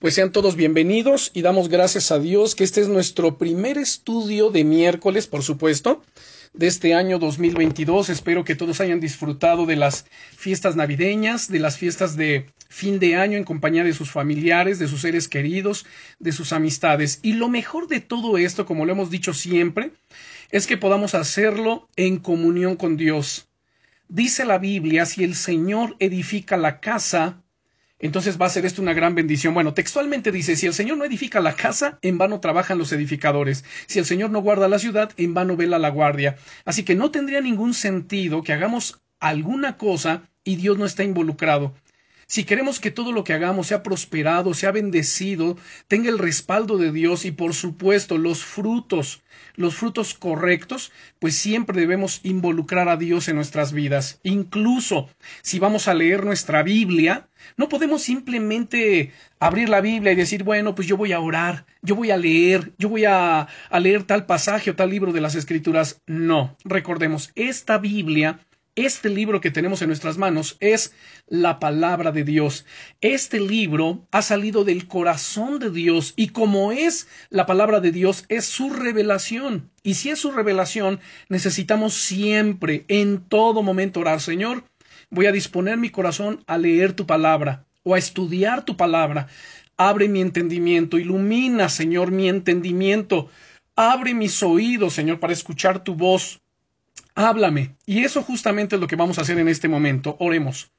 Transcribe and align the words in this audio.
Pues 0.00 0.14
sean 0.14 0.32
todos 0.32 0.56
bienvenidos 0.56 1.30
y 1.34 1.42
damos 1.42 1.68
gracias 1.68 2.10
a 2.10 2.18
Dios 2.18 2.54
que 2.54 2.64
este 2.64 2.80
es 2.80 2.88
nuestro 2.88 3.36
primer 3.36 3.76
estudio 3.76 4.48
de 4.48 4.64
miércoles, 4.64 5.26
por 5.26 5.42
supuesto, 5.42 6.02
de 6.54 6.68
este 6.68 6.94
año 6.94 7.18
2022. 7.18 8.08
Espero 8.08 8.42
que 8.42 8.54
todos 8.54 8.80
hayan 8.80 8.98
disfrutado 8.98 9.66
de 9.66 9.76
las 9.76 10.06
fiestas 10.34 10.74
navideñas, 10.74 11.48
de 11.48 11.58
las 11.58 11.76
fiestas 11.76 12.16
de 12.16 12.46
fin 12.70 12.98
de 12.98 13.16
año 13.16 13.36
en 13.36 13.44
compañía 13.44 13.84
de 13.84 13.92
sus 13.92 14.10
familiares, 14.10 14.78
de 14.78 14.88
sus 14.88 15.02
seres 15.02 15.28
queridos, 15.28 15.84
de 16.18 16.32
sus 16.32 16.54
amistades. 16.54 17.18
Y 17.20 17.34
lo 17.34 17.50
mejor 17.50 17.86
de 17.86 18.00
todo 18.00 18.38
esto, 18.38 18.64
como 18.64 18.86
lo 18.86 18.92
hemos 18.92 19.10
dicho 19.10 19.34
siempre, 19.34 19.90
es 20.50 20.66
que 20.66 20.78
podamos 20.78 21.14
hacerlo 21.14 21.90
en 21.96 22.16
comunión 22.16 22.76
con 22.76 22.96
Dios. 22.96 23.50
Dice 24.08 24.46
la 24.46 24.56
Biblia, 24.56 25.04
si 25.04 25.24
el 25.24 25.34
Señor 25.34 25.94
edifica 25.98 26.56
la 26.56 26.80
casa, 26.80 27.42
entonces 28.00 28.40
va 28.40 28.46
a 28.46 28.50
ser 28.50 28.64
esto 28.64 28.82
una 28.82 28.94
gran 28.94 29.14
bendición. 29.14 29.54
Bueno, 29.54 29.74
textualmente 29.74 30.32
dice, 30.32 30.56
si 30.56 30.66
el 30.66 30.74
Señor 30.74 30.98
no 30.98 31.04
edifica 31.04 31.40
la 31.40 31.54
casa, 31.54 31.98
en 32.02 32.18
vano 32.18 32.40
trabajan 32.40 32.78
los 32.78 32.92
edificadores. 32.92 33.64
Si 33.86 33.98
el 33.98 34.06
Señor 34.06 34.30
no 34.30 34.40
guarda 34.40 34.68
la 34.68 34.78
ciudad, 34.78 35.12
en 35.16 35.34
vano 35.34 35.56
vela 35.56 35.78
la 35.78 35.90
guardia. 35.90 36.36
Así 36.64 36.82
que 36.82 36.94
no 36.94 37.10
tendría 37.10 37.40
ningún 37.40 37.74
sentido 37.74 38.42
que 38.42 38.52
hagamos 38.52 39.00
alguna 39.20 39.76
cosa 39.76 40.22
y 40.44 40.56
Dios 40.56 40.78
no 40.78 40.86
está 40.86 41.04
involucrado. 41.04 41.74
Si 42.30 42.44
queremos 42.44 42.78
que 42.78 42.92
todo 42.92 43.10
lo 43.10 43.24
que 43.24 43.32
hagamos 43.32 43.66
sea 43.66 43.82
prosperado, 43.82 44.54
sea 44.54 44.70
bendecido, 44.70 45.56
tenga 45.88 46.10
el 46.10 46.18
respaldo 46.20 46.78
de 46.78 46.92
Dios 46.92 47.24
y 47.24 47.32
por 47.32 47.54
supuesto 47.54 48.18
los 48.18 48.44
frutos, 48.44 49.24
los 49.56 49.74
frutos 49.74 50.14
correctos, 50.14 50.92
pues 51.18 51.34
siempre 51.34 51.80
debemos 51.80 52.20
involucrar 52.22 52.88
a 52.88 52.96
Dios 52.96 53.26
en 53.26 53.34
nuestras 53.34 53.72
vidas. 53.72 54.20
Incluso 54.22 55.10
si 55.42 55.58
vamos 55.58 55.88
a 55.88 55.94
leer 55.94 56.24
nuestra 56.24 56.62
Biblia, 56.62 57.26
no 57.56 57.68
podemos 57.68 58.02
simplemente 58.02 59.12
abrir 59.40 59.68
la 59.68 59.80
Biblia 59.80 60.12
y 60.12 60.14
decir, 60.14 60.44
bueno, 60.44 60.76
pues 60.76 60.86
yo 60.86 60.96
voy 60.96 61.10
a 61.10 61.18
orar, 61.18 61.66
yo 61.82 61.96
voy 61.96 62.12
a 62.12 62.16
leer, 62.16 62.70
yo 62.78 62.88
voy 62.88 63.06
a, 63.06 63.48
leer 63.80 64.04
tal 64.04 64.26
pasaje 64.26 64.70
o 64.70 64.76
tal 64.76 64.90
libro 64.90 65.12
de 65.12 65.20
las 65.20 65.34
Escrituras. 65.34 66.00
No, 66.06 66.56
recordemos, 66.62 67.32
esta 67.34 67.78
Biblia 67.78 68.38
este 68.76 69.08
libro 69.08 69.40
que 69.40 69.50
tenemos 69.50 69.82
en 69.82 69.88
nuestras 69.88 70.16
manos 70.16 70.56
es 70.60 70.92
la 71.26 71.58
palabra 71.58 72.12
de 72.12 72.24
Dios. 72.24 72.64
Este 73.00 73.40
libro 73.40 74.06
ha 74.10 74.22
salido 74.22 74.64
del 74.64 74.86
corazón 74.86 75.58
de 75.58 75.70
Dios 75.70 76.14
y 76.16 76.28
como 76.28 76.72
es 76.72 77.08
la 77.30 77.46
palabra 77.46 77.80
de 77.80 77.92
Dios, 77.92 78.24
es 78.28 78.44
su 78.46 78.70
revelación. 78.70 79.70
Y 79.82 79.94
si 79.94 80.10
es 80.10 80.18
su 80.18 80.30
revelación, 80.30 81.00
necesitamos 81.28 81.94
siempre, 81.94 82.84
en 82.88 83.22
todo 83.28 83.62
momento 83.62 84.00
orar, 84.00 84.20
Señor, 84.20 84.64
voy 85.10 85.26
a 85.26 85.32
disponer 85.32 85.76
mi 85.76 85.90
corazón 85.90 86.44
a 86.46 86.58
leer 86.58 86.92
tu 86.92 87.06
palabra 87.06 87.66
o 87.82 87.94
a 87.94 87.98
estudiar 87.98 88.64
tu 88.64 88.76
palabra. 88.76 89.28
Abre 89.76 90.08
mi 90.08 90.20
entendimiento, 90.20 90.98
ilumina, 90.98 91.68
Señor, 91.68 92.10
mi 92.10 92.28
entendimiento. 92.28 93.28
Abre 93.76 94.14
mis 94.14 94.42
oídos, 94.42 94.94
Señor, 94.94 95.20
para 95.20 95.32
escuchar 95.32 95.82
tu 95.82 95.94
voz 95.94 96.42
háblame. 97.14 97.76
Y 97.86 98.04
eso 98.04 98.22
justamente 98.22 98.76
es 98.76 98.80
lo 98.80 98.86
que 98.86 98.96
vamos 98.96 99.18
a 99.18 99.22
hacer 99.22 99.38
en 99.38 99.48
este 99.48 99.68
momento. 99.68 100.16
Oremos. 100.20 100.70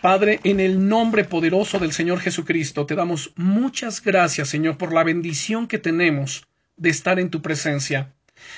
Padre, 0.00 0.40
en 0.44 0.60
el 0.60 0.88
nombre 0.88 1.24
poderoso 1.24 1.78
del 1.78 1.92
Señor 1.92 2.20
Jesucristo, 2.20 2.86
te 2.86 2.94
damos 2.94 3.32
muchas 3.36 4.02
gracias, 4.02 4.48
Señor, 4.48 4.78
por 4.78 4.92
la 4.92 5.04
bendición 5.04 5.66
que 5.66 5.78
tenemos 5.78 6.46
de 6.76 6.90
estar 6.90 7.18
en 7.18 7.30
tu 7.30 7.42
presencia. 7.42 8.14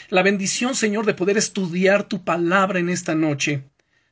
La 0.09 0.23
bendición, 0.23 0.75
Señor, 0.75 1.05
de 1.05 1.15
poder 1.15 1.37
estudiar 1.37 2.05
tu 2.05 2.25
palabra 2.25 2.79
en 2.79 2.89
esta 2.89 3.15
noche. 3.15 3.65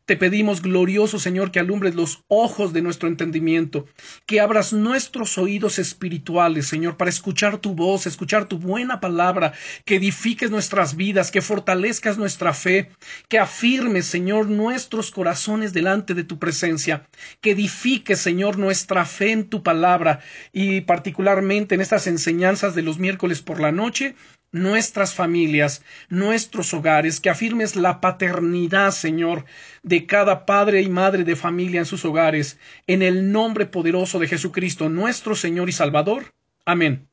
Te 0.07 0.19
pedimos, 0.19 0.61
glorioso 0.61 1.19
Señor, 1.19 1.51
que 1.51 1.61
alumbres 1.61 1.95
los 1.95 2.25
ojos 2.29 2.75
de 2.75 2.83
nuestro 2.83 3.09
entendimiento, 3.09 3.87
que 4.27 4.39
abras 4.39 4.75
nuestros 4.75 5.39
oídos 5.39 5.79
espirituales, 5.79 6.67
Señor, 6.67 6.99
para 6.99 7.09
escuchar 7.09 7.57
tu 7.57 7.75
voz, 7.75 8.07
escuchar 8.07 8.45
tu 8.45 8.59
buena 8.59 9.01
palabra, 9.01 9.55
que 9.87 9.97
edifiques 9.97 10.51
nuestras 10.51 10.97
vidas, 10.97 11.31
que 11.31 11.41
fortalezcas 11.41 12.19
nuestra 12.19 12.53
fe, 12.53 12.91
que 13.31 13.39
afirmes, 13.39 14.05
Señor, 14.05 14.51
nuestros 14.51 15.11
corazones 15.11 15.73
delante 15.73 16.13
de 16.13 16.25
tu 16.25 16.39
presencia, 16.39 17.09
que 17.41 17.53
edifiques, 17.53 18.19
Señor, 18.19 18.59
nuestra 18.59 19.07
fe 19.07 19.33
en 19.33 19.49
tu 19.49 19.63
palabra 19.63 20.21
y 20.53 20.83
particularmente 20.83 21.77
en 21.77 21.81
estas 21.81 22.07
enseñanzas 22.09 22.75
de 22.75 22.83
los 22.83 22.99
miércoles 22.99 23.41
por 23.41 23.59
la 23.59 23.73
noche, 23.73 24.17
nuestras 24.55 25.15
familias, 25.15 25.83
nuestros 26.09 26.73
hogares, 26.73 27.21
que 27.21 27.29
afirmes 27.29 27.75
la 27.75 28.01
paternidad, 28.01 28.93
Señor, 28.93 29.45
de 29.83 30.07
cada 30.07 30.47
padre 30.47 30.81
y 30.81 30.89
madre 30.89 31.25
de 31.25 31.35
familia 31.35 31.81
en 31.81 31.87
sus 31.87 32.05
hogares, 32.05 32.57
en 32.87 33.03
el 33.03 33.33
nombre 33.33 33.67
poderoso 33.67 34.21
de 34.21 34.29
Jesucristo, 34.29 34.89
nuestro 34.89 35.35
Señor 35.35 35.69
y 35.69 35.73
Salvador. 35.73 36.33
Amén. 36.65 37.09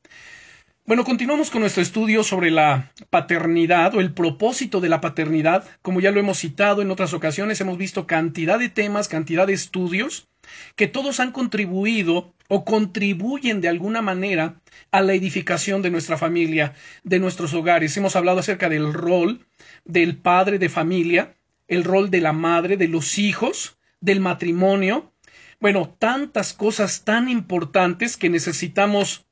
Bueno, 0.84 1.04
continuamos 1.04 1.50
con 1.50 1.60
nuestro 1.60 1.80
estudio 1.80 2.24
sobre 2.24 2.50
la 2.50 2.92
paternidad 3.08 3.94
o 3.94 4.00
el 4.00 4.12
propósito 4.12 4.80
de 4.80 4.88
la 4.88 5.00
paternidad. 5.00 5.64
Como 5.80 6.00
ya 6.00 6.10
lo 6.10 6.18
hemos 6.18 6.38
citado 6.38 6.82
en 6.82 6.90
otras 6.90 7.14
ocasiones, 7.14 7.60
hemos 7.60 7.78
visto 7.78 8.08
cantidad 8.08 8.58
de 8.58 8.68
temas, 8.68 9.06
cantidad 9.06 9.46
de 9.46 9.52
estudios 9.52 10.28
que 10.74 10.88
todos 10.88 11.20
han 11.20 11.30
contribuido 11.30 12.34
o 12.48 12.64
contribuyen 12.64 13.60
de 13.60 13.68
alguna 13.68 14.02
manera 14.02 14.60
a 14.90 15.02
la 15.02 15.14
edificación 15.14 15.82
de 15.82 15.90
nuestra 15.90 16.18
familia, 16.18 16.74
de 17.04 17.20
nuestros 17.20 17.54
hogares. 17.54 17.96
Hemos 17.96 18.16
hablado 18.16 18.40
acerca 18.40 18.68
del 18.68 18.92
rol 18.92 19.46
del 19.84 20.16
padre 20.16 20.58
de 20.58 20.68
familia, 20.68 21.36
el 21.68 21.84
rol 21.84 22.10
de 22.10 22.22
la 22.22 22.32
madre, 22.32 22.76
de 22.76 22.88
los 22.88 23.18
hijos, 23.18 23.78
del 24.00 24.18
matrimonio. 24.18 25.12
Bueno, 25.60 25.94
tantas 25.96 26.52
cosas 26.52 27.04
tan 27.04 27.28
importantes 27.28 28.16
que 28.16 28.28
necesitamos 28.28 29.26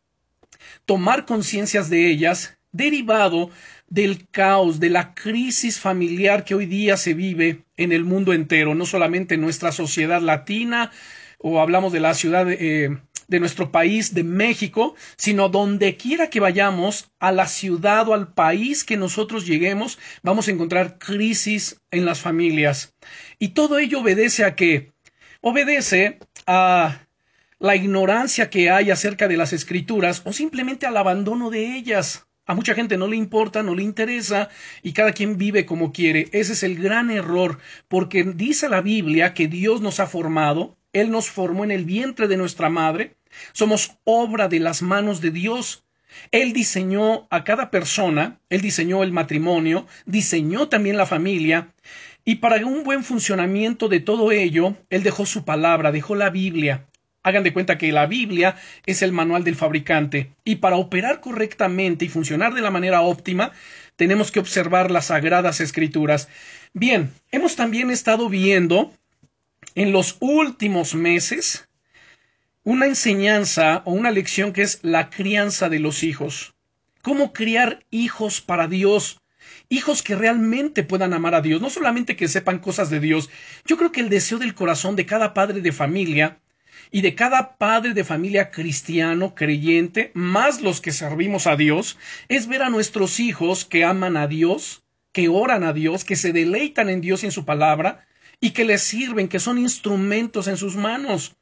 tomar 0.84 1.26
conciencias 1.26 1.90
de 1.90 2.10
ellas, 2.10 2.58
derivado 2.72 3.50
del 3.88 4.28
caos, 4.30 4.78
de 4.80 4.90
la 4.90 5.14
crisis 5.14 5.80
familiar 5.80 6.44
que 6.44 6.54
hoy 6.54 6.66
día 6.66 6.96
se 6.96 7.14
vive 7.14 7.64
en 7.76 7.92
el 7.92 8.04
mundo 8.04 8.32
entero, 8.32 8.74
no 8.74 8.86
solamente 8.86 9.34
en 9.34 9.40
nuestra 9.40 9.72
sociedad 9.72 10.22
latina, 10.22 10.92
o 11.38 11.60
hablamos 11.60 11.92
de 11.92 12.00
la 12.00 12.14
ciudad 12.14 12.46
eh, 12.50 12.96
de 13.30 13.40
nuestro 13.40 13.70
país, 13.70 14.12
de 14.12 14.24
México, 14.24 14.94
sino 15.16 15.48
donde 15.48 15.96
quiera 15.96 16.30
que 16.30 16.40
vayamos, 16.40 17.10
a 17.18 17.32
la 17.32 17.46
ciudad 17.46 18.08
o 18.08 18.14
al 18.14 18.32
país 18.32 18.84
que 18.84 18.96
nosotros 18.96 19.46
lleguemos, 19.46 19.98
vamos 20.22 20.48
a 20.48 20.50
encontrar 20.50 20.98
crisis 20.98 21.80
en 21.90 22.04
las 22.04 22.20
familias. 22.20 22.94
Y 23.38 23.48
todo 23.48 23.78
ello 23.78 24.00
obedece 24.00 24.44
a 24.44 24.56
qué? 24.56 24.92
Obedece 25.40 26.18
a 26.46 27.06
la 27.60 27.76
ignorancia 27.76 28.48
que 28.48 28.70
hay 28.70 28.90
acerca 28.90 29.28
de 29.28 29.36
las 29.36 29.52
escrituras 29.52 30.22
o 30.24 30.32
simplemente 30.32 30.86
al 30.86 30.96
abandono 30.96 31.50
de 31.50 31.76
ellas. 31.76 32.26
A 32.46 32.54
mucha 32.54 32.74
gente 32.74 32.96
no 32.96 33.06
le 33.06 33.16
importa, 33.16 33.62
no 33.62 33.74
le 33.74 33.82
interesa 33.82 34.48
y 34.82 34.94
cada 34.94 35.12
quien 35.12 35.36
vive 35.36 35.66
como 35.66 35.92
quiere. 35.92 36.30
Ese 36.32 36.54
es 36.54 36.62
el 36.62 36.82
gran 36.82 37.10
error, 37.10 37.58
porque 37.86 38.24
dice 38.24 38.70
la 38.70 38.80
Biblia 38.80 39.34
que 39.34 39.46
Dios 39.46 39.82
nos 39.82 40.00
ha 40.00 40.06
formado, 40.06 40.78
Él 40.94 41.10
nos 41.10 41.28
formó 41.28 41.62
en 41.62 41.70
el 41.70 41.84
vientre 41.84 42.28
de 42.28 42.38
nuestra 42.38 42.70
madre, 42.70 43.16
somos 43.52 43.98
obra 44.04 44.48
de 44.48 44.58
las 44.58 44.80
manos 44.80 45.20
de 45.20 45.30
Dios. 45.30 45.84
Él 46.32 46.54
diseñó 46.54 47.28
a 47.30 47.44
cada 47.44 47.70
persona, 47.70 48.40
Él 48.48 48.62
diseñó 48.62 49.02
el 49.02 49.12
matrimonio, 49.12 49.86
diseñó 50.06 50.68
también 50.68 50.96
la 50.96 51.06
familia, 51.06 51.74
y 52.24 52.36
para 52.36 52.64
un 52.66 52.84
buen 52.84 53.04
funcionamiento 53.04 53.88
de 53.88 54.00
todo 54.00 54.32
ello, 54.32 54.76
Él 54.88 55.02
dejó 55.02 55.26
su 55.26 55.44
palabra, 55.44 55.92
dejó 55.92 56.14
la 56.14 56.30
Biblia. 56.30 56.86
Hagan 57.22 57.42
de 57.42 57.52
cuenta 57.52 57.76
que 57.76 57.92
la 57.92 58.06
Biblia 58.06 58.56
es 58.86 59.02
el 59.02 59.12
manual 59.12 59.44
del 59.44 59.56
fabricante 59.56 60.32
y 60.42 60.56
para 60.56 60.76
operar 60.76 61.20
correctamente 61.20 62.06
y 62.06 62.08
funcionar 62.08 62.54
de 62.54 62.62
la 62.62 62.70
manera 62.70 63.02
óptima 63.02 63.52
tenemos 63.96 64.30
que 64.30 64.40
observar 64.40 64.90
las 64.90 65.06
sagradas 65.06 65.60
escrituras. 65.60 66.28
Bien, 66.72 67.12
hemos 67.30 67.56
también 67.56 67.90
estado 67.90 68.30
viendo 68.30 68.94
en 69.74 69.92
los 69.92 70.16
últimos 70.20 70.94
meses 70.94 71.68
una 72.64 72.86
enseñanza 72.86 73.82
o 73.84 73.92
una 73.92 74.10
lección 74.10 74.54
que 74.54 74.62
es 74.62 74.78
la 74.82 75.10
crianza 75.10 75.68
de 75.68 75.80
los 75.80 76.02
hijos. 76.02 76.54
Cómo 77.02 77.34
criar 77.34 77.84
hijos 77.90 78.40
para 78.40 78.66
Dios, 78.66 79.20
hijos 79.68 80.02
que 80.02 80.16
realmente 80.16 80.84
puedan 80.84 81.12
amar 81.12 81.34
a 81.34 81.42
Dios, 81.42 81.60
no 81.60 81.68
solamente 81.68 82.16
que 82.16 82.28
sepan 82.28 82.58
cosas 82.60 82.88
de 82.88 83.00
Dios. 83.00 83.28
Yo 83.66 83.76
creo 83.76 83.92
que 83.92 84.00
el 84.00 84.08
deseo 84.08 84.38
del 84.38 84.54
corazón 84.54 84.96
de 84.96 85.04
cada 85.04 85.34
padre 85.34 85.60
de 85.60 85.72
familia 85.72 86.38
y 86.90 87.02
de 87.02 87.14
cada 87.14 87.56
padre 87.56 87.94
de 87.94 88.04
familia 88.04 88.50
cristiano, 88.50 89.34
creyente, 89.34 90.10
más 90.14 90.60
los 90.60 90.80
que 90.80 90.92
servimos 90.92 91.46
a 91.46 91.56
Dios, 91.56 91.98
es 92.28 92.46
ver 92.46 92.62
a 92.62 92.70
nuestros 92.70 93.20
hijos 93.20 93.64
que 93.64 93.84
aman 93.84 94.16
a 94.16 94.26
Dios, 94.26 94.82
que 95.12 95.28
oran 95.28 95.64
a 95.64 95.72
Dios, 95.72 96.04
que 96.04 96.16
se 96.16 96.32
deleitan 96.32 96.88
en 96.88 97.00
Dios 97.00 97.22
y 97.22 97.26
en 97.26 97.32
su 97.32 97.44
palabra, 97.44 98.06
y 98.40 98.50
que 98.50 98.64
les 98.64 98.82
sirven, 98.82 99.28
que 99.28 99.38
son 99.38 99.58
instrumentos 99.58 100.48
en 100.48 100.56
sus 100.56 100.76
manos. 100.76 101.36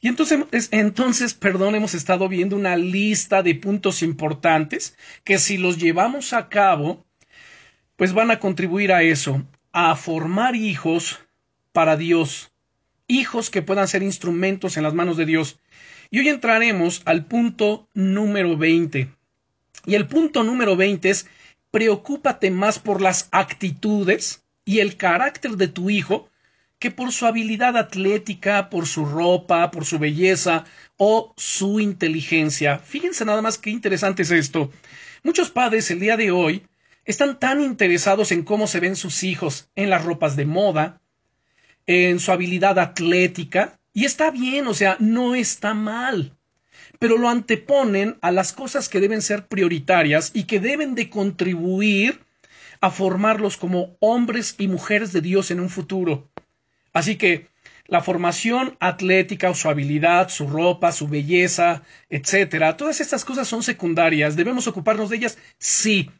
Y 0.00 0.08
entonces, 0.08 0.68
entonces, 0.72 1.34
perdón, 1.34 1.76
hemos 1.76 1.94
estado 1.94 2.28
viendo 2.28 2.56
una 2.56 2.76
lista 2.76 3.42
de 3.42 3.54
puntos 3.54 4.02
importantes 4.02 4.96
que 5.22 5.38
si 5.38 5.58
los 5.58 5.78
llevamos 5.78 6.32
a 6.32 6.48
cabo, 6.48 7.06
pues 7.96 8.12
van 8.12 8.32
a 8.32 8.40
contribuir 8.40 8.92
a 8.92 9.04
eso, 9.04 9.46
a 9.72 9.94
formar 9.94 10.56
hijos 10.56 11.20
para 11.72 11.96
Dios, 11.96 12.51
hijos 13.12 13.50
que 13.50 13.62
puedan 13.62 13.88
ser 13.88 14.02
instrumentos 14.02 14.76
en 14.76 14.82
las 14.82 14.94
manos 14.94 15.16
de 15.16 15.26
Dios. 15.26 15.58
Y 16.10 16.20
hoy 16.20 16.28
entraremos 16.28 17.02
al 17.04 17.26
punto 17.26 17.88
número 17.94 18.56
20. 18.56 19.08
Y 19.86 19.94
el 19.94 20.06
punto 20.06 20.44
número 20.44 20.76
20 20.76 21.10
es 21.10 21.26
preocúpate 21.70 22.50
más 22.50 22.78
por 22.78 23.00
las 23.00 23.28
actitudes 23.32 24.44
y 24.64 24.80
el 24.80 24.96
carácter 24.96 25.52
de 25.52 25.68
tu 25.68 25.90
hijo 25.90 26.28
que 26.78 26.90
por 26.90 27.12
su 27.12 27.26
habilidad 27.26 27.76
atlética, 27.76 28.68
por 28.68 28.86
su 28.86 29.04
ropa, 29.04 29.70
por 29.70 29.84
su 29.84 29.98
belleza 29.98 30.64
o 30.96 31.32
su 31.36 31.80
inteligencia. 31.80 32.78
Fíjense 32.78 33.24
nada 33.24 33.40
más 33.40 33.58
qué 33.58 33.70
interesante 33.70 34.22
es 34.22 34.30
esto. 34.30 34.70
Muchos 35.22 35.50
padres 35.50 35.90
el 35.90 36.00
día 36.00 36.16
de 36.16 36.30
hoy 36.30 36.66
están 37.04 37.38
tan 37.38 37.60
interesados 37.60 38.32
en 38.32 38.42
cómo 38.42 38.66
se 38.66 38.80
ven 38.80 38.96
sus 38.96 39.22
hijos, 39.22 39.68
en 39.76 39.90
las 39.90 40.04
ropas 40.04 40.34
de 40.34 40.44
moda, 40.44 41.01
en 41.86 42.20
su 42.20 42.32
habilidad 42.32 42.78
atlética, 42.78 43.78
y 43.92 44.04
está 44.04 44.30
bien, 44.30 44.66
o 44.66 44.74
sea, 44.74 44.96
no 45.00 45.34
está 45.34 45.74
mal, 45.74 46.36
pero 46.98 47.18
lo 47.18 47.28
anteponen 47.28 48.16
a 48.22 48.30
las 48.30 48.52
cosas 48.52 48.88
que 48.88 49.00
deben 49.00 49.22
ser 49.22 49.46
prioritarias 49.46 50.30
y 50.34 50.44
que 50.44 50.60
deben 50.60 50.94
de 50.94 51.10
contribuir 51.10 52.20
a 52.80 52.90
formarlos 52.90 53.56
como 53.56 53.96
hombres 54.00 54.54
y 54.58 54.68
mujeres 54.68 55.12
de 55.12 55.20
Dios 55.20 55.50
en 55.50 55.60
un 55.60 55.68
futuro. 55.68 56.30
Así 56.92 57.16
que 57.16 57.48
la 57.86 58.00
formación 58.00 58.76
atlética 58.80 59.50
o 59.50 59.54
su 59.54 59.68
habilidad, 59.68 60.28
su 60.28 60.48
ropa, 60.48 60.92
su 60.92 61.08
belleza, 61.08 61.82
etcétera, 62.08 62.76
todas 62.76 63.00
estas 63.00 63.24
cosas 63.24 63.46
son 63.48 63.62
secundarias. 63.62 64.36
¿Debemos 64.36 64.66
ocuparnos 64.66 65.10
de 65.10 65.16
ellas? 65.16 65.38
Sí. 65.58 66.10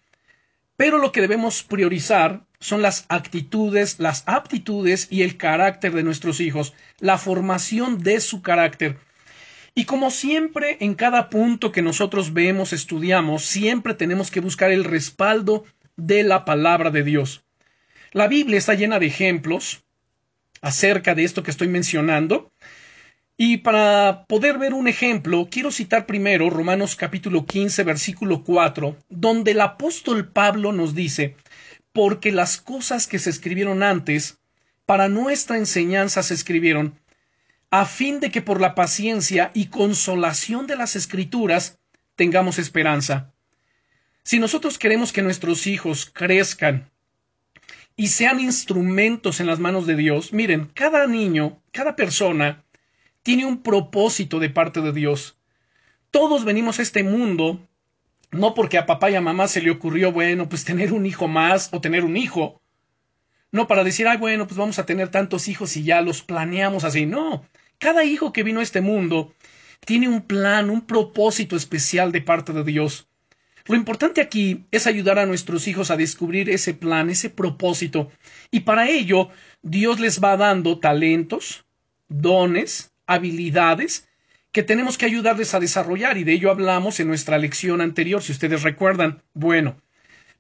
Pero 0.77 0.99
lo 0.99 1.13
que 1.13 1.21
debemos 1.21 1.63
priorizar 1.63 2.45
son 2.61 2.83
las 2.83 3.07
actitudes, 3.09 3.99
las 3.99 4.23
aptitudes 4.27 5.09
y 5.11 5.23
el 5.23 5.37
carácter 5.37 5.93
de 5.93 6.03
nuestros 6.03 6.41
hijos, 6.41 6.75
la 6.99 7.19
formación 7.19 8.03
de 8.03 8.21
su 8.21 8.43
carácter. 8.43 8.99
Y 9.75 9.85
como 9.87 10.11
siempre, 10.11 10.77
en 10.81 10.95
cada 10.95 11.31
punto 11.31 11.73
que 11.73 11.83
nosotros 11.83 12.33
vemos, 12.33 12.73
estudiamos, 12.73 13.45
siempre 13.45 13.95
tenemos 13.95 14.31
que 14.31 14.41
buscar 14.41 14.71
el 14.71 14.85
respaldo 14.85 15.65
de 15.97 16.23
la 16.23 16.45
palabra 16.45 16.91
de 16.91 17.03
Dios. 17.03 17.45
La 18.13 18.29
Biblia 18.29 18.59
está 18.59 18.75
llena 18.75 18.99
de 18.99 19.07
ejemplos 19.07 19.85
acerca 20.61 21.15
de 21.15 21.25
esto 21.25 21.43
que 21.43 21.51
estoy 21.51 21.69
mencionando. 21.69 22.52
Y 23.37 23.59
para 23.59 24.27
poder 24.29 24.59
ver 24.59 24.75
un 24.75 24.89
ejemplo, 24.89 25.49
quiero 25.51 25.71
citar 25.71 26.07
primero 26.07 26.51
Romanos 26.51 26.97
capítulo 26.97 27.47
15, 27.47 27.83
versículo 27.83 28.45
4, 28.45 28.97
donde 29.09 29.53
el 29.53 29.61
apóstol 29.61 30.29
Pablo 30.29 30.73
nos 30.73 30.95
dice, 30.95 31.37
porque 31.93 32.31
las 32.31 32.61
cosas 32.61 33.07
que 33.07 33.19
se 33.19 33.31
escribieron 33.31 33.83
antes, 33.83 34.39
para 34.85 35.09
nuestra 35.09 35.57
enseñanza 35.57 36.23
se 36.23 36.35
escribieron, 36.35 37.01
a 37.71 37.87
fin 37.87 38.21
de 38.21 38.31
que 38.31 38.43
por 38.43 38.61
la 38.61 38.75
paciencia 38.75 39.51
y 39.55 39.67
consolación 39.67 40.67
de 40.67 40.77
las 40.77 40.95
escrituras 40.95 41.79
tengamos 42.17 42.59
esperanza. 42.59 43.33
Si 44.25 44.39
nosotros 44.39 44.79
queremos 44.79 45.11
que 45.13 45.23
nuestros 45.23 45.67
hijos 45.67 46.11
crezcan 46.13 46.93
y 47.97 48.09
sean 48.09 48.41
instrumentos 48.41 49.41
en 49.41 49.47
las 49.47 49.59
manos 49.59 49.87
de 49.87 49.97
Dios. 49.97 50.33
Miren, 50.33 50.71
cada 50.75 51.07
niño, 51.07 51.61
cada 51.73 51.97
persona 51.97 52.62
tiene 53.23 53.47
un 53.47 53.63
propósito 53.63 54.39
de 54.39 54.51
parte 54.51 54.81
de 54.81 54.93
Dios. 54.93 55.39
Todos 56.11 56.45
venimos 56.45 56.79
a 56.79 56.83
este 56.83 57.03
mundo 57.03 57.61
no 58.33 58.55
porque 58.55 58.79
a 58.79 58.87
papá 58.87 59.11
y 59.11 59.15
a 59.15 59.21
mamá 59.21 59.47
se 59.47 59.61
le 59.61 59.71
ocurrió, 59.71 60.11
bueno, 60.11 60.49
pues 60.49 60.65
tener 60.65 60.93
un 60.93 61.07
hijo 61.07 61.29
más 61.29 61.69
o 61.73 61.81
tener 61.81 62.03
un 62.03 62.17
hijo. 62.17 62.61
No 63.51 63.67
para 63.67 63.85
decir, 63.85 64.09
ay, 64.09 64.17
bueno, 64.17 64.47
pues 64.47 64.57
vamos 64.57 64.79
a 64.79 64.87
tener 64.87 65.11
tantos 65.11 65.49
hijos 65.49 65.77
y 65.77 65.85
ya 65.85 66.01
los 66.01 66.23
planeamos 66.23 66.85
así. 66.85 67.05
No, 67.05 67.45
cada 67.79 68.05
hijo 68.05 68.33
que 68.33 68.43
vino 68.43 68.61
a 68.61 68.63
este 68.63 68.81
mundo 68.81 69.35
tiene 69.85 70.09
un 70.09 70.23
plan, 70.23 70.71
un 70.71 70.87
propósito 70.87 71.57
especial 71.57 72.11
de 72.11 72.23
parte 72.23 72.55
de 72.55 72.65
Dios. 72.65 73.07
Lo 73.67 73.77
importante 73.77 74.23
aquí 74.23 74.65
es 74.71 74.87
ayudar 74.87 75.19
a 75.19 75.27
nuestros 75.27 75.69
hijos 75.69 75.91
a 75.91 75.97
descubrir 75.97 76.49
ese 76.49 76.73
plan, 76.73 77.11
ese 77.11 77.29
propósito, 77.29 78.11
y 78.51 78.61
para 78.61 78.89
ello 78.89 79.29
Dios 79.63 80.01
les 80.01 80.21
va 80.21 80.37
dando 80.37 80.81
talentos, 80.81 81.65
dones, 82.09 82.92
habilidades, 83.07 84.09
que 84.53 84.63
tenemos 84.63 84.99
que 84.99 85.07
ayudarles 85.07 85.55
a 85.55 85.61
desarrollar, 85.61 86.19
y 86.19 86.25
de 86.25 86.33
ello 86.33 86.51
hablamos 86.51 87.01
en 87.01 87.09
nuestra 87.09 87.39
lección 87.39 87.81
anterior, 87.81 88.23
si 88.23 88.33
ustedes 88.33 88.63
recuerdan. 88.63 89.23
Bueno, 89.35 89.77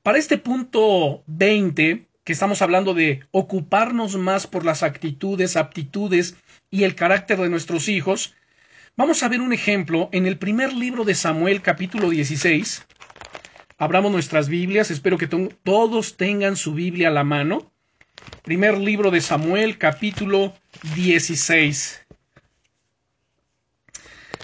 para 0.03 0.19
este 0.19 0.38
punto 0.38 1.23
20, 1.26 2.06
que 2.25 2.32
estamos 2.32 2.62
hablando 2.62 2.94
de 2.94 3.25
ocuparnos 3.31 4.17
más 4.17 4.47
por 4.47 4.64
las 4.64 4.82
actitudes, 4.82 5.56
aptitudes 5.56 6.37
y 6.70 6.85
el 6.85 6.94
carácter 6.94 7.38
de 7.38 7.49
nuestros 7.49 7.88
hijos, 7.88 8.35
vamos 8.97 9.23
a 9.23 9.29
ver 9.29 9.41
un 9.41 9.53
ejemplo 9.53 10.08
en 10.12 10.26
el 10.26 10.38
primer 10.38 10.73
libro 10.73 11.05
de 11.05 11.15
Samuel 11.15 11.62
capítulo 11.62 12.11
16, 12.11 12.87
Abramos 13.82 14.12
nuestras 14.12 14.49
Biblias, 14.49 14.93
espero 14.93 15.19
que 15.19 15.26
todos 15.26 16.17
tengan 16.17 16.55
su 16.55 16.73
Biblia 16.73 17.08
a 17.08 17.11
la 17.11 17.25
mano. 17.25 17.73
Primer 18.44 18.79
libro 18.79 19.11
de 19.11 19.20
Samuel, 19.20 19.76
capítulo 19.76 20.55
16. 20.94 22.02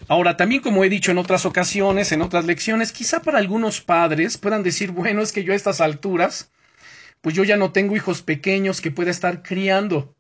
Ahora, 0.09 0.39
también 0.39 0.63
como 0.63 0.85
he 0.85 0.89
dicho 0.89 1.11
en 1.11 1.19
otras 1.19 1.45
ocasiones, 1.45 2.13
en 2.13 2.23
otras 2.23 2.47
lecciones, 2.47 2.93
quizá 2.93 3.21
para 3.21 3.39
algunos 3.39 3.83
padres 3.83 4.39
puedan 4.39 4.63
decir, 4.63 4.91
bueno, 4.91 5.21
es 5.21 5.33
que 5.33 5.45
yo 5.45 5.53
a 5.53 5.57
estas 5.57 5.83
alturas, 5.83 6.51
pues 7.21 7.35
yo 7.35 7.45
ya 7.45 7.59
no 7.59 7.73
tengo 7.73 7.95
hijos 7.95 8.23
pequeños 8.23 8.81
que 8.81 8.91
pueda 8.91 9.11
estar 9.11 9.43
criando. 9.43 10.17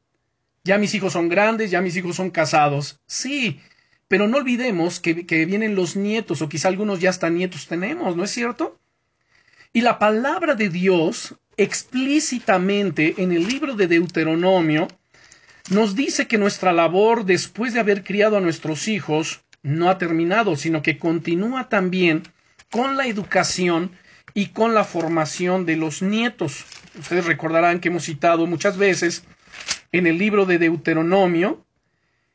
Ya 0.63 0.77
mis 0.77 0.95
hijos 0.95 1.15
son 1.15 1.31
grandes, 1.31 1.71
ya 1.71 1.81
mis 1.81 1.97
hijos 1.97 2.17
son 2.17 2.31
casados. 2.31 3.01
Sí, 3.07 3.61
pero 4.09 4.29
no 4.29 4.37
olvidemos 4.37 5.01
que, 5.01 5.25
que 5.25 5.47
vienen 5.47 5.75
los 5.75 5.97
nietos, 5.97 6.43
o 6.43 6.51
quizá 6.51 6.69
algunos 6.69 7.01
ya 7.01 7.09
hasta 7.09 7.31
nietos 7.31 7.67
tenemos, 7.67 8.15
¿no 8.15 8.25
es 8.25 8.31
cierto? 8.31 8.79
Y 9.73 9.81
la 9.81 9.99
palabra 9.99 10.55
de 10.55 10.69
Dios 10.69 11.35
explícitamente 11.57 13.15
en 13.19 13.33
el 13.33 13.49
libro 13.49 13.75
de 13.75 13.87
Deuteronomio 13.87 14.87
nos 15.71 15.95
dice 15.95 16.27
que 16.27 16.37
nuestra 16.37 16.75
labor 16.75 17.25
después 17.25 17.73
de 17.73 17.81
haber 17.81 18.05
criado 18.05 18.37
a 18.37 18.41
nuestros 18.41 18.87
hijos 18.87 19.45
no 19.69 19.91
ha 19.91 19.99
terminado, 19.99 20.57
sino 20.57 20.83
que 20.83 20.99
continúa 20.99 21.69
también 21.69 22.23
con 22.71 22.97
la 22.97 23.07
educación 23.07 23.93
y 24.35 24.47
con 24.47 24.75
la 24.75 24.85
formación 24.85 25.67
de 25.67 25.77
los 25.77 26.03
nietos. 26.03 26.65
Ustedes 26.99 27.27
recordarán 27.27 27.81
que 27.81 27.89
hemos 27.89 28.05
citado 28.05 28.47
muchas 28.47 28.79
veces 28.79 29.25
en 29.93 30.07
el 30.07 30.19
libro 30.19 30.47
de 30.47 30.59
Deuteronomio, 30.59 31.65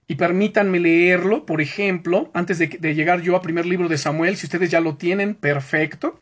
y 0.05 0.15
permítanme 0.15 0.79
leerlo, 0.79 1.45
por 1.45 1.61
ejemplo, 1.61 2.29
antes 2.33 2.59
de, 2.59 2.67
llegar 2.93 3.21
yo 3.21 3.35
a 3.35 3.41
primer 3.41 3.65
libro 3.65 3.87
de 3.87 3.97
Samuel, 3.97 4.35
si 4.35 4.45
ustedes 4.45 4.69
ya 4.69 4.81
lo 4.81 4.97
tienen, 4.97 5.33
perfecto. 5.33 6.19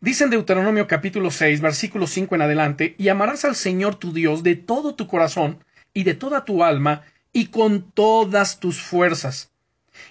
Dice 0.00 0.24
en 0.24 0.30
Deuteronomio 0.30 0.86
capítulo 0.86 1.30
6, 1.30 1.60
versículo 1.60 2.06
5 2.06 2.34
en 2.34 2.42
adelante, 2.42 2.94
y 2.98 3.08
amarás 3.08 3.44
al 3.44 3.54
Señor 3.54 3.96
tu 3.96 4.12
Dios 4.12 4.42
de 4.42 4.56
todo 4.56 4.94
tu 4.94 5.06
corazón 5.06 5.62
y 5.92 6.04
de 6.04 6.14
toda 6.14 6.44
tu 6.44 6.64
alma 6.64 7.02
y 7.32 7.46
con 7.46 7.90
todas 7.92 8.60
tus 8.60 8.80
fuerzas. 8.80 9.53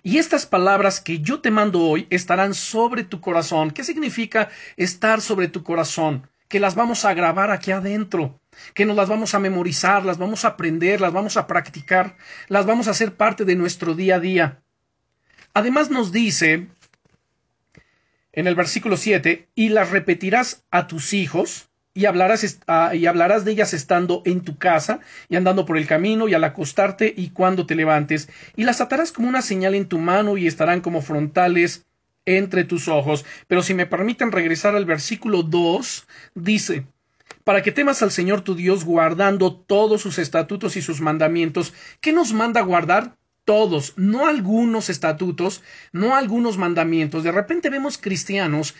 Y 0.01 0.17
estas 0.17 0.45
palabras 0.45 0.99
que 0.99 1.19
yo 1.19 1.41
te 1.41 1.51
mando 1.51 1.81
hoy 1.81 2.07
estarán 2.09 2.53
sobre 2.53 3.03
tu 3.03 3.21
corazón. 3.21 3.71
¿Qué 3.71 3.83
significa 3.83 4.49
estar 4.77 5.21
sobre 5.21 5.47
tu 5.47 5.63
corazón? 5.63 6.29
Que 6.47 6.59
las 6.59 6.75
vamos 6.75 7.05
a 7.05 7.13
grabar 7.13 7.51
aquí 7.51 7.71
adentro, 7.71 8.39
que 8.73 8.85
nos 8.85 8.95
las 8.95 9.09
vamos 9.09 9.33
a 9.33 9.39
memorizar, 9.39 10.05
las 10.05 10.17
vamos 10.17 10.45
a 10.45 10.49
aprender, 10.49 11.01
las 11.01 11.13
vamos 11.13 11.37
a 11.37 11.47
practicar, 11.47 12.17
las 12.47 12.65
vamos 12.65 12.87
a 12.87 12.91
hacer 12.91 13.15
parte 13.15 13.45
de 13.45 13.55
nuestro 13.55 13.95
día 13.95 14.15
a 14.15 14.19
día. 14.19 14.63
Además 15.53 15.89
nos 15.89 16.11
dice 16.11 16.67
en 18.33 18.47
el 18.47 18.55
versículo 18.55 18.97
7, 18.97 19.47
y 19.55 19.69
las 19.69 19.91
repetirás 19.91 20.65
a 20.71 20.87
tus 20.87 21.13
hijos, 21.13 21.69
y 21.93 22.05
hablarás, 22.05 22.59
y 22.93 23.05
hablarás 23.05 23.45
de 23.45 23.51
ellas 23.51 23.73
estando 23.73 24.21
en 24.25 24.41
tu 24.41 24.57
casa, 24.57 25.00
y 25.29 25.35
andando 25.35 25.65
por 25.65 25.77
el 25.77 25.88
camino, 25.88 26.27
y 26.27 26.33
al 26.33 26.43
acostarte, 26.43 27.13
y 27.15 27.29
cuando 27.29 27.65
te 27.65 27.75
levantes, 27.75 28.29
y 28.55 28.63
las 28.63 28.81
atarás 28.81 29.12
como 29.12 29.29
una 29.29 29.41
señal 29.41 29.75
en 29.75 29.88
tu 29.88 30.00
mano, 30.00 30.38
y 30.38 30.47
estarán 30.47 30.81
como 30.81 31.01
frontales 31.01 31.85
entre 32.25 32.63
tus 32.63 32.88
ojos. 32.88 33.25
Pero 33.47 33.62
si 33.62 33.73
me 33.73 33.85
permiten 33.85 34.31
regresar 34.31 34.75
al 34.75 34.85
versículo 34.85 35.43
2, 35.43 36.07
dice, 36.35 36.85
para 37.43 37.62
que 37.62 37.71
temas 37.71 38.01
al 38.01 38.12
Señor 38.12 38.41
tu 38.41 38.55
Dios 38.55 38.85
guardando 38.85 39.53
todos 39.53 40.01
sus 40.01 40.17
estatutos 40.17 40.77
y 40.77 40.81
sus 40.81 41.01
mandamientos. 41.01 41.73
¿Qué 42.00 42.13
nos 42.13 42.33
manda 42.33 42.62
guardar? 42.62 43.15
todos, 43.45 43.93
no 43.97 44.27
algunos 44.27 44.89
estatutos, 44.89 45.62
no 45.91 46.15
algunos 46.15 46.57
mandamientos. 46.57 47.23
De 47.23 47.31
repente 47.31 47.69
vemos 47.69 47.97
cristianos 47.97 48.73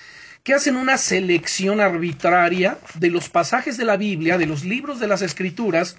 que 0.43 0.53
hacen 0.53 0.75
una 0.75 0.97
selección 0.97 1.79
arbitraria 1.79 2.77
de 2.95 3.09
los 3.09 3.29
pasajes 3.29 3.77
de 3.77 3.85
la 3.85 3.97
Biblia, 3.97 4.38
de 4.38 4.45
los 4.45 4.65
libros 4.65 5.00
de 5.00 5.07
las 5.07 5.21
Escrituras, 5.21 5.97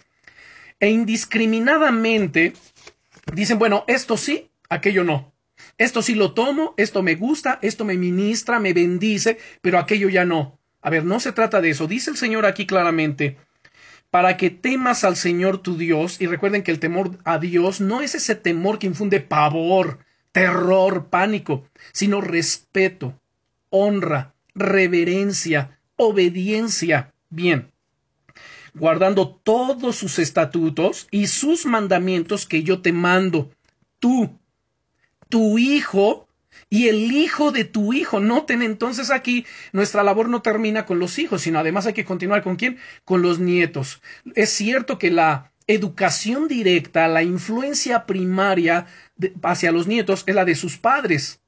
e 0.80 0.90
indiscriminadamente 0.90 2.52
dicen, 3.32 3.58
bueno, 3.58 3.84
esto 3.88 4.16
sí, 4.16 4.50
aquello 4.68 5.02
no. 5.02 5.32
Esto 5.78 6.02
sí 6.02 6.14
lo 6.14 6.34
tomo, 6.34 6.74
esto 6.76 7.02
me 7.02 7.14
gusta, 7.14 7.58
esto 7.62 7.84
me 7.84 7.96
ministra, 7.96 8.60
me 8.60 8.72
bendice, 8.72 9.38
pero 9.62 9.78
aquello 9.78 10.08
ya 10.08 10.24
no. 10.24 10.58
A 10.82 10.90
ver, 10.90 11.04
no 11.04 11.20
se 11.20 11.32
trata 11.32 11.60
de 11.60 11.70
eso. 11.70 11.86
Dice 11.86 12.10
el 12.10 12.16
Señor 12.16 12.44
aquí 12.44 12.66
claramente, 12.66 13.38
para 14.10 14.36
que 14.36 14.50
temas 14.50 15.04
al 15.04 15.16
Señor 15.16 15.58
tu 15.58 15.78
Dios, 15.78 16.20
y 16.20 16.26
recuerden 16.26 16.62
que 16.62 16.70
el 16.70 16.80
temor 16.80 17.18
a 17.24 17.38
Dios 17.38 17.80
no 17.80 18.02
es 18.02 18.14
ese 18.14 18.34
temor 18.34 18.78
que 18.78 18.86
infunde 18.86 19.20
pavor, 19.20 20.00
terror, 20.32 21.08
pánico, 21.08 21.64
sino 21.92 22.20
respeto, 22.20 23.18
honra, 23.70 24.33
reverencia, 24.54 25.78
obediencia. 25.96 27.12
Bien, 27.30 27.72
guardando 28.74 29.28
todos 29.28 29.96
sus 29.96 30.18
estatutos 30.18 31.08
y 31.10 31.26
sus 31.26 31.66
mandamientos 31.66 32.46
que 32.46 32.62
yo 32.62 32.82
te 32.82 32.92
mando. 32.92 33.50
Tú, 33.98 34.38
tu 35.28 35.58
hijo 35.58 36.28
y 36.70 36.88
el 36.88 37.12
hijo 37.12 37.52
de 37.52 37.64
tu 37.64 37.92
hijo. 37.92 38.20
Noten 38.20 38.62
entonces 38.62 39.10
aquí, 39.10 39.46
nuestra 39.72 40.02
labor 40.02 40.28
no 40.28 40.42
termina 40.42 40.86
con 40.86 40.98
los 40.98 41.18
hijos, 41.18 41.42
sino 41.42 41.58
además 41.58 41.86
hay 41.86 41.92
que 41.92 42.04
continuar 42.04 42.42
con 42.42 42.56
quién? 42.56 42.78
Con 43.04 43.22
los 43.22 43.38
nietos. 43.38 44.02
Es 44.34 44.50
cierto 44.50 44.98
que 44.98 45.10
la 45.10 45.52
educación 45.66 46.48
directa, 46.48 47.08
la 47.08 47.22
influencia 47.22 48.06
primaria 48.06 48.86
hacia 49.42 49.72
los 49.72 49.86
nietos 49.86 50.24
es 50.26 50.34
la 50.34 50.44
de 50.44 50.54
sus 50.54 50.76
padres. 50.76 51.40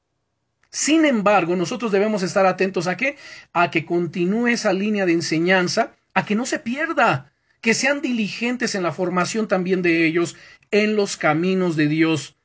Sin 0.69 1.05
embargo, 1.05 1.55
nosotros 1.55 1.91
debemos 1.91 2.23
estar 2.23 2.45
atentos 2.45 2.87
a 2.87 2.97
qué? 2.97 3.17
A 3.53 3.71
que 3.71 3.85
continúe 3.85 4.47
esa 4.47 4.73
línea 4.73 5.05
de 5.05 5.13
enseñanza, 5.13 5.93
a 6.13 6.25
que 6.25 6.35
no 6.35 6.45
se 6.45 6.59
pierda, 6.59 7.31
que 7.61 7.73
sean 7.73 8.01
diligentes 8.01 8.75
en 8.75 8.83
la 8.83 8.91
formación 8.91 9.47
también 9.47 9.81
de 9.81 10.05
ellos 10.05 10.35
en 10.71 10.95
los 10.95 11.17
caminos 11.17 11.75
de 11.75 11.87
Dios. 11.87 12.35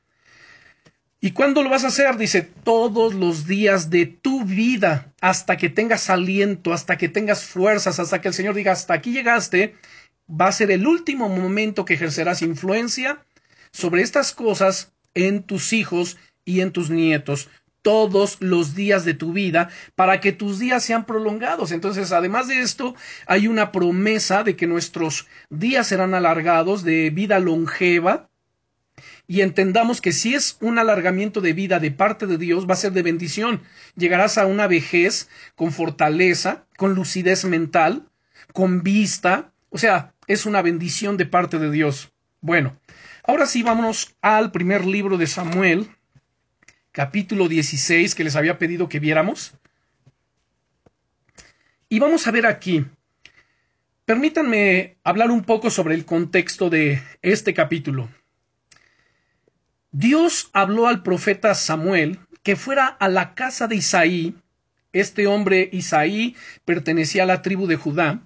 ¿Y 1.19 1.31
cuándo 1.31 1.63
lo 1.63 1.69
vas 1.69 1.85
a 1.85 1.87
hacer? 1.87 2.17
Dice, 2.17 2.41
todos 2.41 3.13
los 3.13 3.47
días 3.47 3.89
de 3.89 4.05
tu 4.05 4.43
vida, 4.43 5.13
hasta 5.21 5.55
que 5.55 5.69
tengas 5.69 6.09
aliento, 6.09 6.73
hasta 6.73 6.97
que 6.97 7.07
tengas 7.07 7.45
fuerzas, 7.45 7.99
hasta 7.99 8.19
que 8.19 8.27
el 8.27 8.33
Señor 8.33 8.55
diga, 8.55 8.73
hasta 8.73 8.93
aquí 8.93 9.13
llegaste, 9.13 9.75
va 10.29 10.47
a 10.47 10.51
ser 10.51 10.69
el 10.71 10.85
último 10.85 11.29
momento 11.29 11.85
que 11.85 11.93
ejercerás 11.93 12.41
influencia 12.41 13.23
sobre 13.71 14.01
estas 14.01 14.33
cosas 14.33 14.91
en 15.13 15.43
tus 15.43 15.71
hijos 15.71 16.17
y 16.43 16.59
en 16.59 16.71
tus 16.71 16.89
nietos 16.89 17.49
todos 17.83 18.37
los 18.39 18.73
días 18.73 19.05
de 19.05 19.13
tu 19.13 19.33
vida 19.33 19.69
para 19.93 20.19
que 20.19 20.31
tus 20.31 20.57
días 20.57 20.83
sean 20.83 21.05
prolongados. 21.05 21.71
Entonces, 21.71 22.11
además 22.11 22.47
de 22.47 22.61
esto, 22.61 22.95
hay 23.27 23.47
una 23.47 23.71
promesa 23.71 24.43
de 24.43 24.55
que 24.55 24.65
nuestros 24.65 25.27
días 25.51 25.85
serán 25.85 26.15
alargados 26.15 26.83
de 26.83 27.11
vida 27.11 27.37
longeva, 27.39 28.29
y 29.25 29.41
entendamos 29.41 30.01
que 30.01 30.11
si 30.11 30.35
es 30.35 30.57
un 30.59 30.77
alargamiento 30.77 31.39
de 31.39 31.53
vida 31.53 31.79
de 31.79 31.91
parte 31.91 32.27
de 32.27 32.37
Dios, 32.37 32.67
va 32.67 32.73
a 32.73 32.77
ser 32.77 32.91
de 32.91 33.03
bendición. 33.03 33.61
Llegarás 33.95 34.37
a 34.37 34.45
una 34.45 34.67
vejez 34.67 35.29
con 35.55 35.71
fortaleza, 35.71 36.65
con 36.77 36.93
lucidez 36.93 37.45
mental, 37.45 38.09
con 38.51 38.83
vista. 38.83 39.53
O 39.69 39.77
sea, 39.77 40.13
es 40.27 40.45
una 40.45 40.61
bendición 40.61 41.15
de 41.17 41.25
parte 41.25 41.57
de 41.57 41.71
Dios. 41.71 42.11
Bueno, 42.41 42.77
ahora 43.23 43.45
sí 43.45 43.63
vámonos 43.63 44.15
al 44.21 44.51
primer 44.51 44.85
libro 44.85 45.17
de 45.17 45.27
Samuel, 45.27 45.89
capítulo 46.93 47.49
16, 47.49 48.15
que 48.15 48.23
les 48.23 48.35
había 48.37 48.59
pedido 48.59 48.87
que 48.87 48.99
viéramos. 48.99 49.53
Y 51.89 51.99
vamos 51.99 52.27
a 52.27 52.31
ver 52.31 52.45
aquí. 52.45 52.85
Permítanme 54.05 54.97
hablar 55.03 55.31
un 55.31 55.43
poco 55.43 55.69
sobre 55.69 55.95
el 55.95 56.05
contexto 56.05 56.69
de 56.69 57.01
este 57.21 57.53
capítulo. 57.53 58.09
Dios 59.91 60.49
habló 60.53 60.87
al 60.87 61.03
profeta 61.03 61.55
Samuel 61.55 62.19
que 62.43 62.55
fuera 62.55 62.87
a 62.87 63.09
la 63.09 63.33
casa 63.33 63.67
de 63.67 63.77
Isaí, 63.77 64.35
este 64.91 65.25
hombre 65.25 65.69
Isaí 65.71 66.35
pertenecía 66.65 67.23
a 67.23 67.27
la 67.27 67.41
tribu 67.41 67.65
de 67.65 67.77
Judá, 67.77 68.21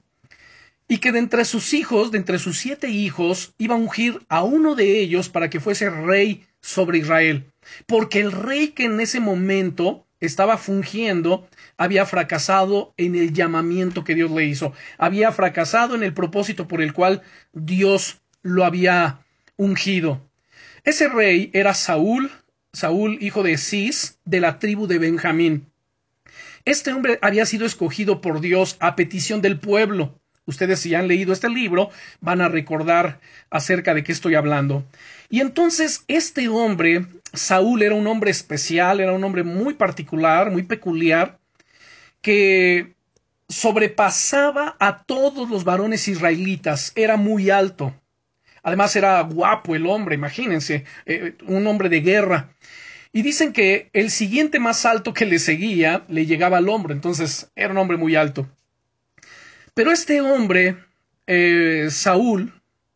y 0.90 0.98
que 0.98 1.12
de 1.12 1.20
entre 1.20 1.46
sus 1.46 1.74
hijos, 1.74 2.12
de 2.12 2.18
entre 2.18 2.40
sus 2.40 2.58
siete 2.58 2.90
hijos, 2.90 3.54
iba 3.58 3.76
a 3.76 3.78
ungir 3.78 4.26
a 4.28 4.44
uno 4.44 4.76
de 4.76 5.00
ellos 5.00 5.30
para 5.30 5.50
que 5.50 5.60
fuese 5.60 5.90
rey 5.90 6.46
sobre 6.68 6.98
Israel, 6.98 7.50
porque 7.86 8.20
el 8.20 8.34
rey 8.34 8.70
que 8.70 8.84
en 8.84 9.00
ese 9.00 9.22
momento 9.22 10.06
estaba 10.20 10.58
fungiendo 10.58 11.48
había 11.78 12.06
fracasado 12.06 12.94
en 12.98 13.16
el 13.16 13.32
llamamiento 13.32 14.04
que 14.04 14.16
Dios 14.16 14.30
le 14.32 14.44
hizo, 14.44 14.74
había 14.98 15.32
fracasado 15.32 15.96
en 15.96 16.04
el 16.04 16.14
propósito 16.14 16.68
por 16.68 16.82
el 16.82 16.92
cual 16.92 17.22
Dios 17.54 18.20
lo 18.42 18.66
había 18.66 19.20
ungido. 19.56 20.22
Ese 20.84 21.08
rey 21.08 21.52
era 21.54 21.74
Saúl, 21.74 22.30
Saúl, 22.74 23.18
hijo 23.22 23.44
de 23.44 23.58
Cis, 23.58 24.20
de 24.26 24.42
la 24.42 24.60
tribu 24.60 24.88
de 24.88 25.00
Benjamín. 25.00 25.68
Este 26.66 26.92
hombre 26.92 27.18
había 27.22 27.46
sido 27.46 27.66
escogido 27.66 28.20
por 28.20 28.42
Dios 28.42 28.76
a 28.82 28.98
petición 28.98 29.42
del 29.42 29.58
pueblo. 29.58 30.20
Ustedes 30.48 30.80
si 30.80 30.96
han 30.96 31.08
leído 31.08 31.34
este 31.34 31.50
libro 31.50 31.92
van 32.22 32.42
a 32.42 32.48
recordar 32.48 33.20
acerca 33.50 33.94
de 33.94 34.04
qué 34.04 34.14
estoy 34.14 34.34
hablando. 34.36 34.86
Y 35.30 35.42
entonces 35.42 36.06
este 36.08 36.48
hombre, 36.48 37.06
Saúl, 37.34 37.84
era 37.84 37.94
un 37.94 38.08
hombre 38.08 38.32
especial, 38.32 39.02
era 39.02 39.12
un 39.12 39.24
hombre 39.24 39.44
muy 39.44 39.74
particular, 39.74 40.50
muy 40.50 40.64
peculiar, 40.64 41.38
que 42.22 42.96
sobrepasaba 43.50 44.78
a 44.80 45.04
todos 45.04 45.50
los 45.50 45.66
varones 45.66 46.08
israelitas, 46.08 46.94
era 46.96 47.18
muy 47.18 47.50
alto. 47.50 47.94
Además 48.64 48.96
era 48.96 49.22
guapo 49.22 49.76
el 49.76 49.86
hombre, 49.86 50.16
imagínense, 50.16 50.86
eh, 51.06 51.36
un 51.46 51.68
hombre 51.68 51.90
de 51.90 52.02
guerra. 52.02 52.50
Y 53.12 53.22
dicen 53.22 53.52
que 53.52 53.90
el 53.94 54.12
siguiente 54.12 54.60
más 54.60 54.86
alto 54.86 55.14
que 55.14 55.26
le 55.26 55.40
seguía 55.40 56.04
le 56.08 56.26
llegaba 56.26 56.58
al 56.58 56.70
hombro, 56.70 56.94
entonces 56.94 57.52
era 57.56 57.72
un 57.72 57.78
hombre 57.78 57.98
muy 57.98 58.16
alto. 58.16 58.48
Pero 59.78 59.92
este 59.92 60.22
hombre, 60.22 60.76
eh, 61.28 61.90
Saúl, 61.92 62.52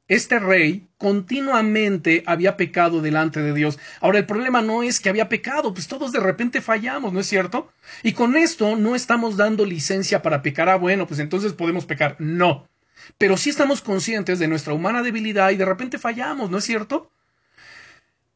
este 0.08 0.40
rey, 0.40 0.88
continuamente 0.98 2.24
había 2.26 2.58
pecado 2.58 3.04
delante 3.04 3.44
de 3.44 3.54
Dios. 3.54 3.78
Ahora, 4.00 4.18
el 4.18 4.26
problema 4.26 4.64
no 4.64 4.82
es 4.82 5.00
que 5.00 5.10
había 5.10 5.30
pecado, 5.30 5.76
pues 5.76 5.88
todos 5.88 6.12
de 6.12 6.20
repente 6.20 6.60
fallamos, 6.60 7.14
¿no 7.14 7.20
es 7.20 7.28
cierto? 7.28 7.72
Y 8.02 8.14
con 8.14 8.36
esto 8.36 8.76
no 8.78 8.96
estamos 8.96 9.38
dando 9.38 9.64
licencia 9.64 10.24
para 10.24 10.42
pecar. 10.42 10.70
Ah, 10.70 10.78
bueno, 10.78 11.06
pues 11.06 11.20
entonces 11.20 11.54
podemos 11.54 11.86
pecar. 11.86 12.16
No 12.18 12.68
pero 13.18 13.38
sí 13.38 13.52
estamos 13.52 13.82
conscientes 13.82 14.40
de 14.40 14.48
nuestra 14.48 14.74
humana 14.74 15.04
debilidad 15.04 15.52
y 15.52 15.58
de 15.58 15.66
repente 15.66 16.00
fallamos, 16.00 16.50
¿no 16.50 16.58
es 16.58 16.64
cierto? 16.64 17.12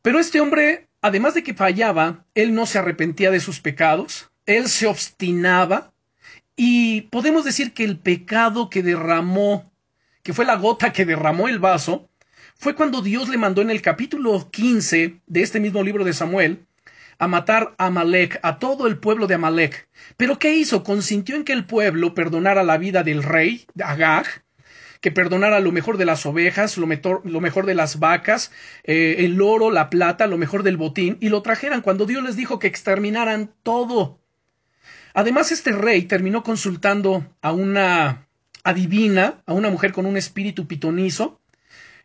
Pero 0.02 0.20
este 0.20 0.42
hombre, 0.42 0.88
además 1.02 1.34
de 1.34 1.44
que 1.44 1.54
fallaba, 1.54 2.26
él 2.36 2.54
no 2.54 2.66
se 2.66 2.78
arrepentía 2.78 3.32
de 3.32 3.40
sus 3.40 3.60
pecados, 3.60 4.30
él 4.46 4.68
se 4.68 4.88
obstinaba 4.88 5.94
y 6.56 7.02
podemos 7.02 7.44
decir 7.44 7.74
que 7.74 7.84
el 7.84 7.98
pecado 8.00 8.70
que 8.70 8.84
derramó, 8.84 9.72
que 10.24 10.34
fue 10.34 10.46
la 10.46 10.56
gota 10.56 10.94
que 10.94 11.06
derramó 11.06 11.48
el 11.48 11.60
vaso, 11.60 12.10
fue 12.56 12.76
cuando 12.76 13.02
Dios 13.02 13.30
le 13.30 13.38
mandó 13.38 13.62
en 13.62 13.70
el 13.70 13.82
capítulo 13.82 14.50
15 14.50 15.20
de 15.26 15.42
este 15.42 15.60
mismo 15.60 15.84
libro 15.84 16.04
de 16.06 16.14
Samuel 16.14 16.66
a 17.18 17.28
matar 17.28 17.76
a 17.78 17.88
Amalek, 17.88 18.40
a 18.44 18.60
todo 18.60 18.88
el 18.88 18.98
pueblo 18.98 19.28
de 19.28 19.36
Amalek. 19.36 19.88
Pero 20.18 20.40
¿qué 20.40 20.56
hizo? 20.56 20.84
Consintió 20.84 21.36
en 21.36 21.44
que 21.44 21.54
el 21.54 21.66
pueblo 21.66 22.14
perdonara 22.14 22.64
la 22.64 22.78
vida 22.78 23.04
del 23.04 23.24
rey, 23.24 23.66
Agag, 23.82 24.26
que 25.02 25.12
perdonara 25.12 25.60
lo 25.60 25.72
mejor 25.72 25.98
de 25.98 26.06
las 26.06 26.26
ovejas, 26.26 26.78
lo, 26.78 26.88
mejor 26.88 27.66
de 27.66 27.76
las 27.76 28.00
vacas, 28.00 28.52
eh, 28.84 29.18
el 29.20 29.40
oro, 29.42 29.72
la 29.72 29.90
plata, 29.90 30.28
lo 30.28 30.38
mejor 30.38 30.64
del 30.64 30.78
botín, 30.78 31.18
y 31.22 31.30
lo 31.30 31.42
trajeran 31.42 31.82
cuando 31.82 32.06
Dios 32.06 32.24
les 32.24 32.36
dijo 32.36 32.60
que 32.60 32.68
exterminaran 32.68 33.54
todo. 33.64 34.20
Además, 35.16 35.54
este 35.54 35.72
rey 35.72 36.04
terminó 36.04 36.44
consultando 36.44 37.26
a 37.42 37.54
una 37.54 38.28
adivina, 38.66 39.42
a 39.46 39.54
una 39.54 39.70
mujer 39.70 39.94
con 39.94 40.06
un 40.06 40.18
espíritu 40.18 40.68
pitonizo. 40.68 41.40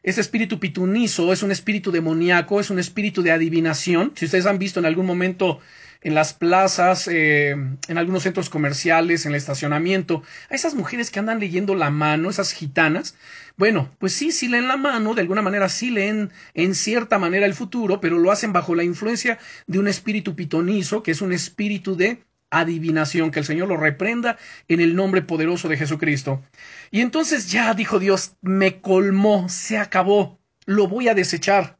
Ese 0.04 0.20
espíritu 0.20 0.60
pitonizo 0.60 1.32
es 1.32 1.42
un 1.42 1.50
espíritu 1.50 1.90
demoníaco, 1.90 2.60
es 2.60 2.70
un 2.70 2.78
espíritu 2.78 3.22
de 3.22 3.32
adivinación. 3.32 4.12
Si 4.14 4.26
ustedes 4.26 4.46
han 4.46 4.60
visto 4.60 4.78
en 4.78 4.86
algún 4.86 5.06
momento 5.06 5.58
en 6.02 6.14
las 6.14 6.34
plazas, 6.34 7.08
eh, 7.08 7.50
en 7.50 7.98
algunos 7.98 8.22
centros 8.22 8.48
comerciales, 8.48 9.26
en 9.26 9.32
el 9.32 9.38
estacionamiento, 9.38 10.22
a 10.48 10.54
esas 10.54 10.76
mujeres 10.76 11.10
que 11.10 11.18
andan 11.18 11.40
leyendo 11.40 11.74
la 11.74 11.90
mano, 11.90 12.30
esas 12.30 12.52
gitanas, 12.52 13.16
bueno, 13.56 13.90
pues 13.98 14.12
sí, 14.12 14.30
sí 14.30 14.46
leen 14.46 14.68
la 14.68 14.76
mano, 14.76 15.14
de 15.14 15.22
alguna 15.22 15.42
manera 15.42 15.68
sí 15.68 15.90
leen 15.90 16.30
en 16.54 16.76
cierta 16.76 17.18
manera 17.18 17.44
el 17.44 17.54
futuro, 17.54 18.00
pero 18.00 18.20
lo 18.20 18.30
hacen 18.30 18.52
bajo 18.52 18.76
la 18.76 18.84
influencia 18.84 19.40
de 19.66 19.80
un 19.80 19.88
espíritu 19.88 20.36
pitonizo, 20.36 21.02
que 21.02 21.10
es 21.10 21.20
un 21.20 21.32
espíritu 21.32 21.96
de 21.96 22.22
adivinación, 22.50 23.30
que 23.30 23.38
el 23.38 23.44
Señor 23.44 23.68
lo 23.68 23.76
reprenda 23.76 24.36
en 24.68 24.80
el 24.80 24.94
nombre 24.94 25.22
poderoso 25.22 25.68
de 25.68 25.76
Jesucristo. 25.76 26.42
Y 26.90 27.00
entonces 27.00 27.50
ya 27.50 27.72
dijo 27.74 27.98
Dios, 27.98 28.34
me 28.42 28.80
colmó, 28.80 29.48
se 29.48 29.78
acabó, 29.78 30.38
lo 30.66 30.88
voy 30.88 31.08
a 31.08 31.14
desechar. 31.14 31.78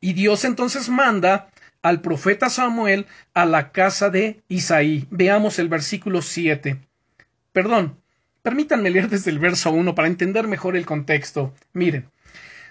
Y 0.00 0.14
Dios 0.14 0.44
entonces 0.44 0.88
manda 0.88 1.50
al 1.82 2.00
profeta 2.00 2.50
Samuel 2.50 3.06
a 3.34 3.44
la 3.44 3.72
casa 3.72 4.10
de 4.10 4.42
Isaí. 4.48 5.06
Veamos 5.10 5.58
el 5.58 5.68
versículo 5.68 6.22
7. 6.22 6.80
Perdón, 7.52 7.98
permítanme 8.42 8.90
leer 8.90 9.08
desde 9.08 9.30
el 9.30 9.38
verso 9.38 9.70
1 9.70 9.94
para 9.94 10.08
entender 10.08 10.48
mejor 10.48 10.76
el 10.76 10.86
contexto. 10.86 11.54
Miren, 11.72 12.10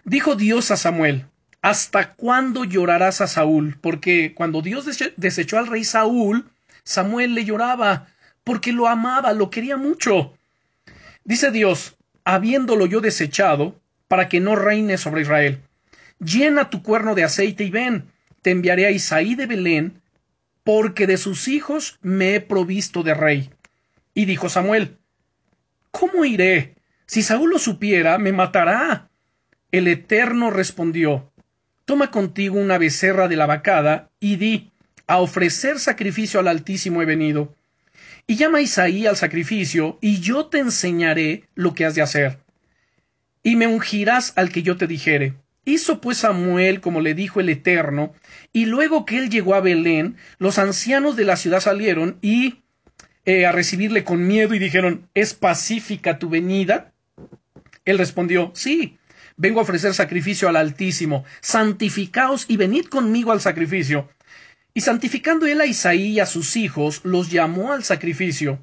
dijo 0.04 0.36
Dios 0.36 0.72
a 0.72 0.78
Samuel, 0.78 1.26
¿hasta 1.62 2.14
cuándo 2.14 2.64
llorarás 2.64 3.22
a 3.22 3.28
Saúl? 3.28 3.78
Porque 3.82 4.34
cuando 4.34 4.62
Dios 4.62 4.86
desechó 5.18 5.58
al 5.58 5.68
rey 5.68 5.84
Saúl, 5.84 6.50
Samuel 6.88 7.36
le 7.36 7.44
lloraba, 7.44 8.08
porque 8.46 8.72
lo 8.72 8.88
amaba, 8.88 9.34
lo 9.34 9.50
quería 9.50 9.76
mucho. 9.76 10.38
Dice 11.26 11.52
Dios, 11.52 11.98
habiéndolo 12.24 12.86
yo 12.86 13.02
desechado, 13.02 13.82
para 14.08 14.30
que 14.30 14.40
no 14.40 14.56
reine 14.56 14.98
sobre 14.98 15.24
Israel. 15.24 15.62
Llena 16.20 16.70
tu 16.70 16.82
cuerno 16.84 17.14
de 17.14 17.26
aceite 17.26 17.66
y 17.66 17.72
ven 17.72 18.10
te 18.42 18.52
enviaré 18.52 18.86
a 18.86 18.92
Isaí 18.92 19.36
de 19.36 19.48
Belén, 19.48 20.02
porque 20.64 21.08
de 21.08 21.18
sus 21.18 21.50
hijos 21.50 22.00
me 22.02 22.36
he 22.36 22.40
provisto 22.40 23.04
de 23.04 23.14
rey. 23.14 23.50
Y 24.14 24.24
dijo 24.24 24.48
Samuel, 24.48 24.98
¿Cómo 25.92 26.24
iré? 26.24 26.76
Si 27.06 27.22
Saúl 27.22 27.50
lo 27.50 27.60
supiera, 27.60 28.18
me 28.18 28.32
matará. 28.32 29.10
El 29.74 29.90
Eterno 29.90 30.52
respondió, 30.52 31.34
Toma 31.84 32.12
contigo 32.12 32.58
una 32.58 32.78
becerra 32.78 33.28
de 33.28 33.36
la 33.36 33.46
vacada, 33.46 34.10
y 34.22 34.38
di, 34.38 34.72
a 35.08 35.20
ofrecer 35.20 35.80
sacrificio 35.80 36.40
al 36.40 36.48
Altísimo 36.48 37.02
he 37.02 37.06
venido. 37.06 37.56
Y 38.28 38.36
llama 38.36 38.58
a 38.58 38.62
Isaí 38.62 39.08
al 39.08 39.16
sacrificio, 39.16 39.98
y 40.02 40.20
yo 40.20 40.48
te 40.48 40.60
enseñaré 40.60 41.46
lo 41.56 41.74
que 41.74 41.86
has 41.86 41.96
de 41.96 42.02
hacer. 42.02 42.40
Y 43.42 43.56
me 43.56 43.68
ungirás 43.68 44.34
al 44.36 44.52
que 44.52 44.64
yo 44.64 44.76
te 44.76 44.86
dijere. 44.86 45.34
Hizo 45.64 46.02
pues 46.02 46.20
Samuel 46.20 46.82
como 46.82 47.02
le 47.02 47.14
dijo 47.14 47.40
el 47.40 47.50
Eterno, 47.50 48.14
y 48.52 48.66
luego 48.66 49.06
que 49.06 49.18
él 49.18 49.30
llegó 49.30 49.56
a 49.56 49.62
Belén, 49.62 50.18
los 50.40 50.60
ancianos 50.60 51.16
de 51.16 51.26
la 51.26 51.38
ciudad 51.38 51.62
salieron 51.62 52.18
y 52.22 52.64
eh, 53.26 53.46
a 53.46 53.52
recibirle 53.52 54.04
con 54.04 54.28
miedo 54.28 54.54
y 54.54 54.60
dijeron, 54.60 55.10
¿es 55.14 55.34
pacífica 55.34 56.20
tu 56.20 56.30
venida? 56.30 56.94
Él 57.86 57.98
respondió, 57.98 58.52
sí, 58.54 58.98
vengo 59.38 59.60
a 59.60 59.64
ofrecer 59.64 59.94
sacrificio 59.94 60.50
al 60.50 60.58
Altísimo, 60.58 61.24
santificaos 61.42 62.46
y 62.50 62.58
venid 62.58 62.86
conmigo 62.86 63.32
al 63.32 63.40
sacrificio. 63.40 64.10
Y 64.78 64.82
santificando 64.82 65.48
él 65.48 65.60
a 65.60 65.66
Isaí 65.66 66.10
y 66.10 66.20
a 66.20 66.28
sus 66.28 66.56
hijos, 66.56 67.02
los 67.04 67.32
llamó 67.32 67.74
al 67.74 67.84
sacrificio. 67.84 68.60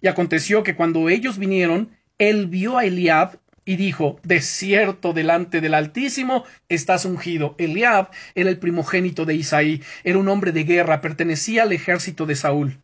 Y 0.00 0.08
aconteció 0.08 0.64
que 0.64 0.74
cuando 0.74 1.08
ellos 1.08 1.38
vinieron, 1.38 1.96
él 2.18 2.48
vio 2.48 2.78
a 2.78 2.84
Eliab 2.84 3.38
y 3.64 3.76
dijo, 3.76 4.18
De 4.24 4.40
cierto 4.40 5.12
delante 5.12 5.60
del 5.60 5.74
Altísimo 5.74 6.42
estás 6.68 7.04
ungido. 7.04 7.54
Eliab 7.58 8.10
era 8.34 8.50
el 8.50 8.58
primogénito 8.58 9.24
de 9.24 9.36
Isaí, 9.36 9.84
era 10.02 10.18
un 10.18 10.26
hombre 10.26 10.50
de 10.50 10.64
guerra, 10.64 11.00
pertenecía 11.00 11.62
al 11.62 11.70
ejército 11.70 12.26
de 12.26 12.34
Saúl. 12.34 12.80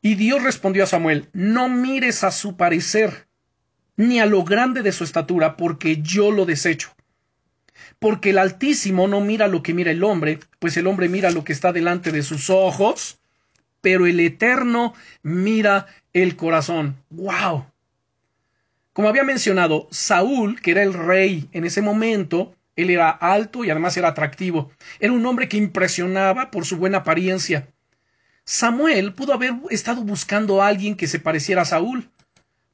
Y 0.00 0.14
Dios 0.14 0.42
respondió 0.42 0.84
a 0.84 0.86
Samuel, 0.86 1.28
No 1.34 1.68
mires 1.68 2.24
a 2.24 2.30
su 2.30 2.56
parecer, 2.56 3.26
ni 3.98 4.18
a 4.18 4.24
lo 4.24 4.44
grande 4.44 4.80
de 4.80 4.92
su 4.92 5.04
estatura, 5.04 5.58
porque 5.58 6.00
yo 6.00 6.30
lo 6.30 6.46
desecho 6.46 6.94
porque 7.98 8.30
el 8.30 8.38
Altísimo 8.38 9.08
no 9.08 9.20
mira 9.20 9.48
lo 9.48 9.62
que 9.62 9.74
mira 9.74 9.90
el 9.90 10.04
hombre, 10.04 10.38
pues 10.58 10.76
el 10.76 10.86
hombre 10.86 11.08
mira 11.08 11.30
lo 11.30 11.44
que 11.44 11.52
está 11.52 11.72
delante 11.72 12.12
de 12.12 12.22
sus 12.22 12.50
ojos, 12.50 13.18
pero 13.80 14.06
el 14.06 14.20
Eterno 14.20 14.94
mira 15.22 15.86
el 16.12 16.36
corazón. 16.36 16.96
¡Wow! 17.10 17.66
Como 18.92 19.08
había 19.08 19.24
mencionado, 19.24 19.88
Saúl, 19.90 20.60
que 20.60 20.70
era 20.70 20.82
el 20.82 20.94
rey 20.94 21.48
en 21.52 21.64
ese 21.64 21.82
momento, 21.82 22.54
él 22.76 22.90
era 22.90 23.10
alto 23.10 23.64
y 23.64 23.70
además 23.70 23.96
era 23.96 24.08
atractivo. 24.08 24.70
Era 25.00 25.12
un 25.12 25.26
hombre 25.26 25.48
que 25.48 25.56
impresionaba 25.56 26.50
por 26.50 26.64
su 26.64 26.76
buena 26.76 26.98
apariencia. 26.98 27.68
Samuel 28.44 29.14
pudo 29.14 29.32
haber 29.32 29.54
estado 29.70 30.02
buscando 30.02 30.62
a 30.62 30.68
alguien 30.68 30.96
que 30.96 31.06
se 31.06 31.18
pareciera 31.18 31.62
a 31.62 31.66
Saúl, 31.66 32.10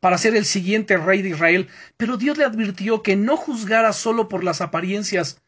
para 0.00 0.18
ser 0.18 0.34
el 0.34 0.44
siguiente 0.44 0.96
rey 0.96 1.22
de 1.22 1.30
Israel, 1.30 1.68
pero 1.96 2.16
Dios 2.16 2.38
le 2.38 2.44
advirtió 2.44 3.02
que 3.02 3.16
no 3.16 3.36
juzgara 3.36 3.92
solo 3.92 4.28
por 4.28 4.42
las 4.42 4.60
apariencias. 4.60 5.40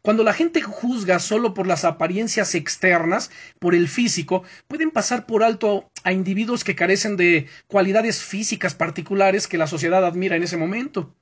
Cuando 0.00 0.24
la 0.24 0.32
gente 0.32 0.62
juzga 0.62 1.18
solo 1.18 1.54
por 1.54 1.66
las 1.66 1.84
apariencias 1.84 2.54
externas, 2.54 3.30
por 3.58 3.74
el 3.74 3.88
físico, 3.88 4.42
pueden 4.66 4.90
pasar 4.90 5.26
por 5.26 5.44
alto 5.44 5.90
a 6.02 6.12
individuos 6.12 6.64
que 6.64 6.74
carecen 6.74 7.16
de 7.16 7.46
cualidades 7.66 8.22
físicas 8.22 8.74
particulares 8.74 9.46
que 9.46 9.58
la 9.58 9.66
sociedad 9.66 10.04
admira 10.04 10.36
en 10.36 10.42
ese 10.42 10.56
momento. 10.56 11.14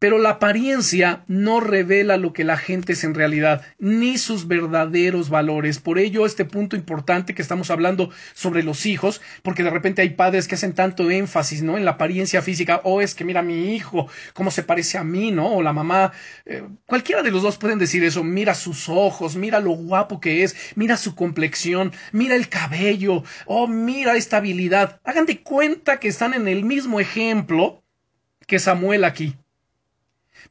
Pero 0.00 0.18
la 0.18 0.30
apariencia 0.30 1.24
no 1.28 1.60
revela 1.60 2.16
lo 2.16 2.32
que 2.32 2.42
la 2.42 2.56
gente 2.56 2.94
es 2.94 3.04
en 3.04 3.14
realidad, 3.14 3.60
ni 3.78 4.16
sus 4.16 4.48
verdaderos 4.48 5.28
valores. 5.28 5.78
Por 5.78 5.98
ello, 5.98 6.24
este 6.24 6.46
punto 6.46 6.74
importante 6.74 7.34
que 7.34 7.42
estamos 7.42 7.70
hablando 7.70 8.08
sobre 8.32 8.62
los 8.62 8.86
hijos, 8.86 9.20
porque 9.42 9.62
de 9.62 9.68
repente 9.68 10.00
hay 10.00 10.08
padres 10.08 10.48
que 10.48 10.54
hacen 10.54 10.72
tanto 10.72 11.10
énfasis, 11.10 11.62
¿no? 11.62 11.76
En 11.76 11.84
la 11.84 11.92
apariencia 11.92 12.40
física, 12.40 12.80
o 12.82 12.94
oh, 12.94 13.00
es 13.02 13.14
que 13.14 13.26
mira 13.26 13.42
mi 13.42 13.74
hijo, 13.74 14.08
cómo 14.32 14.50
se 14.50 14.62
parece 14.62 14.96
a 14.96 15.04
mí, 15.04 15.32
¿no? 15.32 15.52
O 15.56 15.62
la 15.62 15.74
mamá, 15.74 16.12
eh, 16.46 16.64
cualquiera 16.86 17.22
de 17.22 17.30
los 17.30 17.42
dos 17.42 17.58
pueden 17.58 17.78
decir 17.78 18.02
eso, 18.02 18.24
mira 18.24 18.54
sus 18.54 18.88
ojos, 18.88 19.36
mira 19.36 19.60
lo 19.60 19.72
guapo 19.72 20.18
que 20.18 20.44
es, 20.44 20.56
mira 20.76 20.96
su 20.96 21.14
complexión, 21.14 21.92
mira 22.12 22.36
el 22.36 22.48
cabello, 22.48 23.22
oh, 23.44 23.68
mira 23.68 24.16
esta 24.16 24.38
habilidad. 24.38 24.98
Hagan 25.04 25.26
de 25.26 25.42
cuenta 25.42 26.00
que 26.00 26.08
están 26.08 26.32
en 26.32 26.48
el 26.48 26.64
mismo 26.64 27.00
ejemplo 27.00 27.82
que 28.46 28.58
Samuel 28.58 29.04
aquí. 29.04 29.36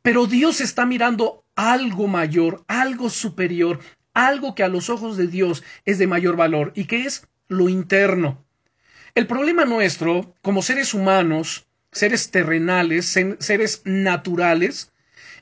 Pero 0.02 0.28
Dios 0.28 0.62
está 0.62 0.86
mirando 0.86 1.44
algo 1.56 2.08
mayor, 2.08 2.64
algo 2.68 3.10
superior, 3.10 3.80
algo 4.14 4.56
que 4.56 4.64
a 4.64 4.70
los 4.70 4.90
ojos 4.90 5.18
de 5.18 5.28
Dios 5.28 5.64
es 5.86 5.98
de 5.98 6.08
mayor 6.08 6.36
valor 6.36 6.72
y 6.76 6.86
que 6.86 7.06
es 7.06 7.28
lo 7.48 7.70
interno. 7.70 8.46
El 9.16 9.28
problema 9.28 9.66
nuestro, 9.66 10.36
como 10.42 10.62
seres 10.62 10.94
humanos, 10.94 11.68
seres 11.92 12.32
terrenales, 12.32 13.06
seres 13.40 13.82
naturales, 13.86 14.92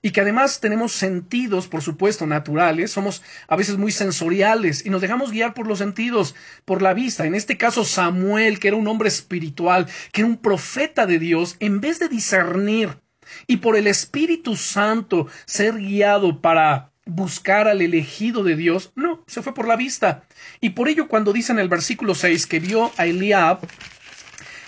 y 0.01 0.11
que 0.11 0.21
además 0.21 0.59
tenemos 0.59 0.93
sentidos, 0.93 1.67
por 1.67 1.81
supuesto, 1.81 2.25
naturales, 2.27 2.91
somos 2.91 3.23
a 3.47 3.55
veces 3.55 3.77
muy 3.77 3.91
sensoriales 3.91 4.85
y 4.85 4.89
nos 4.89 5.01
dejamos 5.01 5.31
guiar 5.31 5.53
por 5.53 5.67
los 5.67 5.79
sentidos, 5.79 6.35
por 6.65 6.81
la 6.81 6.93
vista. 6.93 7.25
En 7.25 7.35
este 7.35 7.57
caso, 7.57 7.83
Samuel, 7.83 8.59
que 8.59 8.69
era 8.69 8.77
un 8.77 8.87
hombre 8.87 9.09
espiritual, 9.09 9.87
que 10.11 10.21
era 10.21 10.29
un 10.29 10.37
profeta 10.37 11.05
de 11.05 11.19
Dios, 11.19 11.57
en 11.59 11.81
vez 11.81 11.99
de 11.99 12.09
discernir 12.09 12.99
y 13.47 13.57
por 13.57 13.75
el 13.75 13.87
Espíritu 13.87 14.55
Santo 14.55 15.27
ser 15.45 15.77
guiado 15.77 16.41
para 16.41 16.91
buscar 17.05 17.67
al 17.67 17.81
elegido 17.81 18.43
de 18.43 18.55
Dios, 18.55 18.91
no, 18.95 19.23
se 19.27 19.41
fue 19.41 19.53
por 19.53 19.67
la 19.67 19.75
vista. 19.75 20.23
Y 20.59 20.71
por 20.71 20.89
ello 20.89 21.07
cuando 21.07 21.33
dice 21.33 21.51
en 21.51 21.59
el 21.59 21.69
versículo 21.69 22.15
6 22.15 22.45
que 22.47 22.59
vio 22.59 22.91
a 22.97 23.05
Eliab, 23.05 23.59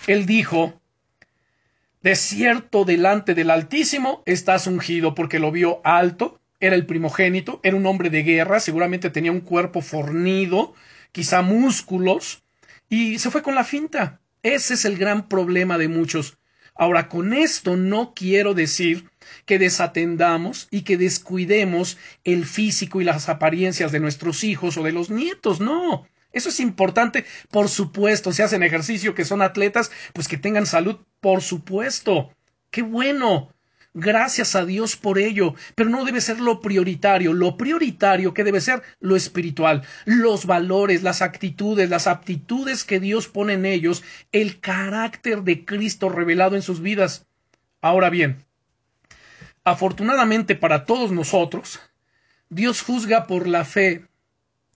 él 0.08 0.26
dijo, 0.26 0.80
de 2.02 2.16
cierto 2.16 2.86
delante 2.86 3.36
del 3.36 3.52
Altísimo 3.52 4.24
estás 4.26 4.68
ungido 4.68 5.14
porque 5.16 5.40
lo 5.40 5.52
vio 5.52 5.82
alto, 5.84 6.40
era 6.60 6.76
el 6.76 6.86
primogénito, 6.86 7.60
era 7.64 7.76
un 7.76 7.86
hombre 7.86 8.10
de 8.10 8.24
guerra, 8.24 8.60
seguramente 8.60 9.10
tenía 9.10 9.32
un 9.32 9.42
cuerpo 9.42 9.82
fornido, 9.82 10.74
quizá 11.12 11.42
músculos, 11.42 12.44
y 12.90 13.20
se 13.20 13.32
fue 13.32 13.42
con 13.42 13.56
la 13.56 13.64
finta. 13.64 14.20
Ese 14.44 14.74
es 14.74 14.86
el 14.86 14.98
gran 14.98 15.28
problema 15.28 15.78
de 15.78 15.88
muchos. 15.88 16.38
Ahora, 16.80 17.10
con 17.10 17.34
esto 17.34 17.76
no 17.76 18.14
quiero 18.16 18.54
decir 18.54 19.10
que 19.46 19.60
desatendamos 19.60 20.70
y 20.72 20.84
que 20.84 20.96
descuidemos 20.96 21.98
el 22.24 22.46
físico 22.46 23.02
y 23.02 23.04
las 23.04 23.28
apariencias 23.28 23.92
de 23.92 24.00
nuestros 24.00 24.46
hijos 24.46 24.78
o 24.78 24.84
de 24.84 24.94
los 24.94 25.10
nietos, 25.10 25.60
no. 25.60 26.08
Eso 26.32 26.48
es 26.48 26.62
importante, 26.62 27.26
por 27.52 27.68
supuesto, 27.68 28.32
si 28.32 28.44
hacen 28.44 28.64
ejercicio, 28.64 29.14
que 29.14 29.26
son 29.26 29.42
atletas, 29.42 29.92
pues 30.14 30.30
que 30.30 30.38
tengan 30.38 30.66
salud, 30.66 31.00
por 31.20 31.42
supuesto. 31.42 32.32
Qué 32.72 32.82
bueno. 32.82 33.54
Gracias 33.96 34.56
a 34.56 34.66
Dios 34.66 34.96
por 34.96 35.18
ello, 35.18 35.56
pero 35.74 35.90
no 35.90 36.06
debe 36.06 36.22
ser 36.22 36.40
lo 36.40 36.62
prioritario. 36.62 37.34
Lo 37.34 37.58
prioritario 37.58 38.36
que 38.36 38.44
debe 38.44 38.62
ser 38.62 38.84
lo 39.00 39.16
espiritual, 39.16 39.84
los 40.06 40.46
valores, 40.46 41.02
las 41.02 41.24
actitudes, 41.24 41.90
las 41.90 42.06
aptitudes 42.06 42.84
que 42.84 43.00
Dios 43.00 43.28
pone 43.28 43.54
en 43.54 43.66
ellos, 43.66 44.04
el 44.32 44.60
carácter 44.60 45.42
de 45.42 45.66
Cristo 45.66 46.10
revelado 46.10 46.56
en 46.56 46.62
sus 46.62 46.82
vidas. 46.82 47.26
Ahora 47.82 48.12
bien, 48.12 48.46
afortunadamente 49.64 50.56
para 50.56 50.86
todos 50.86 51.12
nosotros, 51.12 51.80
Dios 52.50 52.84
juzga 52.84 53.26
por 53.26 53.48
la 53.48 53.66
fe 53.66 54.06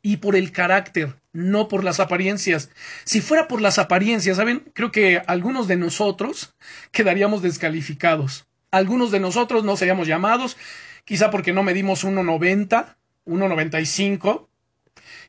y 0.02 0.18
por 0.18 0.36
el 0.36 0.52
carácter, 0.52 1.16
no 1.34 1.68
por 1.68 1.84
las 1.84 2.00
apariencias. 2.00 2.72
Si 3.04 3.22
fuera 3.22 3.48
por 3.48 3.62
las 3.62 3.78
apariencias, 3.78 4.38
¿saben? 4.38 4.64
Creo 4.74 4.92
que 4.92 5.22
algunos 5.28 5.68
de 5.68 5.78
nosotros 5.78 6.56
quedaríamos 6.92 7.44
descalificados. 7.44 8.48
Algunos 8.74 9.12
de 9.12 9.20
nosotros 9.20 9.64
no 9.64 9.78
seríamos 9.78 10.08
llamados, 10.08 10.58
quizá 11.06 11.30
porque 11.30 11.54
no 11.54 11.62
medimos 11.62 12.04
1,90, 12.04 12.96
1,95, 13.28 14.48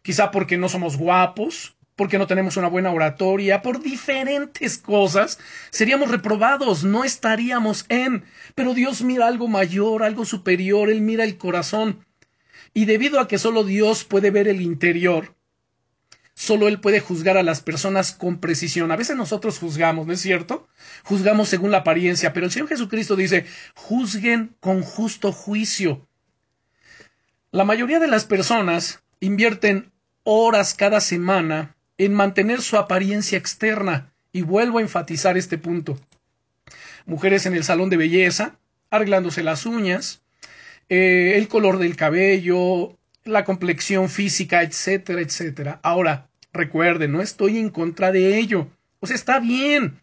quizá 0.01 0.31
porque 0.31 0.57
no 0.57 0.71
somos 0.71 0.97
guapos, 0.97 1.77
porque 1.95 2.17
no 2.17 2.27
tenemos 2.27 2.57
una 2.57 2.69
buena 2.69 2.91
oratoria, 2.91 3.61
por 3.61 3.83
diferentes 3.83 4.79
cosas, 4.79 5.39
seríamos 5.69 6.11
reprobados, 6.11 6.85
no 6.85 7.05
estaríamos 7.05 7.85
en. 7.91 8.25
Pero 8.55 8.73
Dios 8.73 9.03
mira 9.03 9.27
algo 9.27 9.47
mayor, 9.47 10.05
algo 10.05 10.25
superior, 10.25 10.89
Él 10.89 11.03
mira 11.03 11.25
el 11.25 11.37
corazón. 11.37 12.03
Y 12.73 12.87
debido 12.87 13.21
a 13.21 13.29
que 13.29 13.37
solo 13.37 13.63
Dios 13.63 14.05
puede 14.05 14.31
ver 14.31 14.49
el 14.49 14.63
interior, 14.63 15.34
Solo 16.35 16.67
Él 16.69 16.81
puede 16.81 17.01
juzgar 17.01 17.37
a 17.37 17.43
las 17.43 17.61
personas 17.61 18.13
con 18.13 18.39
precisión. 18.39 18.91
A 18.91 18.97
veces 18.97 19.17
nosotros 19.17 19.59
juzgamos, 19.59 20.07
¿no 20.07 20.13
es 20.13 20.21
cierto? 20.21 20.69
Juzgamos 21.05 21.49
según 21.49 21.71
la 21.71 21.79
apariencia, 21.79 22.33
pero 22.33 22.47
el 22.47 22.53
Señor 22.53 22.69
Jesucristo 22.69 23.15
dice, 23.15 23.47
juzguen 23.75 24.57
con 24.61 24.83
justo 24.83 25.33
juicio. 25.33 26.07
La 27.53 27.65
mayoría 27.65 28.01
de 28.01 28.09
las 28.09 28.25
personas 28.25 29.05
invierten 29.21 29.93
horas 30.25 30.75
cada 30.75 31.01
semana 31.01 31.77
en 31.99 32.13
mantener 32.13 32.61
su 32.61 32.77
apariencia 32.77 33.39
externa, 33.39 34.13
y 34.35 34.43
vuelvo 34.43 34.79
a 34.79 34.83
enfatizar 34.83 35.39
este 35.39 35.57
punto. 35.57 35.97
Mujeres 37.07 37.47
en 37.47 37.55
el 37.55 37.63
salón 37.63 37.89
de 37.89 37.97
belleza, 37.97 38.59
arreglándose 38.91 39.45
las 39.45 39.65
uñas, 39.65 40.23
eh, 40.89 41.35
el 41.37 41.47
color 41.47 41.79
del 41.79 41.95
cabello, 41.95 42.99
la 43.25 43.45
complexión 43.45 44.09
física, 44.09 44.63
etcétera, 44.63 45.21
etcétera. 45.21 45.81
Ahora, 45.83 46.29
recuerden, 46.53 47.13
no 47.13 47.23
estoy 47.23 47.59
en 47.59 47.71
contra 47.71 48.13
de 48.13 48.39
ello. 48.39 48.69
O 49.01 49.07
sea, 49.07 49.17
está 49.17 49.41
bien. 49.41 50.01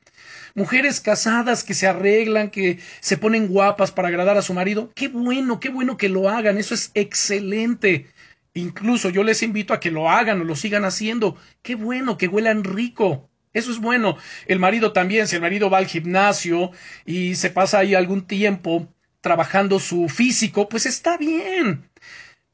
Mujeres 0.54 1.00
casadas 1.00 1.64
que 1.64 1.74
se 1.74 1.88
arreglan, 1.88 2.50
que 2.50 2.80
se 3.00 3.18
ponen 3.18 3.48
guapas 3.48 3.92
para 3.92 4.10
agradar 4.10 4.38
a 4.38 4.42
su 4.42 4.54
marido. 4.54 4.92
Qué 4.96 5.08
bueno, 5.08 5.60
qué 5.60 5.70
bueno 5.70 5.98
que 5.98 6.10
lo 6.10 6.30
hagan. 6.30 6.58
Eso 6.58 6.74
es 6.74 6.92
excelente. 6.94 8.08
Incluso 8.54 9.10
yo 9.10 9.24
les 9.24 9.44
invito 9.44 9.74
a 9.74 9.80
que 9.80 9.92
lo 9.92 10.10
hagan 10.10 10.42
o 10.42 10.44
lo 10.44 10.56
sigan 10.56 10.84
haciendo. 10.84 11.38
Qué 11.62 11.76
bueno, 11.76 12.18
que 12.18 12.28
huelan 12.28 12.64
rico. 12.64 13.30
Eso 13.54 13.72
es 13.72 13.80
bueno. 13.80 14.18
El 14.46 14.60
marido 14.60 14.92
también, 14.92 15.28
si 15.28 15.36
el 15.36 15.42
marido 15.42 15.70
va 15.70 15.78
al 15.78 15.88
gimnasio 15.88 16.72
y 17.06 17.36
se 17.36 17.50
pasa 17.50 17.80
ahí 17.80 17.96
algún 17.96 18.26
tiempo 18.28 18.94
trabajando 19.22 19.80
su 19.80 20.10
físico, 20.10 20.68
pues 20.68 20.86
está 20.86 21.18
bien. 21.18 21.90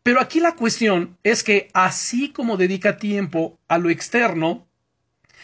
Pero 0.08 0.22
aquí 0.22 0.40
la 0.40 0.56
cuestión 0.56 1.18
es 1.24 1.44
que 1.44 1.70
así 1.74 2.30
como 2.30 2.56
dedica 2.56 2.96
tiempo 2.96 3.60
a 3.68 3.78
lo 3.78 3.90
externo, 3.90 4.66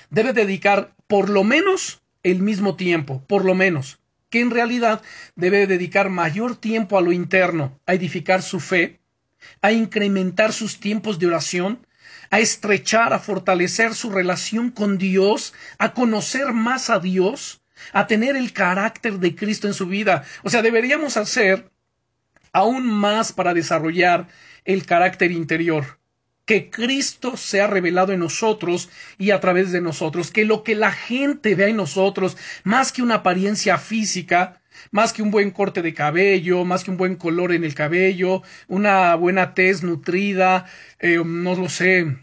debe 0.10 0.32
dedicar 0.32 0.96
por 1.08 1.28
lo 1.28 1.44
menos 1.44 2.02
el 2.24 2.40
mismo 2.40 2.78
tiempo, 2.78 3.26
por 3.28 3.44
lo 3.44 3.56
menos, 3.56 4.00
que 4.30 4.40
en 4.40 4.52
realidad 4.52 5.02
debe 5.36 5.68
dedicar 5.68 6.10
mayor 6.10 6.56
tiempo 6.56 6.98
a 6.98 7.02
lo 7.02 7.12
interno, 7.12 7.78
a 7.86 7.94
edificar 7.94 8.42
su 8.42 8.62
fe, 8.62 9.02
a 9.62 9.74
incrementar 9.74 10.54
sus 10.54 10.80
tiempos 10.80 11.20
de 11.20 11.28
oración, 11.28 11.86
a 12.30 12.40
estrechar, 12.40 13.12
a 13.12 13.20
fortalecer 13.20 13.94
su 13.94 14.12
relación 14.12 14.70
con 14.70 14.98
Dios, 14.98 15.54
a 15.78 15.94
conocer 15.94 16.54
más 16.54 16.90
a 16.90 17.00
Dios, 17.00 17.62
a 17.92 18.08
tener 18.08 18.38
el 18.38 18.54
carácter 18.54 19.20
de 19.20 19.36
Cristo 19.36 19.68
en 19.68 19.74
su 19.74 19.88
vida. 19.88 20.24
O 20.42 20.50
sea, 20.50 20.62
deberíamos 20.62 21.18
hacer 21.18 21.70
aún 22.54 22.86
más 22.86 23.34
para 23.34 23.54
desarrollar 23.54 24.28
el 24.66 24.86
carácter 24.86 25.32
interior. 25.32 26.00
Que 26.46 26.70
Cristo 26.70 27.38
sea 27.38 27.68
revelado 27.68 28.12
en 28.12 28.20
nosotros 28.20 28.90
y 29.18 29.32
a 29.32 29.40
través 29.40 29.72
de 29.72 29.80
nosotros, 29.80 30.30
que 30.32 30.44
lo 30.44 30.64
que 30.64 30.76
la 30.76 30.92
gente 30.92 31.56
vea 31.56 31.70
en 31.70 31.78
nosotros, 31.78 32.38
más 32.64 32.92
que 32.92 33.02
una 33.02 33.16
apariencia 33.16 33.78
física, 33.78 34.62
más 34.92 35.14
que 35.14 35.22
un 35.22 35.32
buen 35.32 35.52
corte 35.52 35.82
de 35.82 35.94
cabello, 35.94 36.66
más 36.66 36.84
que 36.84 36.92
un 36.92 36.98
buen 36.98 37.16
color 37.16 37.54
en 37.54 37.64
el 37.64 37.76
cabello, 37.76 38.42
una 38.68 39.16
buena 39.16 39.54
tez 39.54 39.84
nutrida, 39.84 40.66
eh, 41.00 41.22
no 41.24 41.56
lo 41.56 41.70
sé, 41.70 42.18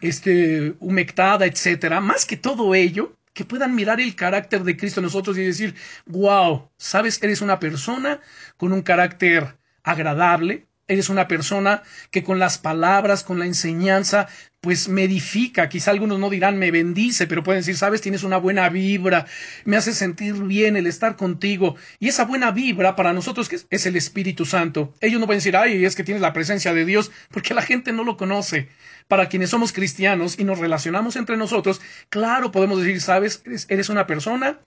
este, 0.00 0.74
humectada, 0.80 1.46
etcétera, 1.46 2.00
más 2.00 2.26
que 2.26 2.36
todo 2.36 2.74
ello, 2.74 3.16
que 3.32 3.44
puedan 3.44 3.74
mirar 3.74 4.00
el 4.00 4.16
carácter 4.16 4.64
de 4.64 4.76
Cristo 4.76 5.00
en 5.00 5.04
nosotros 5.04 5.36
y 5.38 5.44
decir, 5.44 5.74
wow, 6.06 6.70
sabes, 6.78 7.22
eres 7.22 7.42
una 7.42 7.58
persona 7.60 8.20
con 8.56 8.72
un 8.72 8.82
carácter 8.82 9.58
agradable, 9.82 10.65
Eres 10.88 11.08
una 11.08 11.26
persona 11.26 11.82
que 12.10 12.22
con 12.22 12.38
las 12.38 12.58
palabras, 12.58 13.24
con 13.24 13.38
la 13.38 13.46
enseñanza, 13.46 14.28
pues 14.60 14.88
me 14.88 15.04
edifica. 15.04 15.68
Quizá 15.68 15.90
algunos 15.92 16.18
no 16.18 16.30
dirán 16.30 16.58
me 16.58 16.70
bendice, 16.70 17.26
pero 17.26 17.42
pueden 17.42 17.60
decir, 17.60 17.76
sabes, 17.76 18.00
tienes 18.00 18.24
una 18.24 18.36
buena 18.36 18.68
vibra, 18.68 19.26
me 19.64 19.76
hace 19.76 19.92
sentir 19.92 20.34
bien 20.34 20.76
el 20.76 20.86
estar 20.86 21.16
contigo. 21.16 21.76
Y 22.00 22.08
esa 22.08 22.24
buena 22.24 22.50
vibra 22.50 22.96
para 22.96 23.12
nosotros 23.12 23.48
es 23.70 23.86
el 23.86 23.96
Espíritu 23.96 24.44
Santo. 24.44 24.92
Ellos 25.00 25.20
no 25.20 25.26
pueden 25.26 25.38
decir, 25.38 25.56
ay, 25.56 25.84
es 25.84 25.94
que 25.94 26.04
tienes 26.04 26.20
la 26.20 26.32
presencia 26.32 26.74
de 26.74 26.84
Dios, 26.84 27.12
porque 27.30 27.54
la 27.54 27.62
gente 27.62 27.92
no 27.92 28.02
lo 28.02 28.16
conoce. 28.16 28.68
Para 29.08 29.28
quienes 29.28 29.50
somos 29.50 29.72
cristianos 29.72 30.36
y 30.38 30.42
nos 30.42 30.58
relacionamos 30.58 31.14
entre 31.14 31.36
nosotros, 31.36 31.80
claro, 32.08 32.50
podemos 32.50 32.80
decir, 32.80 33.00
sabes, 33.00 33.42
eres, 33.68 33.88
una 33.88 34.08
persona 34.08 34.58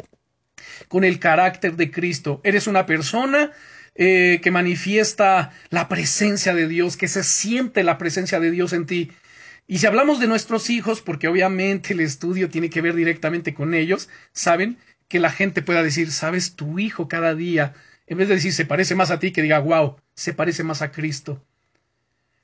con 0.88 1.04
el 1.04 1.20
carácter 1.20 1.76
de 1.76 1.92
Cristo. 1.92 2.40
Eres 2.46 2.68
una 2.68 2.86
persona 2.86 3.52
eh, 3.96 4.40
que 4.42 4.52
manifiesta 4.52 5.52
la 5.70 5.88
presencia 5.88 6.54
de 6.54 6.68
Dios, 6.68 6.98
que 6.98 7.08
se 7.08 7.24
siente 7.24 7.84
la 7.84 7.98
presencia 7.98 8.40
de 8.40 8.52
Dios 8.52 8.74
en 8.74 8.86
ti. 8.86 9.12
Y 9.68 9.78
si 9.78 9.86
hablamos 9.86 10.20
de 10.20 10.28
nuestros 10.28 10.70
hijos, 10.70 11.02
porque 11.02 11.28
obviamente 11.28 11.94
el 11.94 12.00
estudio 12.00 12.50
tiene 12.50 12.70
que 12.70 12.82
ver 12.82 12.96
directamente 12.96 13.54
con 13.54 13.74
ellos, 13.74 14.10
saben 14.32 14.78
que 15.08 15.20
la 15.20 15.32
gente 15.32 15.62
pueda 15.62 15.84
decir, 15.84 16.12
sabes, 16.12 16.56
tu 16.56 16.80
hijo 16.80 17.08
cada 17.08 17.36
día, 17.36 17.74
en 18.08 18.18
vez 18.18 18.28
de 18.28 18.36
decir 18.36 18.54
se 18.54 18.66
parece 18.66 18.96
más 18.96 19.12
a 19.12 19.20
ti, 19.20 19.32
que 19.32 19.42
diga, 19.42 19.60
wow, 19.60 19.98
se 20.16 20.34
parece 20.34 20.64
más 20.64 20.82
a 20.82 20.92
Cristo. 20.92 21.46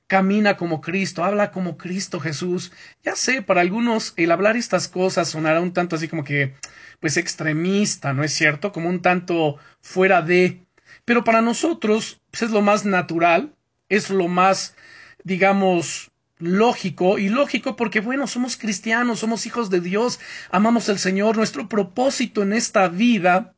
Camina 0.08 0.56
como 0.56 0.82
Cristo, 0.82 1.24
habla 1.24 1.52
como 1.52 1.78
Cristo 1.78 2.20
Jesús. 2.20 2.72
Ya 3.04 3.16
sé, 3.16 3.42
para 3.42 3.62
algunos 3.62 4.14
el 4.18 4.32
hablar 4.32 4.56
estas 4.56 4.88
cosas 4.88 5.30
sonará 5.30 5.62
un 5.62 5.74
tanto 5.74 5.96
así 5.96 6.08
como 6.08 6.24
que, 6.24 6.54
pues 7.00 7.18
extremista, 7.18 8.14
¿no 8.14 8.24
es 8.24 8.34
cierto? 8.34 8.72
Como 8.72 8.90
un 8.90 9.02
tanto 9.02 9.58
fuera 9.82 10.22
de, 10.22 10.62
pero 11.06 11.24
para 11.24 11.42
nosotros 11.42 12.22
pues, 12.32 12.44
es 12.44 12.52
lo 12.52 12.62
más 12.62 12.86
natural, 12.86 13.56
es 13.90 14.10
lo 14.10 14.28
más, 14.28 14.76
digamos, 15.24 16.12
lógico 16.38 17.18
y 17.18 17.30
lógico 17.30 17.76
porque 17.76 18.02
bueno, 18.02 18.28
somos 18.28 18.58
cristianos, 18.58 19.20
somos 19.20 19.46
hijos 19.46 19.70
de 19.70 19.80
Dios, 19.80 20.20
amamos 20.52 20.90
al 20.90 21.00
Señor, 21.00 21.38
nuestro 21.38 21.70
propósito 21.70 22.44
en 22.44 22.54
esta 22.54 22.88
vida 22.88 23.56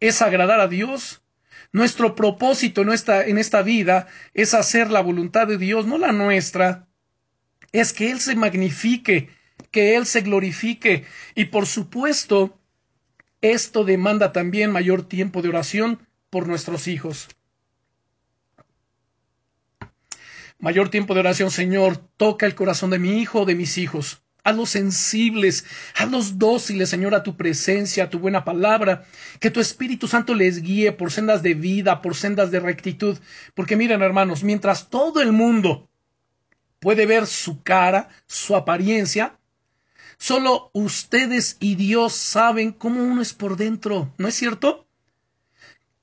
es 0.00 0.20
agradar 0.20 0.60
a 0.60 0.68
Dios. 0.68 1.22
Nuestro 1.72 2.14
propósito 2.14 2.82
en 2.82 2.90
esta, 2.90 3.24
en 3.24 3.38
esta 3.38 3.62
vida 3.62 4.06
es 4.34 4.52
hacer 4.52 4.90
la 4.90 5.00
voluntad 5.00 5.46
de 5.46 5.56
Dios, 5.56 5.86
no 5.86 5.96
la 5.96 6.12
nuestra. 6.12 6.86
Es 7.72 7.94
que 7.94 8.10
Él 8.10 8.20
se 8.20 8.34
magnifique, 8.34 9.30
que 9.70 9.96
Él 9.96 10.04
se 10.04 10.20
glorifique. 10.20 11.06
Y 11.34 11.46
por 11.46 11.66
supuesto, 11.66 12.58
esto 13.40 13.84
demanda 13.84 14.32
también 14.32 14.70
mayor 14.70 15.08
tiempo 15.08 15.40
de 15.40 15.48
oración, 15.48 16.06
por 16.32 16.48
nuestros 16.48 16.88
hijos. 16.88 17.28
Mayor 20.58 20.88
tiempo 20.88 21.12
de 21.12 21.20
oración, 21.20 21.50
Señor, 21.50 21.98
toca 22.16 22.46
el 22.46 22.54
corazón 22.54 22.88
de 22.88 22.98
mi 22.98 23.20
hijo 23.20 23.42
o 23.42 23.44
de 23.44 23.54
mis 23.54 23.76
hijos. 23.76 24.22
Hazlos 24.42 24.70
sensibles, 24.70 25.66
hazlos 25.94 26.38
dóciles, 26.38 26.88
Señor, 26.88 27.14
a 27.14 27.22
tu 27.22 27.36
presencia, 27.36 28.04
a 28.04 28.10
tu 28.10 28.18
buena 28.18 28.46
palabra, 28.46 29.04
que 29.40 29.50
tu 29.50 29.60
Espíritu 29.60 30.08
Santo 30.08 30.34
les 30.34 30.62
guíe 30.62 30.92
por 30.92 31.12
sendas 31.12 31.42
de 31.42 31.52
vida, 31.52 32.00
por 32.00 32.16
sendas 32.16 32.50
de 32.50 32.60
rectitud. 32.60 33.18
Porque 33.52 33.76
miren, 33.76 34.00
hermanos, 34.00 34.42
mientras 34.42 34.88
todo 34.88 35.20
el 35.20 35.32
mundo 35.32 35.90
puede 36.80 37.04
ver 37.04 37.26
su 37.26 37.62
cara, 37.62 38.08
su 38.26 38.56
apariencia, 38.56 39.38
solo 40.16 40.70
ustedes 40.72 41.58
y 41.60 41.74
Dios 41.74 42.14
saben 42.14 42.72
cómo 42.72 43.04
uno 43.04 43.20
es 43.20 43.34
por 43.34 43.58
dentro, 43.58 44.14
¿no 44.16 44.28
es 44.28 44.34
cierto? 44.34 44.88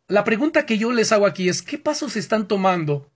La 0.09 0.23
pregunta 0.23 0.65
que 0.65 0.79
yo 0.79 0.91
les 0.91 1.11
hago 1.11 1.27
aquí 1.27 1.49
es, 1.49 1.61
¿qué 1.61 1.77
pasos 1.77 2.15
están 2.15 2.47
tomando 2.47 3.11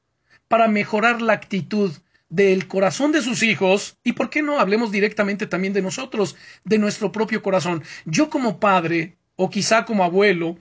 para 0.48 0.68
mejorar 0.68 1.24
la 1.24 1.34
actitud 1.34 1.92
del 2.30 2.68
corazón 2.68 3.12
de 3.12 3.24
sus 3.24 3.42
hijos? 3.42 3.98
Y 4.04 4.14
por 4.14 4.30
qué 4.30 4.44
no 4.44 4.60
hablemos 4.60 4.92
directamente 4.92 5.48
también 5.48 5.74
de 5.74 5.82
nosotros, 5.82 6.36
de 6.64 6.78
nuestro 6.78 7.12
propio 7.12 7.42
corazón. 7.42 7.82
Yo 8.06 8.30
como 8.30 8.60
padre, 8.60 9.18
o 9.36 9.50
quizá 9.50 9.86
como 9.86 10.04
abuelo, 10.04 10.60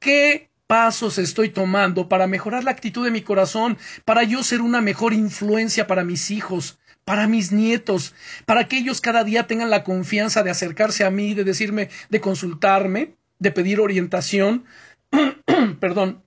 ¿qué 0.00 0.50
pasos 0.66 1.18
estoy 1.18 1.50
tomando 1.50 2.08
para 2.08 2.26
mejorar 2.26 2.64
la 2.64 2.72
actitud 2.72 3.04
de 3.04 3.12
mi 3.12 3.20
corazón, 3.22 3.78
para 4.04 4.24
yo 4.24 4.42
ser 4.42 4.62
una 4.62 4.80
mejor 4.80 5.12
influencia 5.12 5.86
para 5.86 6.02
mis 6.02 6.32
hijos, 6.32 6.80
para 7.04 7.28
mis 7.28 7.52
nietos, 7.52 8.12
para 8.44 8.66
que 8.66 8.78
ellos 8.78 9.00
cada 9.00 9.22
día 9.22 9.46
tengan 9.46 9.70
la 9.70 9.84
confianza 9.84 10.42
de 10.42 10.50
acercarse 10.50 11.04
a 11.04 11.12
mí, 11.12 11.34
de 11.34 11.44
decirme, 11.44 11.90
de 12.08 12.20
consultarme, 12.20 13.14
de 13.38 13.52
pedir 13.52 13.80
orientación, 13.80 14.64
perdón, 15.80 16.22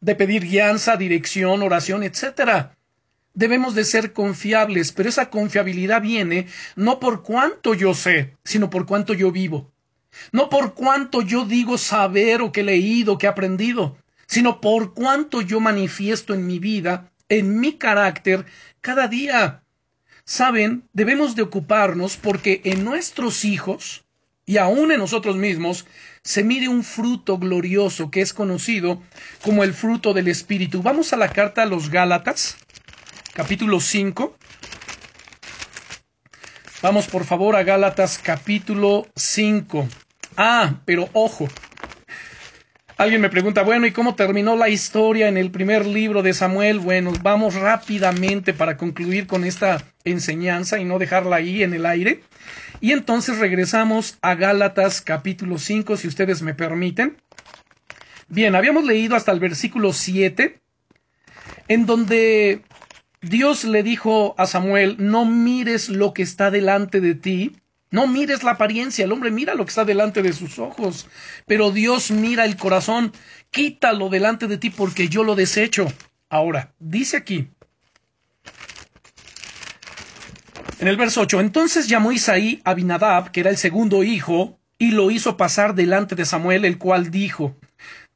de 0.00 0.14
pedir 0.14 0.44
guianza, 0.44 0.96
dirección, 0.96 1.62
oración, 1.62 2.02
etcétera. 2.02 2.76
Debemos 3.34 3.74
de 3.74 3.84
ser 3.84 4.12
confiables, 4.12 4.92
pero 4.92 5.08
esa 5.08 5.30
confiabilidad 5.30 6.02
viene 6.02 6.46
no 6.74 6.98
por 6.98 7.22
cuánto 7.22 7.74
yo 7.74 7.94
sé, 7.94 8.36
sino 8.44 8.70
por 8.70 8.86
cuánto 8.86 9.14
yo 9.14 9.30
vivo. 9.30 9.70
No 10.32 10.48
por 10.48 10.74
cuánto 10.74 11.22
yo 11.22 11.44
digo 11.44 11.78
saber 11.78 12.42
o 12.42 12.50
que 12.50 12.60
he 12.60 12.64
leído, 12.64 13.18
que 13.18 13.26
he 13.26 13.28
aprendido, 13.28 13.96
sino 14.26 14.60
por 14.60 14.94
cuánto 14.94 15.40
yo 15.40 15.60
manifiesto 15.60 16.34
en 16.34 16.46
mi 16.46 16.58
vida, 16.58 17.12
en 17.28 17.60
mi 17.60 17.74
carácter, 17.74 18.46
cada 18.80 19.06
día. 19.06 19.62
Saben, 20.24 20.88
debemos 20.92 21.36
de 21.36 21.42
ocuparnos 21.42 22.16
porque 22.16 22.60
en 22.64 22.84
nuestros 22.84 23.44
hijos 23.44 24.04
y 24.50 24.58
aún 24.58 24.90
en 24.90 24.98
nosotros 24.98 25.36
mismos 25.36 25.86
se 26.24 26.42
mire 26.42 26.66
un 26.66 26.82
fruto 26.82 27.38
glorioso 27.38 28.10
que 28.10 28.20
es 28.20 28.34
conocido 28.34 29.00
como 29.42 29.62
el 29.62 29.72
fruto 29.72 30.12
del 30.12 30.26
Espíritu. 30.26 30.82
Vamos 30.82 31.12
a 31.12 31.16
la 31.16 31.28
carta 31.28 31.62
a 31.62 31.66
los 31.66 31.88
Gálatas, 31.88 32.56
capítulo 33.32 33.78
5. 33.78 34.36
Vamos 36.82 37.06
por 37.06 37.24
favor 37.24 37.54
a 37.54 37.62
Gálatas 37.62 38.18
capítulo 38.20 39.06
5. 39.14 39.86
Ah, 40.36 40.80
pero 40.84 41.08
ojo. 41.12 41.48
Alguien 42.96 43.20
me 43.20 43.30
pregunta, 43.30 43.62
bueno, 43.62 43.86
¿y 43.86 43.92
cómo 43.92 44.16
terminó 44.16 44.56
la 44.56 44.68
historia 44.68 45.28
en 45.28 45.36
el 45.36 45.52
primer 45.52 45.86
libro 45.86 46.24
de 46.24 46.34
Samuel? 46.34 46.80
Bueno, 46.80 47.12
vamos 47.22 47.54
rápidamente 47.54 48.52
para 48.52 48.76
concluir 48.76 49.28
con 49.28 49.44
esta 49.44 49.80
enseñanza 50.02 50.80
y 50.80 50.84
no 50.84 50.98
dejarla 50.98 51.36
ahí 51.36 51.62
en 51.62 51.72
el 51.72 51.86
aire. 51.86 52.24
Y 52.80 52.92
entonces 52.92 53.38
regresamos 53.38 54.16
a 54.22 54.34
Gálatas 54.34 55.02
capítulo 55.02 55.58
5, 55.58 55.98
si 55.98 56.08
ustedes 56.08 56.40
me 56.40 56.54
permiten. 56.54 57.18
Bien, 58.28 58.54
habíamos 58.54 58.84
leído 58.84 59.16
hasta 59.16 59.32
el 59.32 59.40
versículo 59.40 59.92
7, 59.92 60.60
en 61.68 61.84
donde 61.84 62.62
Dios 63.20 63.64
le 63.64 63.82
dijo 63.82 64.34
a 64.38 64.46
Samuel, 64.46 64.96
no 64.98 65.26
mires 65.26 65.90
lo 65.90 66.14
que 66.14 66.22
está 66.22 66.50
delante 66.50 67.02
de 67.02 67.14
ti, 67.14 67.56
no 67.90 68.06
mires 68.06 68.44
la 68.44 68.52
apariencia, 68.52 69.04
el 69.04 69.12
hombre 69.12 69.30
mira 69.30 69.54
lo 69.54 69.64
que 69.64 69.70
está 69.70 69.84
delante 69.84 70.22
de 70.22 70.32
sus 70.32 70.58
ojos, 70.58 71.06
pero 71.46 71.72
Dios 71.72 72.10
mira 72.10 72.46
el 72.46 72.56
corazón, 72.56 73.12
quítalo 73.50 74.08
delante 74.08 74.46
de 74.46 74.56
ti 74.56 74.70
porque 74.70 75.08
yo 75.08 75.22
lo 75.22 75.34
desecho. 75.34 75.86
Ahora, 76.30 76.72
dice 76.78 77.18
aquí, 77.18 77.50
en 80.80 80.88
el 80.88 80.96
verso 80.96 81.20
8, 81.20 81.40
entonces 81.40 81.88
llamó 81.88 82.10
Isaí 82.10 82.62
a 82.64 82.70
Abinadab, 82.70 83.32
que 83.32 83.40
era 83.40 83.50
el 83.50 83.58
segundo 83.58 84.02
hijo, 84.02 84.58
y 84.78 84.92
lo 84.92 85.10
hizo 85.10 85.36
pasar 85.36 85.74
delante 85.74 86.14
de 86.14 86.24
Samuel, 86.24 86.64
el 86.64 86.78
cual 86.78 87.10
dijo, 87.10 87.54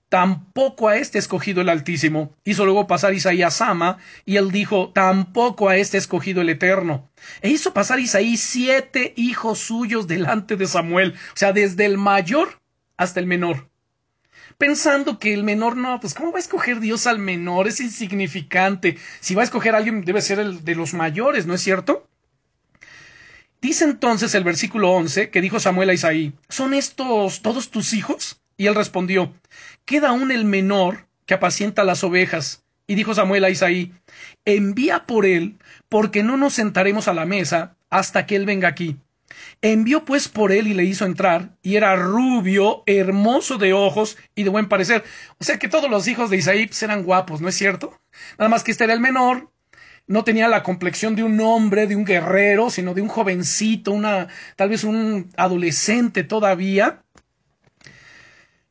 tampoco 0.08 0.88
a 0.88 0.96
este 0.96 1.18
escogido 1.18 1.60
el 1.60 1.68
Altísimo. 1.68 2.34
Hizo 2.42 2.64
luego 2.64 2.86
pasar 2.86 3.12
Isaí 3.12 3.42
a 3.42 3.50
Sama, 3.50 3.98
y 4.24 4.36
él 4.36 4.50
dijo, 4.50 4.92
tampoco 4.94 5.68
a 5.68 5.76
este 5.76 5.98
escogido 5.98 6.40
el 6.40 6.48
Eterno. 6.48 7.10
E 7.42 7.50
hizo 7.50 7.74
pasar 7.74 8.00
Isaí 8.00 8.38
siete 8.38 9.12
hijos 9.14 9.58
suyos 9.58 10.06
delante 10.06 10.56
de 10.56 10.66
Samuel, 10.66 11.12
o 11.12 11.36
sea, 11.36 11.52
desde 11.52 11.84
el 11.84 11.98
mayor 11.98 12.62
hasta 12.96 13.20
el 13.20 13.26
menor. 13.26 13.68
Pensando 14.56 15.18
que 15.18 15.34
el 15.34 15.44
menor 15.44 15.76
no, 15.76 16.00
pues 16.00 16.14
¿cómo 16.14 16.32
va 16.32 16.38
a 16.38 16.40
escoger 16.40 16.80
Dios 16.80 17.06
al 17.06 17.18
menor? 17.18 17.68
Es 17.68 17.80
insignificante. 17.80 18.96
Si 19.20 19.34
va 19.34 19.42
a 19.42 19.44
escoger 19.44 19.74
alguien, 19.74 20.02
debe 20.02 20.22
ser 20.22 20.38
el 20.38 20.64
de 20.64 20.74
los 20.76 20.94
mayores, 20.94 21.44
¿no 21.44 21.52
es 21.52 21.60
cierto? 21.60 22.08
Dice 23.64 23.84
entonces 23.84 24.34
el 24.34 24.44
versículo 24.44 24.90
11 24.90 25.30
que 25.30 25.40
dijo 25.40 25.58
Samuel 25.58 25.88
a 25.88 25.94
Isaí, 25.94 26.34
¿son 26.50 26.74
estos 26.74 27.40
todos 27.40 27.70
tus 27.70 27.94
hijos? 27.94 28.42
Y 28.58 28.66
él 28.66 28.74
respondió, 28.74 29.32
queda 29.86 30.10
aún 30.10 30.30
el 30.30 30.44
menor 30.44 31.06
que 31.24 31.32
apacienta 31.32 31.82
las 31.82 32.04
ovejas. 32.04 32.62
Y 32.86 32.94
dijo 32.94 33.14
Samuel 33.14 33.42
a 33.42 33.48
Isaí, 33.48 33.94
envía 34.44 35.06
por 35.06 35.24
él, 35.24 35.56
porque 35.88 36.22
no 36.22 36.36
nos 36.36 36.52
sentaremos 36.52 37.08
a 37.08 37.14
la 37.14 37.24
mesa 37.24 37.74
hasta 37.88 38.26
que 38.26 38.36
él 38.36 38.44
venga 38.44 38.68
aquí. 38.68 38.98
Envió 39.62 40.04
pues 40.04 40.28
por 40.28 40.52
él 40.52 40.66
y 40.66 40.74
le 40.74 40.84
hizo 40.84 41.06
entrar, 41.06 41.56
y 41.62 41.76
era 41.76 41.96
rubio, 41.96 42.82
hermoso 42.84 43.56
de 43.56 43.72
ojos 43.72 44.18
y 44.34 44.42
de 44.42 44.50
buen 44.50 44.68
parecer. 44.68 45.04
O 45.38 45.44
sea 45.44 45.58
que 45.58 45.68
todos 45.68 45.88
los 45.88 46.06
hijos 46.06 46.28
de 46.28 46.36
Isaí 46.36 46.68
eran 46.82 47.02
guapos, 47.02 47.40
¿no 47.40 47.48
es 47.48 47.54
cierto? 47.54 47.98
Nada 48.38 48.50
más 48.50 48.62
que 48.62 48.72
este 48.72 48.84
era 48.84 48.92
el 48.92 49.00
menor, 49.00 49.50
no 50.06 50.24
tenía 50.24 50.48
la 50.48 50.62
complexión 50.62 51.16
de 51.16 51.22
un 51.22 51.40
hombre, 51.40 51.86
de 51.86 51.96
un 51.96 52.04
guerrero, 52.04 52.70
sino 52.70 52.94
de 52.94 53.02
un 53.02 53.08
jovencito, 53.08 53.92
una, 53.92 54.28
tal 54.56 54.68
vez 54.68 54.84
un 54.84 55.30
adolescente 55.36 56.24
todavía. 56.24 57.02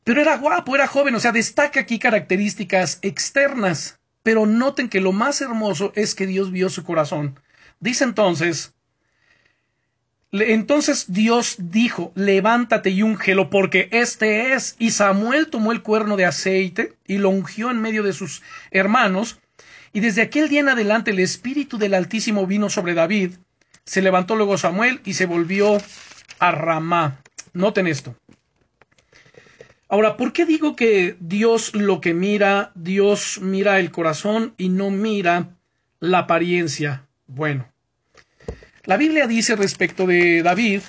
Pero 0.04 0.20
era 0.20 0.36
guapo, 0.36 0.74
era 0.74 0.86
joven, 0.86 1.14
o 1.14 1.20
sea, 1.20 1.32
destaca 1.32 1.80
aquí 1.80 1.98
características 1.98 2.98
externas. 3.02 3.98
Pero 4.22 4.46
noten 4.46 4.88
que 4.88 5.00
lo 5.00 5.12
más 5.12 5.40
hermoso 5.40 5.92
es 5.96 6.14
que 6.14 6.26
Dios 6.26 6.50
vio 6.50 6.68
su 6.68 6.84
corazón. 6.84 7.40
Dice 7.80 8.04
entonces, 8.04 8.74
entonces 10.32 11.12
Dios 11.12 11.56
dijo, 11.58 12.12
levántate 12.14 12.90
y 12.90 13.02
úngelo, 13.02 13.50
porque 13.50 13.88
este 13.92 14.52
es. 14.52 14.76
Y 14.78 14.90
Samuel 14.90 15.48
tomó 15.48 15.72
el 15.72 15.82
cuerno 15.82 16.16
de 16.16 16.24
aceite 16.24 16.96
y 17.06 17.18
lo 17.18 17.30
ungió 17.30 17.70
en 17.70 17.80
medio 17.80 18.02
de 18.02 18.12
sus 18.12 18.42
hermanos. 18.70 19.38
Y 19.94 20.00
desde 20.00 20.22
aquel 20.22 20.48
día 20.48 20.58
en 20.58 20.68
adelante 20.68 21.12
el 21.12 21.20
Espíritu 21.20 21.78
del 21.78 21.94
Altísimo 21.94 22.48
vino 22.48 22.68
sobre 22.68 22.94
David. 22.94 23.30
Se 23.84 24.02
levantó 24.02 24.34
luego 24.34 24.58
Samuel 24.58 25.00
y 25.04 25.14
se 25.14 25.26
volvió 25.26 25.78
a 26.40 26.50
Ramá. 26.50 27.20
Noten 27.52 27.86
esto. 27.86 28.16
Ahora, 29.88 30.16
¿por 30.16 30.32
qué 30.32 30.46
digo 30.46 30.74
que 30.74 31.16
Dios 31.20 31.76
lo 31.76 32.00
que 32.00 32.12
mira, 32.12 32.72
Dios 32.74 33.38
mira 33.40 33.78
el 33.78 33.92
corazón 33.92 34.54
y 34.58 34.68
no 34.68 34.90
mira 34.90 35.50
la 36.00 36.18
apariencia? 36.18 37.06
Bueno, 37.28 37.68
la 38.86 38.96
Biblia 38.96 39.28
dice 39.28 39.54
respecto 39.54 40.08
de 40.08 40.42
David 40.42 40.80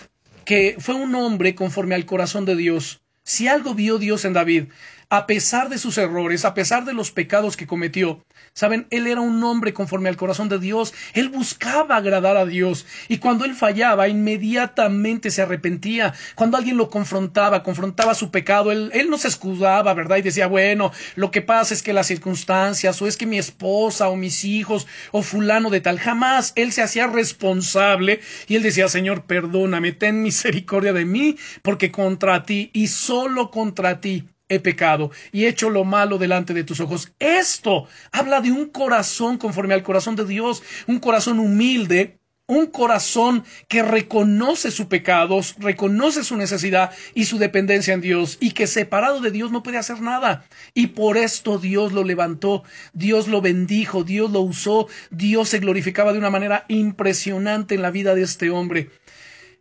que 0.46 0.78
fue 0.80 0.96
un 0.96 1.14
hombre 1.14 1.54
conforme 1.54 1.94
al 1.94 2.08
corazón 2.08 2.46
de 2.46 2.56
Dios. 2.56 3.02
Si 3.22 3.48
algo 3.48 3.76
vio 3.76 4.00
Dios 4.00 4.26
en 4.26 4.34
David, 4.34 4.66
a 5.10 5.28
pesar 5.28 5.70
de 5.70 5.78
sus 5.78 5.98
errores, 5.98 6.46
a 6.46 6.54
pesar 6.54 6.86
de 6.86 6.94
los 6.94 7.12
pecados 7.12 7.58
que 7.58 7.68
cometió, 7.68 8.26
saben, 8.54 8.88
él 8.90 9.08
era 9.08 9.22
un 9.22 9.44
hombre 9.44 9.74
conforme 9.74 10.10
al 10.10 10.18
corazón 10.18 10.50
de 10.50 10.60
Dios, 10.60 10.94
él 11.14 11.30
buscaba 11.30 11.98
agradar 11.98 12.38
a 12.38 12.46
Dios 12.46 12.86
y 13.08 13.18
cuando 13.18 13.46
él 13.46 13.56
fallaba, 13.56 14.08
inmediatamente 14.08 15.32
se 15.32 15.42
arrepentía. 15.42 16.14
Cuando 16.36 16.58
alguien 16.58 16.78
lo 16.78 16.90
confrontaba, 16.90 17.64
confrontaba 17.64 18.16
su 18.16 18.32
pecado, 18.32 18.72
él, 18.72 18.90
él 18.94 19.10
no 19.10 19.18
se 19.18 19.28
escudaba, 19.28 19.94
¿verdad? 19.94 20.18
Y 20.18 20.22
decía, 20.24 20.48
bueno, 20.48 20.92
lo 21.16 21.32
que 21.32 21.42
pasa 21.42 21.74
es 21.74 21.84
que 21.84 21.94
las 21.94 22.08
circunstancias, 22.08 23.02
o 23.02 23.08
es 23.08 23.18
que 23.18 23.26
mi 23.26 23.38
esposa, 23.38 24.10
o 24.10 24.16
mis 24.16 24.44
hijos, 24.44 24.88
o 25.12 25.22
fulano 25.22 25.70
de 25.70 25.82
tal, 25.82 26.00
jamás 26.00 26.54
él 26.56 26.72
se 26.72 26.82
hacía 26.82 27.08
responsable 27.08 28.20
y 28.48 28.56
él 28.56 28.64
decía, 28.64 28.88
Señor, 28.88 29.26
perdóname, 29.26 29.92
ten 29.92 30.22
misericordia 30.22 30.94
de 30.94 31.06
mí, 31.06 31.38
porque 31.62 31.92
contra 31.92 32.44
ti 32.44 32.70
y 32.74 32.88
solo 32.88 33.52
contra 33.52 34.02
ti 34.02 34.26
he 34.50 34.60
pecado 34.60 35.12
y 35.32 35.46
he 35.46 35.48
hecho 35.48 35.70
lo 35.70 35.84
malo 35.84 36.18
delante 36.18 36.54
de 36.54 36.64
tus 36.64 36.80
ojos. 36.80 37.12
Esto 37.20 37.88
habla 38.12 38.42
de 38.42 38.52
un 38.52 38.68
corazón 38.68 39.38
conforme 39.38 39.74
al 39.74 39.84
corazón 39.84 40.16
de 40.16 40.26
Dios, 40.26 40.64
un 40.88 41.00
corazón 41.00 41.40
humilde, 41.40 42.20
un 42.48 42.68
corazón 42.68 43.44
que 43.68 43.82
reconoce 43.82 44.70
su 44.70 44.88
pecado, 44.88 45.40
reconoce 45.58 46.24
su 46.24 46.38
necesidad 46.38 46.92
y 47.16 47.26
su 47.26 47.40
dependencia 47.40 47.94
en 47.96 48.02
Dios 48.02 48.38
y 48.40 48.52
que 48.52 48.68
separado 48.68 49.20
de 49.20 49.32
Dios 49.32 49.52
no 49.52 49.64
puede 49.64 49.78
hacer 49.78 50.00
nada. 50.02 50.46
Y 50.76 50.88
por 50.88 51.18
esto 51.18 51.58
Dios 51.58 51.92
lo 51.92 52.04
levantó, 52.04 52.64
Dios 52.94 53.28
lo 53.28 53.42
bendijo, 53.42 54.04
Dios 54.04 54.32
lo 54.32 54.42
usó, 54.42 54.88
Dios 55.10 55.50
se 55.50 55.60
glorificaba 55.60 56.14
de 56.14 56.20
una 56.20 56.30
manera 56.30 56.66
impresionante 56.68 57.76
en 57.76 57.82
la 57.82 57.92
vida 57.92 58.14
de 58.14 58.22
este 58.22 58.52
hombre. 58.52 58.92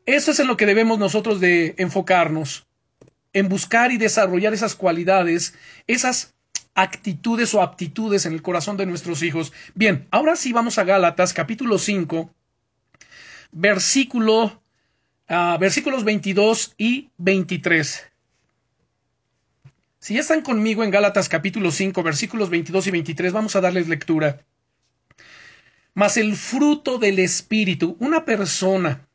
Eso 0.05 0.33
es 0.33 0.41
en 0.41 0.47
lo 0.47 0.59
que 0.59 0.67
debemos 0.67 0.99
nosotros 0.99 1.41
de 1.41 1.75
enfocarnos 1.79 2.67
en 3.35 3.49
buscar 3.49 3.93
y 3.93 3.99
desarrollar 3.99 4.55
esas 4.55 4.75
cualidades, 4.75 5.55
esas 5.87 6.35
actitudes 6.75 7.53
o 7.55 7.61
aptitudes 7.61 8.25
en 8.27 8.33
el 8.33 8.43
corazón 8.43 8.77
de 8.77 8.87
nuestros 8.87 9.23
hijos. 9.23 9.53
Bien, 9.75 10.07
ahora 10.11 10.37
sí 10.37 10.53
vamos 10.53 10.79
a 10.79 10.85
Gálatas 10.85 11.35
capítulo 11.35 11.79
5, 11.79 12.31
versículo, 13.53 14.63
uh, 15.29 15.59
versículos 15.59 16.05
22 16.05 16.75
y 16.79 17.11
23. 17.19 18.05
Si 19.99 20.15
ya 20.15 20.21
están 20.21 20.43
conmigo 20.43 20.85
en 20.85 20.91
Gálatas 20.91 21.29
capítulo 21.29 21.71
5, 21.71 22.03
versículos 22.03 22.51
22 22.51 22.87
y 22.87 22.91
23, 22.93 23.33
vamos 23.33 23.57
a 23.57 23.61
darles 23.61 23.89
lectura. 23.89 24.45
Mas 25.95 26.17
el 26.17 26.37
fruto 26.37 26.99
del 26.99 27.19
Espíritu, 27.19 27.97
una 28.01 28.25
persona 28.25 29.09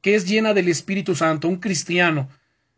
que 0.00 0.14
es 0.14 0.26
llena 0.26 0.54
del 0.54 0.68
Espíritu 0.68 1.14
Santo, 1.14 1.48
un 1.48 1.56
cristiano, 1.56 2.28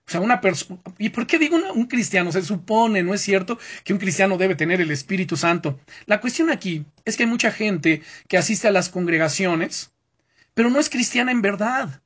o 0.06 0.10
sea, 0.10 0.20
una 0.20 0.40
persona. 0.40 0.80
¿Y 0.98 1.10
por 1.10 1.26
qué 1.26 1.38
digo 1.38 1.56
un 1.74 1.86
cristiano? 1.86 2.32
Se 2.32 2.42
supone, 2.42 3.02
¿no 3.02 3.14
es 3.14 3.20
cierto? 3.20 3.58
Que 3.84 3.92
un 3.92 3.98
cristiano 3.98 4.36
debe 4.36 4.54
tener 4.54 4.80
el 4.80 4.90
Espíritu 4.90 5.36
Santo. 5.36 5.78
La 6.06 6.20
cuestión 6.20 6.50
aquí 6.50 6.84
es 7.04 7.16
que 7.16 7.22
hay 7.22 7.28
mucha 7.28 7.52
gente 7.52 8.02
que 8.28 8.36
asiste 8.36 8.68
a 8.68 8.72
las 8.72 8.88
congregaciones, 8.88 9.92
pero 10.54 10.70
no 10.70 10.80
es 10.80 10.90
cristiana 10.90 11.30
en 11.30 11.42
verdad. 11.42 12.02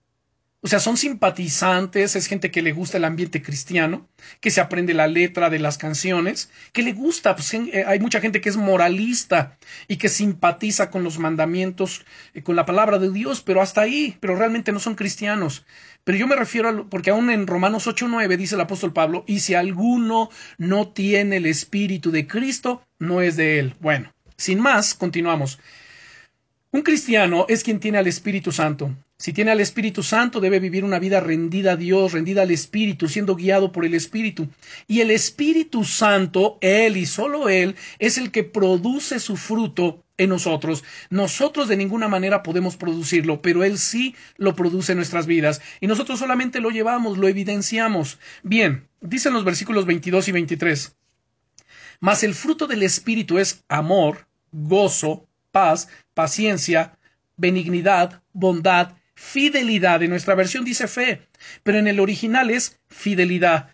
O 0.62 0.68
sea, 0.68 0.80
son 0.80 0.96
simpatizantes, 0.96 2.16
es 2.16 2.26
gente 2.26 2.50
que 2.50 2.62
le 2.62 2.72
gusta 2.72 2.96
el 2.96 3.04
ambiente 3.04 3.42
cristiano, 3.42 4.08
que 4.40 4.50
se 4.50 4.60
aprende 4.60 4.94
la 4.94 5.06
letra 5.06 5.50
de 5.50 5.58
las 5.58 5.76
canciones, 5.76 6.50
que 6.72 6.82
le 6.82 6.92
gusta, 6.92 7.36
pues, 7.36 7.52
eh, 7.54 7.84
hay 7.86 8.00
mucha 8.00 8.20
gente 8.20 8.40
que 8.40 8.48
es 8.48 8.56
moralista 8.56 9.58
y 9.86 9.96
que 9.96 10.08
simpatiza 10.08 10.90
con 10.90 11.04
los 11.04 11.18
mandamientos, 11.18 12.04
eh, 12.32 12.42
con 12.42 12.56
la 12.56 12.64
palabra 12.66 12.98
de 12.98 13.12
Dios, 13.12 13.42
pero 13.42 13.60
hasta 13.60 13.82
ahí, 13.82 14.16
pero 14.18 14.34
realmente 14.34 14.72
no 14.72 14.80
son 14.80 14.94
cristianos. 14.94 15.66
Pero 16.04 16.18
yo 16.18 16.26
me 16.26 16.36
refiero 16.36 16.68
a, 16.68 16.88
porque 16.88 17.10
aún 17.10 17.30
en 17.30 17.46
Romanos 17.46 17.86
8.9 17.86 18.36
dice 18.36 18.54
el 18.54 18.62
apóstol 18.62 18.92
Pablo, 18.92 19.24
y 19.26 19.40
si 19.40 19.54
alguno 19.54 20.30
no 20.56 20.88
tiene 20.88 21.36
el 21.36 21.46
Espíritu 21.46 22.10
de 22.10 22.26
Cristo, 22.26 22.82
no 22.98 23.20
es 23.20 23.36
de 23.36 23.58
él. 23.58 23.74
Bueno, 23.78 24.12
sin 24.36 24.60
más, 24.60 24.94
continuamos. 24.94 25.60
Un 26.72 26.82
cristiano 26.82 27.46
es 27.48 27.62
quien 27.62 27.78
tiene 27.78 27.98
al 27.98 28.06
Espíritu 28.06 28.52
Santo. 28.52 28.94
Si 29.18 29.32
tiene 29.32 29.50
al 29.50 29.60
Espíritu 29.60 30.02
Santo, 30.02 30.40
debe 30.40 30.60
vivir 30.60 30.84
una 30.84 30.98
vida 30.98 31.20
rendida 31.20 31.72
a 31.72 31.76
Dios, 31.76 32.12
rendida 32.12 32.42
al 32.42 32.50
Espíritu, 32.50 33.08
siendo 33.08 33.34
guiado 33.34 33.72
por 33.72 33.86
el 33.86 33.94
Espíritu. 33.94 34.48
Y 34.86 35.00
el 35.00 35.10
Espíritu 35.10 35.84
Santo, 35.84 36.58
Él 36.60 36.98
y 36.98 37.06
solo 37.06 37.48
Él, 37.48 37.76
es 37.98 38.18
el 38.18 38.30
que 38.30 38.44
produce 38.44 39.18
su 39.18 39.38
fruto 39.38 40.04
en 40.18 40.28
nosotros. 40.28 40.84
Nosotros 41.08 41.66
de 41.66 41.78
ninguna 41.78 42.08
manera 42.08 42.42
podemos 42.42 42.76
producirlo, 42.76 43.40
pero 43.40 43.64
Él 43.64 43.78
sí 43.78 44.14
lo 44.36 44.54
produce 44.54 44.92
en 44.92 44.98
nuestras 44.98 45.26
vidas. 45.26 45.62
Y 45.80 45.86
nosotros 45.86 46.18
solamente 46.18 46.60
lo 46.60 46.68
llevamos, 46.68 47.16
lo 47.16 47.26
evidenciamos. 47.26 48.18
Bien, 48.42 48.86
dicen 49.00 49.32
los 49.32 49.44
versículos 49.44 49.86
22 49.86 50.28
y 50.28 50.32
23. 50.32 50.96
Mas 52.00 52.22
el 52.22 52.34
fruto 52.34 52.66
del 52.66 52.82
Espíritu 52.82 53.38
es 53.38 53.64
amor, 53.68 54.28
gozo, 54.52 55.26
paz, 55.52 55.88
paciencia, 56.12 56.98
benignidad, 57.38 58.22
bondad, 58.34 58.92
fidelidad. 59.16 60.02
En 60.02 60.10
nuestra 60.10 60.36
versión 60.36 60.64
dice 60.64 60.86
fe, 60.86 61.22
pero 61.64 61.78
en 61.78 61.88
el 61.88 61.98
original 61.98 62.50
es 62.50 62.78
fidelidad. 62.88 63.70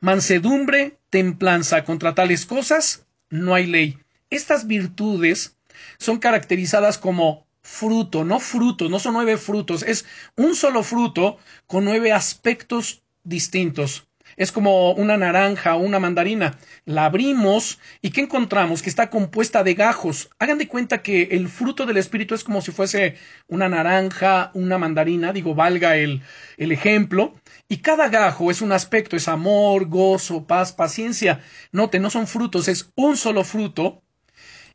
Mansedumbre, 0.00 0.98
templanza. 1.08 1.84
Contra 1.84 2.14
tales 2.14 2.44
cosas 2.44 3.06
no 3.30 3.54
hay 3.54 3.66
ley. 3.66 3.98
Estas 4.28 4.66
virtudes 4.66 5.56
son 5.98 6.18
caracterizadas 6.18 6.98
como 6.98 7.46
fruto, 7.62 8.24
no 8.24 8.38
frutos, 8.38 8.90
no 8.90 8.98
son 8.98 9.14
nueve 9.14 9.36
frutos, 9.36 9.82
es 9.82 10.04
un 10.36 10.54
solo 10.54 10.82
fruto 10.82 11.38
con 11.66 11.84
nueve 11.84 12.12
aspectos 12.12 13.02
distintos. 13.24 14.06
Es 14.36 14.52
como 14.52 14.92
una 14.92 15.16
naranja 15.16 15.76
o 15.76 15.78
una 15.78 15.98
mandarina. 15.98 16.58
La 16.84 17.06
abrimos 17.06 17.78
y 18.02 18.10
¿qué 18.10 18.20
encontramos? 18.20 18.82
Que 18.82 18.90
está 18.90 19.08
compuesta 19.08 19.64
de 19.64 19.74
gajos. 19.74 20.30
Hagan 20.38 20.58
de 20.58 20.68
cuenta 20.68 21.02
que 21.02 21.28
el 21.32 21.48
fruto 21.48 21.86
del 21.86 21.96
Espíritu 21.96 22.34
es 22.34 22.44
como 22.44 22.60
si 22.60 22.70
fuese 22.70 23.16
una 23.48 23.68
naranja, 23.68 24.50
una 24.52 24.76
mandarina, 24.76 25.32
digo, 25.32 25.54
valga 25.54 25.96
el, 25.96 26.22
el 26.58 26.72
ejemplo. 26.72 27.34
Y 27.68 27.78
cada 27.78 28.08
gajo 28.08 28.50
es 28.50 28.60
un 28.60 28.72
aspecto, 28.72 29.16
es 29.16 29.26
amor, 29.26 29.86
gozo, 29.86 30.46
paz, 30.46 30.72
paciencia. 30.72 31.40
Note, 31.72 31.98
no 31.98 32.10
son 32.10 32.26
frutos, 32.26 32.68
es 32.68 32.92
un 32.94 33.16
solo 33.16 33.42
fruto. 33.42 34.02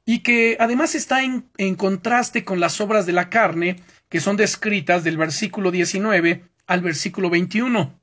Y 0.06 0.20
que 0.20 0.58
además 0.60 0.96
está 0.96 1.24
en, 1.24 1.50
en 1.58 1.76
contraste 1.76 2.44
con 2.44 2.60
las 2.60 2.82
obras 2.82 3.06
de 3.06 3.14
la 3.14 3.30
carne, 3.30 3.76
que 4.10 4.20
son 4.20 4.36
descritas 4.38 5.04
del 5.04 5.18
versículo 5.18 5.70
19 5.70 6.44
al 6.66 6.82
versículo 6.82 7.30
21. 7.30 8.01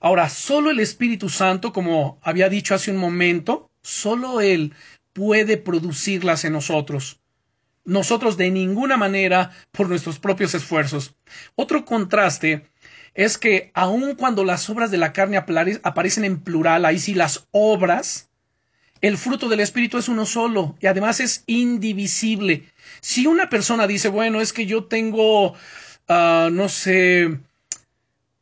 Ahora, 0.00 0.28
solo 0.28 0.70
el 0.70 0.80
Espíritu 0.80 1.28
Santo, 1.28 1.72
como 1.72 2.18
había 2.22 2.48
dicho 2.48 2.74
hace 2.74 2.90
un 2.90 2.96
momento, 2.96 3.70
solo 3.82 4.40
Él 4.40 4.72
puede 5.12 5.56
producirlas 5.56 6.44
en 6.44 6.52
nosotros. 6.52 7.20
Nosotros 7.84 8.36
de 8.36 8.50
ninguna 8.50 8.96
manera 8.96 9.50
por 9.72 9.88
nuestros 9.88 10.18
propios 10.18 10.54
esfuerzos. 10.54 11.14
Otro 11.54 11.84
contraste 11.84 12.66
es 13.14 13.38
que 13.38 13.70
aun 13.74 14.16
cuando 14.16 14.44
las 14.44 14.68
obras 14.68 14.90
de 14.90 14.98
la 14.98 15.12
carne 15.12 15.36
aparecen 15.36 16.24
en 16.24 16.40
plural, 16.40 16.84
ahí 16.84 16.98
sí 16.98 17.14
las 17.14 17.46
obras, 17.52 18.28
el 19.00 19.18
fruto 19.18 19.48
del 19.48 19.60
Espíritu 19.60 19.98
es 19.98 20.08
uno 20.08 20.26
solo 20.26 20.76
y 20.80 20.86
además 20.86 21.20
es 21.20 21.44
indivisible. 21.46 22.64
Si 23.00 23.26
una 23.26 23.50
persona 23.50 23.86
dice, 23.86 24.08
bueno, 24.08 24.40
es 24.40 24.52
que 24.52 24.66
yo 24.66 24.84
tengo, 24.84 25.52
uh, 25.52 26.50
no 26.50 26.68
sé, 26.68 27.38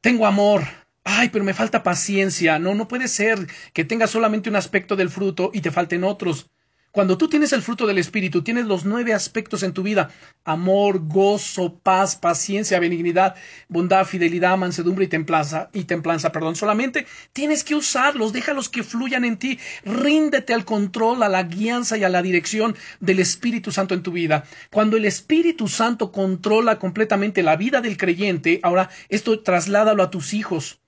tengo 0.00 0.24
amor, 0.24 0.62
Ay, 1.04 1.28
pero 1.30 1.44
me 1.44 1.54
falta 1.54 1.82
paciencia. 1.82 2.58
No, 2.58 2.74
no 2.74 2.88
puede 2.88 3.08
ser 3.08 3.46
que 3.72 3.84
tengas 3.84 4.10
solamente 4.10 4.50
un 4.50 4.56
aspecto 4.56 4.96
del 4.96 5.10
fruto 5.10 5.50
y 5.52 5.60
te 5.60 5.70
falten 5.70 6.04
otros. 6.04 6.50
Cuando 6.92 7.16
tú 7.16 7.26
tienes 7.26 7.54
el 7.54 7.62
fruto 7.62 7.86
del 7.86 7.96
Espíritu, 7.96 8.42
tienes 8.42 8.66
los 8.66 8.84
nueve 8.84 9.14
aspectos 9.14 9.62
en 9.62 9.72
tu 9.72 9.82
vida. 9.82 10.10
Amor, 10.44 11.08
gozo, 11.08 11.78
paz, 11.78 12.16
paciencia, 12.16 12.78
benignidad, 12.80 13.34
bondad, 13.68 14.04
fidelidad, 14.04 14.58
mansedumbre 14.58 15.06
y 15.06 15.08
templanza, 15.08 15.70
y 15.72 15.84
templanza, 15.84 16.32
perdón. 16.32 16.54
Solamente 16.54 17.06
tienes 17.32 17.64
que 17.64 17.74
usarlos, 17.74 18.34
déjalos 18.34 18.68
que 18.68 18.82
fluyan 18.82 19.24
en 19.24 19.38
ti. 19.38 19.58
Ríndete 19.86 20.52
al 20.52 20.66
control, 20.66 21.22
a 21.22 21.30
la 21.30 21.44
guianza 21.44 21.96
y 21.96 22.04
a 22.04 22.10
la 22.10 22.20
dirección 22.20 22.76
del 23.00 23.20
Espíritu 23.20 23.72
Santo 23.72 23.94
en 23.94 24.02
tu 24.02 24.12
vida. 24.12 24.44
Cuando 24.70 24.98
el 24.98 25.06
Espíritu 25.06 25.68
Santo 25.68 26.12
controla 26.12 26.78
completamente 26.78 27.42
la 27.42 27.56
vida 27.56 27.80
del 27.80 27.96
creyente, 27.96 28.60
ahora 28.62 28.90
esto 29.08 29.40
trasládalo 29.40 30.02
a 30.02 30.10
tus 30.10 30.34
hijos. 30.34 30.81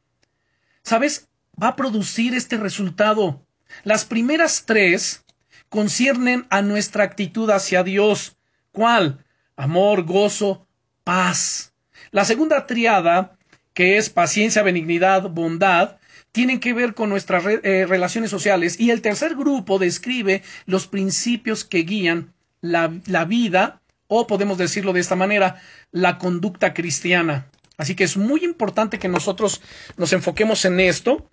¿Sabes? 0.84 1.28
Va 1.60 1.68
a 1.68 1.76
producir 1.76 2.34
este 2.34 2.58
resultado. 2.58 3.44
Las 3.84 4.04
primeras 4.04 4.64
tres 4.66 5.24
conciernen 5.70 6.46
a 6.50 6.62
nuestra 6.62 7.04
actitud 7.04 7.50
hacia 7.50 7.82
Dios. 7.82 8.36
¿Cuál? 8.70 9.24
Amor, 9.56 10.04
gozo, 10.04 10.66
paz. 11.02 11.72
La 12.10 12.24
segunda 12.24 12.66
triada, 12.66 13.38
que 13.72 13.96
es 13.96 14.10
paciencia, 14.10 14.62
benignidad, 14.62 15.30
bondad, 15.30 15.96
tienen 16.32 16.60
que 16.60 16.74
ver 16.74 16.94
con 16.94 17.08
nuestras 17.08 17.44
eh, 17.46 17.86
relaciones 17.88 18.30
sociales. 18.30 18.78
Y 18.78 18.90
el 18.90 19.00
tercer 19.00 19.36
grupo 19.36 19.78
describe 19.78 20.42
los 20.66 20.86
principios 20.86 21.64
que 21.64 21.78
guían 21.78 22.34
la, 22.60 22.92
la 23.06 23.24
vida, 23.24 23.80
o 24.06 24.26
podemos 24.26 24.58
decirlo 24.58 24.92
de 24.92 25.00
esta 25.00 25.16
manera, 25.16 25.62
la 25.92 26.18
conducta 26.18 26.74
cristiana. 26.74 27.46
Así 27.76 27.94
que 27.94 28.04
es 28.04 28.16
muy 28.16 28.44
importante 28.44 28.98
que 28.98 29.08
nosotros 29.08 29.60
nos 29.96 30.12
enfoquemos 30.12 30.64
en 30.64 30.80
esto 30.80 31.28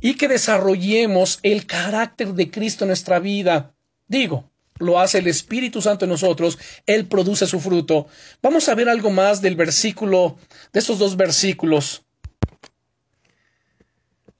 y 0.00 0.14
que 0.14 0.28
desarrollemos 0.28 1.38
el 1.42 1.66
carácter 1.66 2.34
de 2.34 2.50
Cristo 2.50 2.84
en 2.84 2.88
nuestra 2.88 3.18
vida. 3.18 3.74
Digo, 4.06 4.50
lo 4.78 5.00
hace 5.00 5.18
el 5.18 5.28
Espíritu 5.28 5.80
Santo 5.80 6.04
en 6.04 6.10
nosotros, 6.10 6.58
Él 6.86 7.06
produce 7.06 7.46
su 7.46 7.60
fruto. 7.60 8.06
Vamos 8.42 8.68
a 8.68 8.74
ver 8.74 8.88
algo 8.88 9.10
más 9.10 9.40
del 9.40 9.56
versículo, 9.56 10.38
de 10.72 10.80
estos 10.80 10.98
dos 10.98 11.16
versículos. 11.16 12.04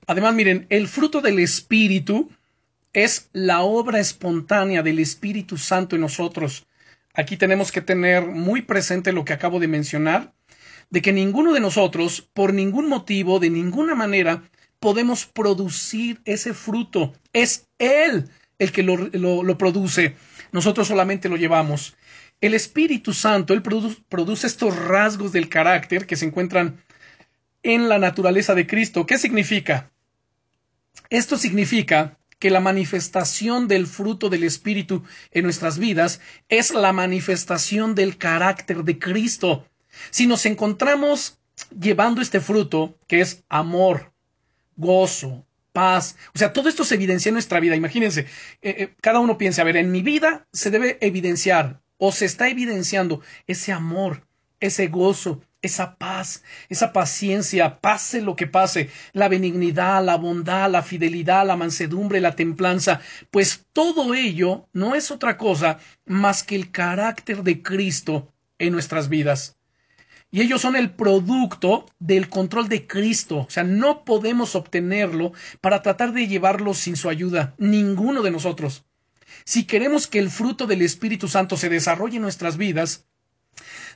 Además, 0.07 0.35
miren, 0.35 0.66
el 0.68 0.88
fruto 0.88 1.20
del 1.20 1.38
Espíritu 1.38 2.31
es 2.92 3.31
la 3.33 3.62
obra 3.62 4.00
espontánea 4.00 4.83
del 4.83 4.98
Espíritu 4.98 5.57
Santo 5.57 5.96
en 5.96 6.02
nosotros. 6.02 6.66
Aquí 7.14 7.37
tenemos 7.37 7.72
que 7.72 7.81
tener 7.81 8.26
muy 8.26 8.62
presente 8.62 9.12
lo 9.12 9.24
que 9.24 9.33
acabo 9.33 9.61
de 9.61 9.68
mencionar 9.68 10.35
de 10.92 11.00
que 11.00 11.12
ninguno 11.12 11.55
de 11.55 11.61
nosotros, 11.61 12.28
por 12.35 12.52
ningún 12.52 12.87
motivo, 12.87 13.40
de 13.40 13.48
ninguna 13.48 13.94
manera, 13.94 14.42
podemos 14.78 15.24
producir 15.24 16.20
ese 16.26 16.52
fruto. 16.52 17.14
Es 17.33 17.66
Él 17.78 18.28
el 18.59 18.72
que 18.72 18.83
lo, 18.83 19.59
produce. 19.59 20.16
Nosotros 20.52 20.88
solamente 20.88 21.31
lo 21.31 21.37
llevamos. 21.37 21.96
El 22.42 22.52
Espíritu 22.52 23.14
Santo, 23.14 23.55
Él 23.55 23.62
produce 23.62 24.46
estos 24.46 24.76
rasgos 24.76 25.33
del 25.33 25.48
carácter 25.48 26.07
que 26.07 26.16
se 26.16 26.26
encuentran 26.26 26.76
en 27.62 27.88
la 27.88 27.98
naturaleza 27.98 28.55
de 28.55 28.66
Cristo. 28.66 29.07
¿Qué 29.07 29.16
significa? 29.16 29.90
Esto 31.09 31.38
significa 31.38 32.18
que 32.38 32.50
la 32.50 32.61
manifestación 32.61 33.66
del 33.66 33.87
fruto 33.87 34.28
del 34.28 34.44
Espíritu 34.44 35.05
en 35.31 35.44
nuestras 35.44 35.78
vidas 35.78 36.20
es 36.50 36.74
la 36.74 36.92
manifestación 36.92 37.94
del 37.94 38.18
carácter 38.18 38.85
de 38.85 38.98
Cristo. 38.98 39.66
Si 40.11 40.26
nos 40.26 40.46
encontramos 40.46 41.38
llevando 41.78 42.20
este 42.20 42.40
fruto, 42.40 42.98
que 43.07 43.20
es 43.20 43.44
amor, 43.48 44.12
gozo, 44.76 45.44
paz, 45.72 46.16
o 46.35 46.38
sea, 46.38 46.52
todo 46.52 46.68
esto 46.68 46.85
se 46.85 46.94
evidencia 46.94 47.31
en 47.31 47.35
nuestra 47.35 47.61
vida. 47.61 47.76
Imagínense, 47.76 48.20
eh, 48.20 48.26
eh, 48.78 48.94
cada 49.00 49.20
uno 49.20 49.38
piensa, 49.38 49.62
a 49.62 49.64
ver, 49.64 49.76
en 49.76 49.90
mi 49.90 50.02
vida 50.02 50.46
se 50.52 50.70
debe 50.70 50.98
evidenciar 51.00 51.81
o 51.98 52.12
se 52.12 52.24
está 52.24 52.48
evidenciando 52.48 53.20
ese 53.46 53.72
amor, 53.72 54.26
ese 54.61 54.88
gozo, 54.88 55.40
esa 55.62 55.96
paz, 55.96 56.42
esa 56.68 56.92
paciencia, 56.92 57.81
pase 57.81 58.20
lo 58.20 58.35
que 58.35 58.48
pase, 58.48 58.90
la 59.12 59.28
benignidad, 59.28 60.05
la 60.05 60.16
bondad, 60.16 60.68
la 60.68 60.83
fidelidad, 60.83 61.46
la 61.46 61.57
mansedumbre, 61.57 62.20
la 62.20 62.35
templanza, 62.35 63.00
pues 63.31 63.66
todo 63.72 64.14
ello 64.14 64.68
no 64.72 64.96
es 64.96 65.11
otra 65.11 65.38
cosa 65.38 65.78
más 66.05 66.42
que 66.42 66.57
el 66.57 66.72
carácter 66.72 67.44
de 67.44 67.62
Cristo 67.62 68.33
en 68.59 68.72
nuestras 68.72 69.09
vidas. 69.09 69.57
Y 70.35 70.40
ellos 70.40 70.62
son 70.62 70.77
el 70.77 70.90
producto 70.90 71.85
del 71.99 72.31
control 72.31 72.71
de 72.71 72.87
Cristo. 72.87 73.40
O 73.40 73.51
sea, 73.51 73.64
no 73.64 74.03
podemos 74.03 74.57
obtenerlo 74.57 75.33
para 75.61 75.83
tratar 75.83 76.14
de 76.14 76.27
llevarlo 76.27 76.73
sin 76.73 76.97
su 76.97 77.11
ayuda. 77.11 77.55
Ninguno 77.59 78.23
de 78.23 78.31
nosotros. 78.31 78.87
Si 79.45 79.64
queremos 79.64 80.07
que 80.07 80.18
el 80.18 80.31
fruto 80.31 80.66
del 80.66 80.81
Espíritu 80.81 81.29
Santo 81.29 81.59
se 81.59 81.68
desarrolle 81.68 82.16
en 82.16 82.23
nuestras 82.23 82.57
vidas, 82.57 83.05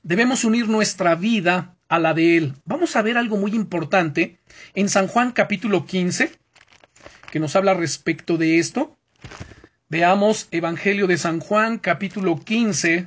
debemos 0.03 0.45
unir 0.45 0.69
nuestra 0.69 1.15
vida 1.15 1.79
a 1.89 1.99
la 1.99 2.13
de 2.13 2.37
Él. 2.37 2.55
Vamos 2.67 2.97
a 2.97 3.03
ver 3.03 3.17
algo 3.17 3.39
muy 3.39 3.53
importante 3.53 4.39
en 4.75 4.91
San 4.91 5.09
Juan 5.09 5.33
capítulo 5.33 5.87
15, 5.87 6.33
que 7.31 7.41
nos 7.41 7.57
habla 7.57 7.73
respecto 7.73 8.37
de 8.37 8.59
esto. 8.59 8.99
Veamos 9.89 10.49
Evangelio 10.51 11.07
de 11.07 11.17
San 11.17 11.41
Juan 11.41 11.79
capítulo 11.79 12.39
15, 12.39 13.07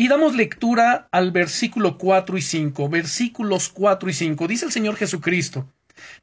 y 0.00 0.08
damos 0.08 0.34
lectura 0.34 1.10
al 1.12 1.30
versículo 1.30 1.98
4 1.98 2.38
y 2.38 2.40
5. 2.40 2.88
Versículos 2.88 3.68
4 3.68 4.08
y 4.08 4.14
5. 4.14 4.48
Dice 4.48 4.64
el 4.64 4.72
Señor 4.72 4.96
Jesucristo, 4.96 5.70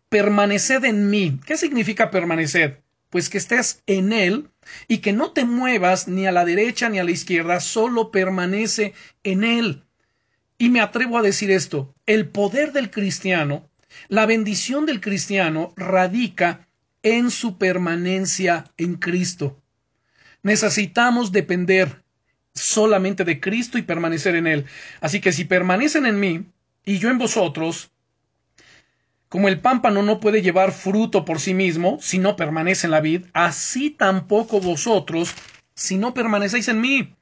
permaneced 0.09 0.83
en 0.83 1.11
mí. 1.11 1.39
¿Qué 1.45 1.57
significa 1.57 2.09
permanecer? 2.09 2.81
Pues 3.11 3.29
que 3.29 3.37
estés 3.37 3.83
en 3.85 4.13
Él 4.13 4.49
y 4.87 4.97
que 4.97 5.13
no 5.13 5.31
te 5.31 5.45
muevas 5.45 6.07
ni 6.07 6.25
a 6.25 6.31
la 6.31 6.43
derecha 6.43 6.89
ni 6.89 6.97
a 6.97 7.03
la 7.03 7.11
izquierda, 7.11 7.59
solo 7.59 8.09
permanece 8.09 8.95
en 9.21 9.43
Él. 9.43 9.83
Y 10.57 10.69
me 10.69 10.81
atrevo 10.81 11.19
a 11.19 11.21
decir 11.21 11.51
esto, 11.51 11.93
el 12.07 12.29
poder 12.29 12.73
del 12.73 12.89
cristiano, 12.89 13.69
la 14.07 14.25
bendición 14.25 14.87
del 14.87 15.01
cristiano 15.01 15.75
radica 15.75 16.67
en 17.03 17.29
su 17.29 17.59
permanencia 17.59 18.73
en 18.77 18.95
Cristo. 18.95 19.61
Necesitamos 20.41 21.31
depender 21.31 22.06
solamente 22.57 23.23
de 23.23 23.39
Cristo 23.39 23.77
y 23.77 23.83
permanecer 23.83 24.35
en 24.35 24.47
Él. 24.47 24.65
Así 25.01 25.19
que 25.21 25.31
si 25.31 25.45
permanecen 25.45 26.05
en 26.05 26.19
mí 26.19 26.45
y 26.85 26.99
yo 26.99 27.09
en 27.09 27.17
vosotros, 27.17 27.91
como 29.29 29.47
el 29.47 29.59
pámpano 29.59 30.03
no 30.03 30.19
puede 30.19 30.41
llevar 30.41 30.71
fruto 30.71 31.25
por 31.25 31.39
sí 31.39 31.53
mismo 31.53 31.97
si 32.01 32.17
no 32.17 32.35
permanece 32.35 32.87
en 32.87 32.91
la 32.91 33.01
vid, 33.01 33.25
así 33.33 33.89
tampoco 33.89 34.61
vosotros 34.61 35.33
si 35.73 35.97
no 35.97 36.13
permanecéis 36.13 36.69
en 36.69 36.81
mí. 36.81 37.13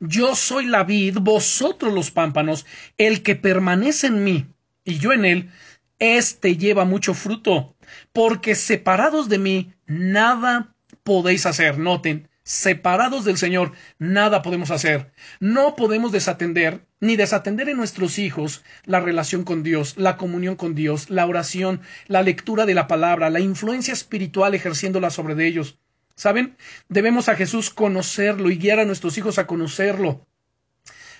Yo 0.00 0.34
soy 0.34 0.66
la 0.66 0.84
vid, 0.84 1.18
vosotros 1.20 1.92
los 1.92 2.10
pámpanos, 2.10 2.66
el 2.98 3.22
que 3.22 3.36
permanece 3.36 4.06
en 4.08 4.24
mí 4.24 4.46
y 4.84 4.98
yo 4.98 5.12
en 5.12 5.24
él, 5.24 5.50
éste 5.98 6.56
lleva 6.56 6.84
mucho 6.84 7.14
fruto, 7.14 7.76
porque 8.12 8.54
separados 8.54 9.28
de 9.28 9.38
mí 9.38 9.72
nada 9.86 10.74
podéis 11.02 11.46
hacer. 11.46 11.78
Noten, 11.78 12.29
separados 12.50 13.24
del 13.24 13.38
Señor, 13.38 13.74
nada 14.00 14.42
podemos 14.42 14.72
hacer. 14.72 15.12
No 15.38 15.76
podemos 15.76 16.10
desatender 16.10 16.84
ni 16.98 17.14
desatender 17.14 17.68
en 17.68 17.76
nuestros 17.76 18.18
hijos 18.18 18.64
la 18.84 18.98
relación 18.98 19.44
con 19.44 19.62
Dios, 19.62 19.96
la 19.96 20.16
comunión 20.16 20.56
con 20.56 20.74
Dios, 20.74 21.10
la 21.10 21.26
oración, 21.26 21.80
la 22.08 22.22
lectura 22.22 22.66
de 22.66 22.74
la 22.74 22.88
palabra, 22.88 23.30
la 23.30 23.38
influencia 23.38 23.94
espiritual 23.94 24.56
ejerciéndola 24.56 25.10
sobre 25.10 25.46
ellos. 25.46 25.78
¿Saben? 26.16 26.56
Debemos 26.88 27.28
a 27.28 27.36
Jesús 27.36 27.70
conocerlo 27.70 28.50
y 28.50 28.56
guiar 28.56 28.80
a 28.80 28.84
nuestros 28.84 29.16
hijos 29.16 29.38
a 29.38 29.46
conocerlo, 29.46 30.26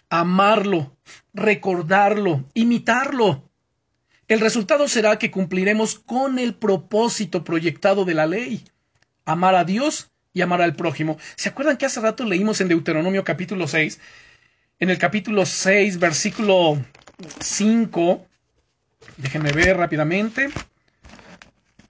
amarlo, 0.08 0.96
recordarlo, 1.32 2.44
imitarlo. 2.54 3.48
El 4.26 4.40
resultado 4.40 4.88
será 4.88 5.16
que 5.20 5.30
cumpliremos 5.30 5.96
con 5.96 6.40
el 6.40 6.56
propósito 6.56 7.44
proyectado 7.44 8.04
de 8.04 8.14
la 8.14 8.26
ley, 8.26 8.64
amar 9.24 9.54
a 9.54 9.64
Dios 9.64 10.09
y 10.32 10.40
amar 10.40 10.62
al 10.62 10.76
prójimo. 10.76 11.18
¿Se 11.36 11.48
acuerdan 11.48 11.76
que 11.76 11.86
hace 11.86 12.00
rato 12.00 12.24
leímos 12.24 12.60
en 12.60 12.68
Deuteronomio 12.68 13.24
capítulo 13.24 13.66
6? 13.66 13.98
En 14.78 14.90
el 14.90 14.98
capítulo 14.98 15.44
6, 15.44 15.98
versículo 15.98 16.82
5, 17.40 18.26
déjenme 19.18 19.52
ver 19.52 19.76
rápidamente, 19.76 20.48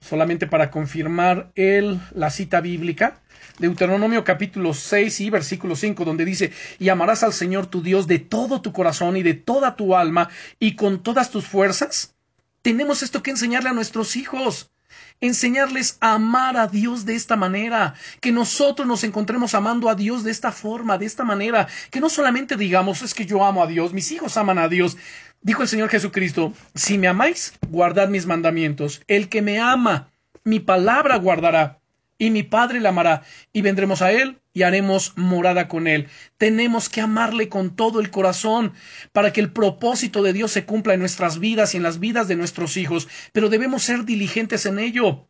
solamente 0.01 0.47
para 0.47 0.71
confirmar 0.71 1.51
el, 1.55 1.99
la 2.13 2.29
cita 2.29 2.59
bíblica. 2.59 3.21
Deuteronomio 3.59 4.23
capítulo 4.23 4.73
6 4.73 5.21
y 5.21 5.29
versículo 5.29 5.75
5, 5.75 6.03
donde 6.03 6.25
dice, 6.25 6.51
y 6.79 6.89
amarás 6.89 7.23
al 7.23 7.33
Señor 7.33 7.67
tu 7.67 7.81
Dios 7.81 8.07
de 8.07 8.19
todo 8.19 8.61
tu 8.61 8.73
corazón 8.73 9.17
y 9.17 9.23
de 9.23 9.35
toda 9.35 9.75
tu 9.75 9.95
alma 9.95 10.29
y 10.59 10.75
con 10.75 11.03
todas 11.03 11.29
tus 11.29 11.45
fuerzas. 11.45 12.15
Tenemos 12.61 13.03
esto 13.03 13.23
que 13.23 13.31
enseñarle 13.31 13.69
a 13.69 13.73
nuestros 13.73 14.15
hijos 14.15 14.70
enseñarles 15.19 15.97
a 15.99 16.13
amar 16.13 16.57
a 16.57 16.67
Dios 16.67 17.05
de 17.05 17.15
esta 17.15 17.35
manera, 17.35 17.93
que 18.19 18.31
nosotros 18.31 18.87
nos 18.87 19.03
encontremos 19.03 19.53
amando 19.53 19.89
a 19.89 19.95
Dios 19.95 20.23
de 20.23 20.31
esta 20.31 20.51
forma, 20.51 20.97
de 20.97 21.05
esta 21.05 21.23
manera, 21.23 21.67
que 21.89 21.99
no 21.99 22.09
solamente 22.09 22.57
digamos 22.57 23.01
es 23.01 23.13
que 23.13 23.25
yo 23.25 23.43
amo 23.43 23.63
a 23.63 23.67
Dios, 23.67 23.93
mis 23.93 24.11
hijos 24.11 24.37
aman 24.37 24.57
a 24.57 24.67
Dios. 24.67 24.97
Dijo 25.41 25.63
el 25.63 25.67
Señor 25.67 25.89
Jesucristo, 25.89 26.53
si 26.75 26.97
me 26.97 27.07
amáis, 27.07 27.53
guardad 27.69 28.09
mis 28.09 28.27
mandamientos. 28.27 29.01
El 29.07 29.27
que 29.27 29.41
me 29.41 29.59
ama, 29.59 30.11
mi 30.43 30.59
palabra 30.59 31.17
guardará 31.17 31.80
y 32.21 32.29
mi 32.29 32.43
Padre 32.43 32.79
le 32.79 32.87
amará, 32.87 33.23
y 33.51 33.63
vendremos 33.63 34.03
a 34.03 34.11
Él 34.11 34.39
y 34.53 34.61
haremos 34.61 35.13
morada 35.17 35.67
con 35.67 35.87
Él. 35.87 36.07
Tenemos 36.37 36.87
que 36.87 37.01
amarle 37.01 37.49
con 37.49 37.75
todo 37.75 37.99
el 37.99 38.11
corazón 38.11 38.73
para 39.11 39.33
que 39.33 39.41
el 39.41 39.51
propósito 39.51 40.21
de 40.21 40.31
Dios 40.31 40.51
se 40.51 40.63
cumpla 40.63 40.93
en 40.93 40.99
nuestras 40.99 41.39
vidas 41.39 41.73
y 41.73 41.77
en 41.77 41.83
las 41.83 41.99
vidas 41.99 42.27
de 42.27 42.35
nuestros 42.35 42.77
hijos, 42.77 43.07
pero 43.33 43.49
debemos 43.49 43.81
ser 43.81 44.05
diligentes 44.05 44.67
en 44.67 44.77
ello. 44.77 45.29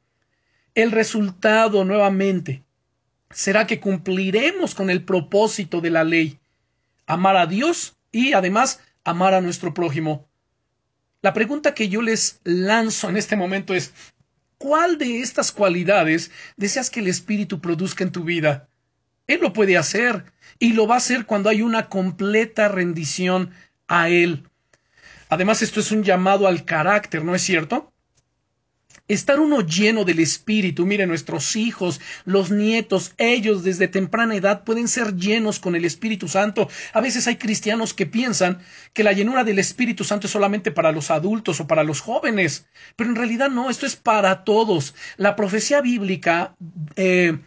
El 0.76 0.92
resultado, 0.92 1.86
nuevamente, 1.86 2.66
será 3.30 3.68
que 3.68 3.80
cumpliremos 3.80 4.76
con 4.76 4.90
el 4.90 5.06
propósito 5.06 5.80
de 5.80 5.92
la 5.92 6.04
ley, 6.04 6.42
amar 7.06 7.38
a 7.38 7.46
Dios 7.46 7.96
y 8.12 8.34
además 8.34 8.82
amar 9.06 9.34
a 9.34 9.40
nuestro 9.40 9.74
prójimo. 9.74 10.28
La 11.24 11.34
pregunta 11.34 11.76
que 11.76 11.88
yo 11.88 12.02
les 12.02 12.42
lanzo 12.44 13.08
en 13.08 13.16
este 13.16 13.36
momento 13.36 13.76
es 13.76 13.94
¿Cuál 14.62 15.00
de 15.00 15.22
estas 15.22 15.52
cualidades 15.52 16.30
deseas 16.56 16.92
que 16.92 17.00
el 17.00 17.08
Espíritu 17.08 17.60
produzca 17.60 18.04
en 18.04 18.12
tu 18.12 18.24
vida? 18.24 18.70
Él 19.26 19.40
lo 19.42 19.54
puede 19.54 19.76
hacer 19.76 20.26
y 20.60 20.74
lo 20.74 20.86
va 20.86 20.94
a 20.94 20.98
hacer 21.00 21.26
cuando 21.26 21.50
hay 21.50 21.64
una 21.64 21.90
completa 21.90 22.68
rendición 22.68 23.50
a 23.88 24.10
Él. 24.10 24.48
Además, 25.30 25.64
esto 25.64 25.80
es 25.80 25.92
un 25.92 26.04
llamado 26.04 26.48
al 26.48 26.64
carácter, 26.64 27.26
¿no 27.26 27.34
es 27.34 27.42
cierto? 27.42 27.91
Estar 29.12 29.42
uno 29.42 29.60
lleno 29.60 30.06
del 30.06 30.20
Espíritu, 30.20 30.86
mire, 30.86 31.06
nuestros 31.06 31.58
hijos, 31.58 32.00
los 32.24 32.50
nietos, 32.50 33.14
ellos 33.18 33.62
desde 33.62 33.90
temprana 33.90 34.38
edad 34.38 34.64
pueden 34.64 34.88
ser 34.88 35.18
llenos 35.18 35.60
con 35.60 35.76
el 35.76 35.84
Espíritu 35.84 36.30
Santo. 36.30 36.70
A 36.94 37.02
veces 37.02 37.28
hay 37.28 37.36
cristianos 37.36 37.94
que 37.94 38.06
piensan 38.06 38.60
que 38.94 39.04
la 39.04 39.12
llenura 39.12 39.44
del 39.44 39.60
Espíritu 39.60 40.06
Santo 40.06 40.28
es 40.28 40.32
solamente 40.32 40.72
para 40.72 40.94
los 40.94 41.12
adultos 41.12 41.60
o 41.60 41.68
para 41.68 41.84
los 41.84 42.00
jóvenes, 42.00 42.68
pero 42.96 43.10
en 43.10 43.18
realidad 43.18 43.50
no, 43.50 43.70
esto 43.70 43.86
es 43.86 43.98
para 43.98 44.46
todos. 44.46 44.96
La 45.18 45.36
profecía 45.36 45.82
bíblica 45.82 46.56
eh, 46.96 47.38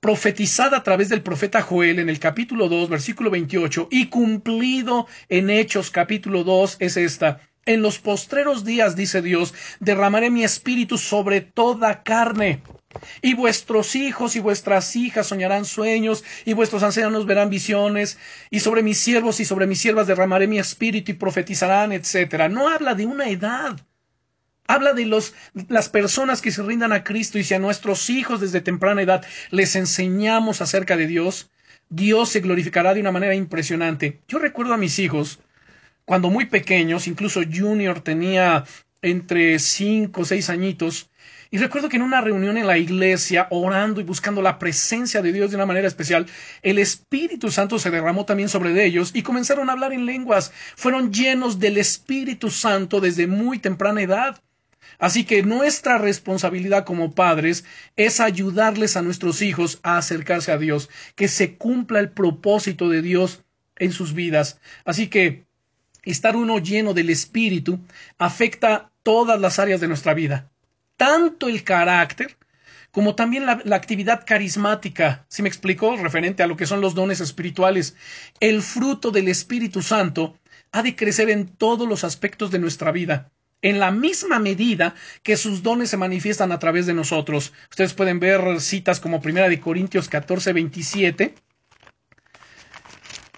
profetizada 0.00 0.78
a 0.78 0.82
través 0.82 1.10
del 1.10 1.20
profeta 1.20 1.60
Joel 1.60 1.98
en 1.98 2.08
el 2.08 2.18
capítulo 2.20 2.70
2, 2.70 2.88
versículo 2.88 3.30
28, 3.30 3.88
y 3.90 4.06
cumplido 4.06 5.06
en 5.28 5.50
Hechos 5.50 5.90
capítulo 5.90 6.42
2 6.42 6.76
es 6.78 6.96
esta. 6.96 7.40
En 7.66 7.82
los 7.82 7.98
postreros 7.98 8.64
días, 8.64 8.94
dice 8.94 9.22
Dios, 9.22 9.52
derramaré 9.80 10.30
mi 10.30 10.44
espíritu 10.44 10.98
sobre 10.98 11.40
toda 11.40 12.04
carne. 12.04 12.62
Y 13.22 13.34
vuestros 13.34 13.96
hijos 13.96 14.36
y 14.36 14.40
vuestras 14.40 14.94
hijas 14.94 15.26
soñarán 15.26 15.64
sueños, 15.64 16.22
y 16.44 16.52
vuestros 16.52 16.84
ancianos 16.84 17.26
verán 17.26 17.50
visiones, 17.50 18.18
y 18.50 18.60
sobre 18.60 18.84
mis 18.84 18.98
siervos 18.98 19.40
y 19.40 19.44
sobre 19.44 19.66
mis 19.66 19.80
siervas 19.80 20.06
derramaré 20.06 20.46
mi 20.46 20.60
espíritu 20.60 21.10
y 21.10 21.14
profetizarán, 21.14 21.90
etc. 21.90 22.48
No 22.48 22.68
habla 22.68 22.94
de 22.94 23.04
una 23.04 23.28
edad. 23.30 23.80
Habla 24.68 24.92
de 24.92 25.06
los, 25.06 25.34
las 25.68 25.88
personas 25.88 26.42
que 26.42 26.52
se 26.52 26.62
rindan 26.62 26.92
a 26.92 27.02
Cristo 27.02 27.36
y 27.36 27.42
si 27.42 27.54
a 27.54 27.58
nuestros 27.58 28.10
hijos 28.10 28.40
desde 28.40 28.60
temprana 28.60 29.02
edad 29.02 29.26
les 29.50 29.74
enseñamos 29.74 30.60
acerca 30.60 30.96
de 30.96 31.08
Dios, 31.08 31.50
Dios 31.88 32.28
se 32.28 32.40
glorificará 32.40 32.94
de 32.94 33.00
una 33.00 33.12
manera 33.12 33.34
impresionante. 33.34 34.20
Yo 34.28 34.38
recuerdo 34.38 34.74
a 34.74 34.76
mis 34.76 35.00
hijos 35.00 35.40
cuando 36.06 36.30
muy 36.30 36.46
pequeños, 36.46 37.08
incluso 37.08 37.42
Junior 37.42 38.00
tenía 38.00 38.64
entre 39.02 39.58
cinco 39.58 40.22
o 40.22 40.24
seis 40.24 40.48
añitos, 40.48 41.10
y 41.50 41.58
recuerdo 41.58 41.88
que 41.88 41.96
en 41.96 42.02
una 42.02 42.20
reunión 42.20 42.56
en 42.56 42.66
la 42.66 42.78
iglesia, 42.78 43.46
orando 43.50 44.00
y 44.00 44.04
buscando 44.04 44.42
la 44.42 44.58
presencia 44.58 45.22
de 45.22 45.32
Dios 45.32 45.50
de 45.50 45.56
una 45.56 45.66
manera 45.66 45.86
especial, 45.86 46.26
el 46.62 46.78
Espíritu 46.78 47.50
Santo 47.50 47.78
se 47.78 47.90
derramó 47.90 48.24
también 48.24 48.48
sobre 48.48 48.84
ellos 48.84 49.10
y 49.14 49.22
comenzaron 49.22 49.68
a 49.68 49.72
hablar 49.72 49.92
en 49.92 50.06
lenguas. 50.06 50.52
Fueron 50.76 51.12
llenos 51.12 51.60
del 51.60 51.78
Espíritu 51.78 52.50
Santo 52.50 53.00
desde 53.00 53.26
muy 53.26 53.58
temprana 53.58 54.02
edad. 54.02 54.42
Así 54.98 55.24
que 55.24 55.42
nuestra 55.42 55.98
responsabilidad 55.98 56.84
como 56.84 57.14
padres 57.14 57.64
es 57.96 58.18
ayudarles 58.18 58.96
a 58.96 59.02
nuestros 59.02 59.40
hijos 59.42 59.78
a 59.82 59.98
acercarse 59.98 60.52
a 60.52 60.58
Dios, 60.58 60.88
que 61.14 61.28
se 61.28 61.56
cumpla 61.56 62.00
el 62.00 62.10
propósito 62.10 62.88
de 62.88 63.02
Dios 63.02 63.44
en 63.78 63.92
sus 63.92 64.14
vidas. 64.14 64.58
Así 64.84 65.08
que 65.08 65.45
estar 66.10 66.36
uno 66.36 66.58
lleno 66.58 66.94
del 66.94 67.10
Espíritu 67.10 67.78
afecta 68.18 68.90
todas 69.02 69.40
las 69.40 69.58
áreas 69.58 69.80
de 69.80 69.88
nuestra 69.88 70.14
vida, 70.14 70.50
tanto 70.96 71.48
el 71.48 71.62
carácter 71.64 72.36
como 72.96 73.14
también 73.14 73.44
la, 73.44 73.60
actividad 73.76 74.24
carismática, 74.24 75.26
si 75.28 75.42
me 75.42 75.50
explico, 75.50 75.94
referente 75.96 76.42
a 76.42 76.46
lo 76.46 76.56
que 76.56 76.64
son 76.64 76.80
los 76.80 76.94
dones 76.94 77.20
espirituales. 77.20 77.94
El 78.40 78.62
fruto 78.62 79.10
del 79.10 79.28
Espíritu 79.28 79.82
Santo 79.82 80.38
ha 80.72 80.82
de 80.82 80.96
crecer 80.96 81.28
en 81.28 81.46
todos 81.46 81.86
los 81.86 82.04
aspectos 82.04 82.50
de 82.50 82.58
nuestra 82.58 82.92
vida, 82.92 83.30
en 83.60 83.80
la 83.80 83.90
misma 83.90 84.38
medida 84.38 84.94
que 85.22 85.36
sus 85.36 85.62
dones 85.62 85.90
se 85.90 85.98
manifiestan 85.98 86.52
a 86.52 86.58
través 86.58 86.86
de 86.86 86.94
nosotros. 86.94 87.52
Ustedes 87.68 87.92
pueden 87.92 88.18
ver 88.18 88.62
citas 88.62 88.98
como 88.98 89.20
Primera 89.20 89.50
de 89.50 89.60
Corintios 89.60 90.08
14, 90.08 90.54
27, 90.54 91.34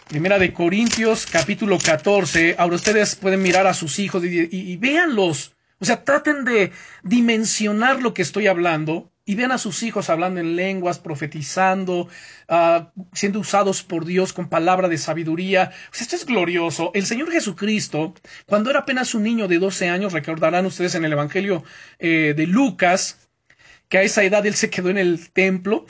Primera 0.09 0.39
de 0.39 0.55
Corintios, 0.55 1.27
capítulo 1.27 1.77
14. 1.77 2.57
Ahora 2.57 2.77
ustedes 2.77 3.15
pueden 3.15 3.43
mirar 3.43 3.67
a 3.67 3.75
sus 3.75 3.99
hijos 3.99 4.25
y, 4.25 4.77
véanlos. 4.79 5.55
O 5.81 5.85
sea, 5.85 6.03
traten 6.03 6.47
de 6.47 6.73
dimensionar 7.03 8.01
lo 8.01 8.15
que 8.15 8.23
estoy 8.23 8.47
hablando 8.47 9.13
y 9.27 9.35
vean 9.35 9.53
a 9.53 9.59
sus 9.59 9.83
hijos 9.83 10.09
hablando 10.09 10.41
en 10.41 10.57
lenguas, 10.57 10.99
profetizando, 10.99 12.09
ah, 12.49 12.91
siendo 13.13 13.41
usados 13.41 13.83
por 13.83 14.07
Dios 14.07 14.33
con 14.33 14.49
palabra 14.49 14.89
de 14.89 14.97
sabiduría. 14.97 15.73
esto 15.93 16.17
es 16.17 16.25
glorioso. 16.25 16.91
El 16.95 17.05
Señor 17.05 17.31
Jesucristo, 17.31 18.15
cuando 18.47 18.71
era 18.71 18.81
apenas 18.81 19.15
un 19.15 19.25
niño 19.25 19.47
de 19.47 19.59
12 19.59 19.91
años, 19.91 20.15
recordarán 20.15 20.65
ustedes 20.65 20.95
en 20.95 21.05
el 21.05 21.13
Evangelio 21.13 21.65
eh, 21.99 22.33
de 22.35 22.47
Lucas, 22.47 23.29
que 23.91 23.99
a 23.99 24.03
esa 24.03 24.25
edad 24.25 24.47
él 24.47 24.55
se 24.55 24.71
quedó 24.71 24.89
en 24.89 24.97
el 24.97 25.29
templo 25.29 25.85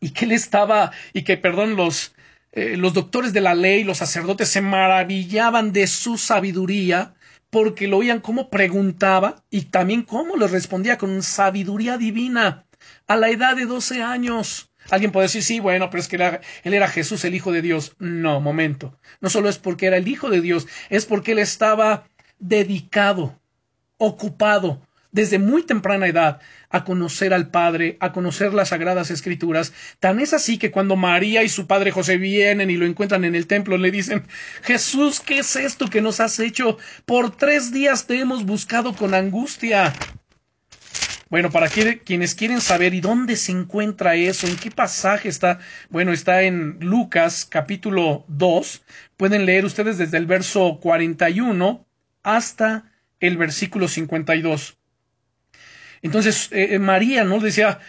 y 0.00 0.10
que 0.10 0.24
él 0.24 0.32
estaba, 0.32 0.92
y 1.12 1.24
que, 1.24 1.36
perdón, 1.36 1.76
los, 1.76 2.14
eh, 2.58 2.76
los 2.76 2.92
doctores 2.92 3.32
de 3.32 3.40
la 3.40 3.54
ley, 3.54 3.84
los 3.84 3.98
sacerdotes 3.98 4.48
se 4.48 4.60
maravillaban 4.60 5.72
de 5.72 5.86
su 5.86 6.18
sabiduría 6.18 7.14
porque 7.50 7.86
lo 7.86 7.98
oían 7.98 8.18
cómo 8.18 8.50
preguntaba 8.50 9.44
y 9.48 9.66
también 9.66 10.02
cómo 10.02 10.36
le 10.36 10.48
respondía 10.48 10.98
con 10.98 11.22
sabiduría 11.22 11.98
divina 11.98 12.66
a 13.06 13.14
la 13.14 13.30
edad 13.30 13.54
de 13.54 13.66
12 13.66 14.02
años. 14.02 14.72
Alguien 14.90 15.12
puede 15.12 15.26
decir, 15.26 15.44
sí, 15.44 15.60
bueno, 15.60 15.88
pero 15.88 16.00
es 16.00 16.08
que 16.08 16.16
él 16.16 16.74
era 16.74 16.88
Jesús, 16.88 17.24
el 17.24 17.36
Hijo 17.36 17.52
de 17.52 17.62
Dios. 17.62 17.94
No, 18.00 18.40
momento. 18.40 18.98
No 19.20 19.30
solo 19.30 19.48
es 19.48 19.58
porque 19.58 19.86
era 19.86 19.96
el 19.96 20.08
Hijo 20.08 20.28
de 20.28 20.40
Dios, 20.40 20.66
es 20.90 21.06
porque 21.06 21.32
él 21.32 21.38
estaba 21.38 22.08
dedicado, 22.40 23.38
ocupado, 23.98 24.80
desde 25.12 25.38
muy 25.38 25.62
temprana 25.62 26.06
edad 26.06 26.40
a 26.70 26.84
conocer 26.84 27.32
al 27.32 27.50
Padre, 27.50 27.96
a 28.00 28.12
conocer 28.12 28.52
las 28.52 28.68
sagradas 28.68 29.10
escrituras. 29.10 29.72
Tan 30.00 30.20
es 30.20 30.34
así 30.34 30.58
que 30.58 30.70
cuando 30.70 30.96
María 30.96 31.42
y 31.42 31.48
su 31.48 31.66
padre 31.66 31.90
José 31.90 32.18
vienen 32.18 32.70
y 32.70 32.76
lo 32.76 32.86
encuentran 32.86 33.24
en 33.24 33.34
el 33.34 33.46
templo, 33.46 33.78
le 33.78 33.90
dicen 33.90 34.24
Jesús, 34.62 35.20
¿qué 35.20 35.38
es 35.38 35.56
esto 35.56 35.88
que 35.88 36.02
nos 36.02 36.20
has 36.20 36.38
hecho? 36.38 36.78
Por 37.06 37.36
tres 37.36 37.72
días 37.72 38.06
te 38.06 38.18
hemos 38.18 38.44
buscado 38.44 38.94
con 38.94 39.14
angustia. 39.14 39.94
Bueno, 41.30 41.50
para 41.50 41.68
quienes 41.68 42.34
quieren 42.34 42.62
saber 42.62 42.94
y 42.94 43.02
dónde 43.02 43.36
se 43.36 43.52
encuentra 43.52 44.14
eso, 44.14 44.46
en 44.46 44.56
qué 44.56 44.70
pasaje 44.70 45.28
está, 45.28 45.58
bueno, 45.90 46.12
está 46.12 46.42
en 46.42 46.78
Lucas 46.80 47.44
capítulo 47.44 48.24
2, 48.28 48.82
pueden 49.18 49.44
leer 49.44 49.66
ustedes 49.66 49.98
desde 49.98 50.16
el 50.16 50.24
verso 50.24 50.78
41 50.80 51.86
hasta 52.22 52.90
el 53.20 53.36
versículo 53.36 53.88
52. 53.88 54.77
Entonces 56.02 56.48
eh, 56.52 56.74
eh, 56.74 56.78
María 56.78 57.24
no 57.24 57.40
decía, 57.40 57.80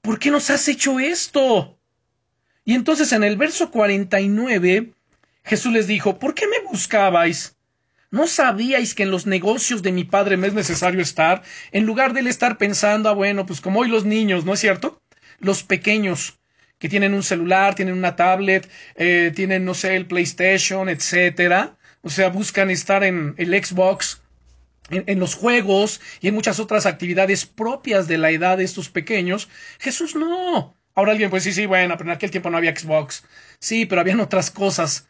¿por 0.00 0.18
qué 0.18 0.30
nos 0.30 0.50
has 0.50 0.66
hecho 0.68 1.00
esto? 1.00 1.78
Y 2.64 2.74
entonces 2.74 3.12
en 3.12 3.24
el 3.24 3.36
verso 3.36 3.70
49 3.70 4.92
Jesús 5.48 5.72
les 5.72 5.86
dijo, 5.86 6.18
¿por 6.18 6.34
qué 6.34 6.46
me 6.46 6.60
buscabais? 6.70 7.56
¿No 8.10 8.26
sabíais 8.26 8.94
que 8.94 9.02
en 9.02 9.10
los 9.10 9.26
negocios 9.26 9.82
de 9.82 9.92
mi 9.92 10.04
padre 10.04 10.36
me 10.36 10.46
es 10.46 10.54
necesario 10.54 11.00
estar? 11.00 11.42
En 11.72 11.84
lugar 11.84 12.12
de 12.12 12.20
él 12.20 12.26
estar 12.26 12.58
pensando, 12.58 13.08
ah, 13.08 13.14
bueno, 13.14 13.46
pues 13.46 13.60
como 13.60 13.80
hoy 13.80 13.88
los 13.88 14.04
niños, 14.04 14.44
¿no 14.44 14.54
es 14.54 14.60
cierto? 14.60 15.02
Los 15.40 15.62
pequeños, 15.62 16.38
que 16.78 16.88
tienen 16.88 17.14
un 17.14 17.22
celular, 17.22 17.74
tienen 17.74 17.96
una 17.96 18.16
tablet, 18.16 18.68
eh, 18.94 19.32
tienen, 19.34 19.64
no 19.64 19.74
sé, 19.74 19.96
el 19.96 20.06
PlayStation, 20.06 20.88
etcétera. 20.88 21.76
O 22.02 22.10
sea, 22.10 22.28
buscan 22.28 22.70
estar 22.70 23.04
en 23.04 23.34
el 23.36 23.52
Xbox, 23.62 24.22
en, 24.90 25.18
los 25.18 25.34
juegos 25.34 26.00
y 26.20 26.28
en 26.28 26.34
muchas 26.34 26.60
otras 26.60 26.86
actividades 26.86 27.46
propias 27.46 28.08
de 28.08 28.18
la 28.18 28.30
edad 28.30 28.58
de 28.58 28.64
estos 28.64 28.88
pequeños. 28.88 29.48
Jesús 29.78 30.14
no. 30.14 30.74
Ahora 30.94 31.12
alguien 31.12 31.30
puede 31.30 31.40
decir, 31.40 31.54
sí, 31.54 31.66
bueno, 31.66 31.96
pero 31.96 32.10
en 32.10 32.16
aquel 32.16 32.30
tiempo 32.30 32.50
no 32.50 32.56
había 32.56 32.74
Xbox. 32.74 33.24
Sí, 33.60 33.86
pero 33.86 34.00
habían 34.00 34.20
otras 34.20 34.50
cosas 34.50 35.08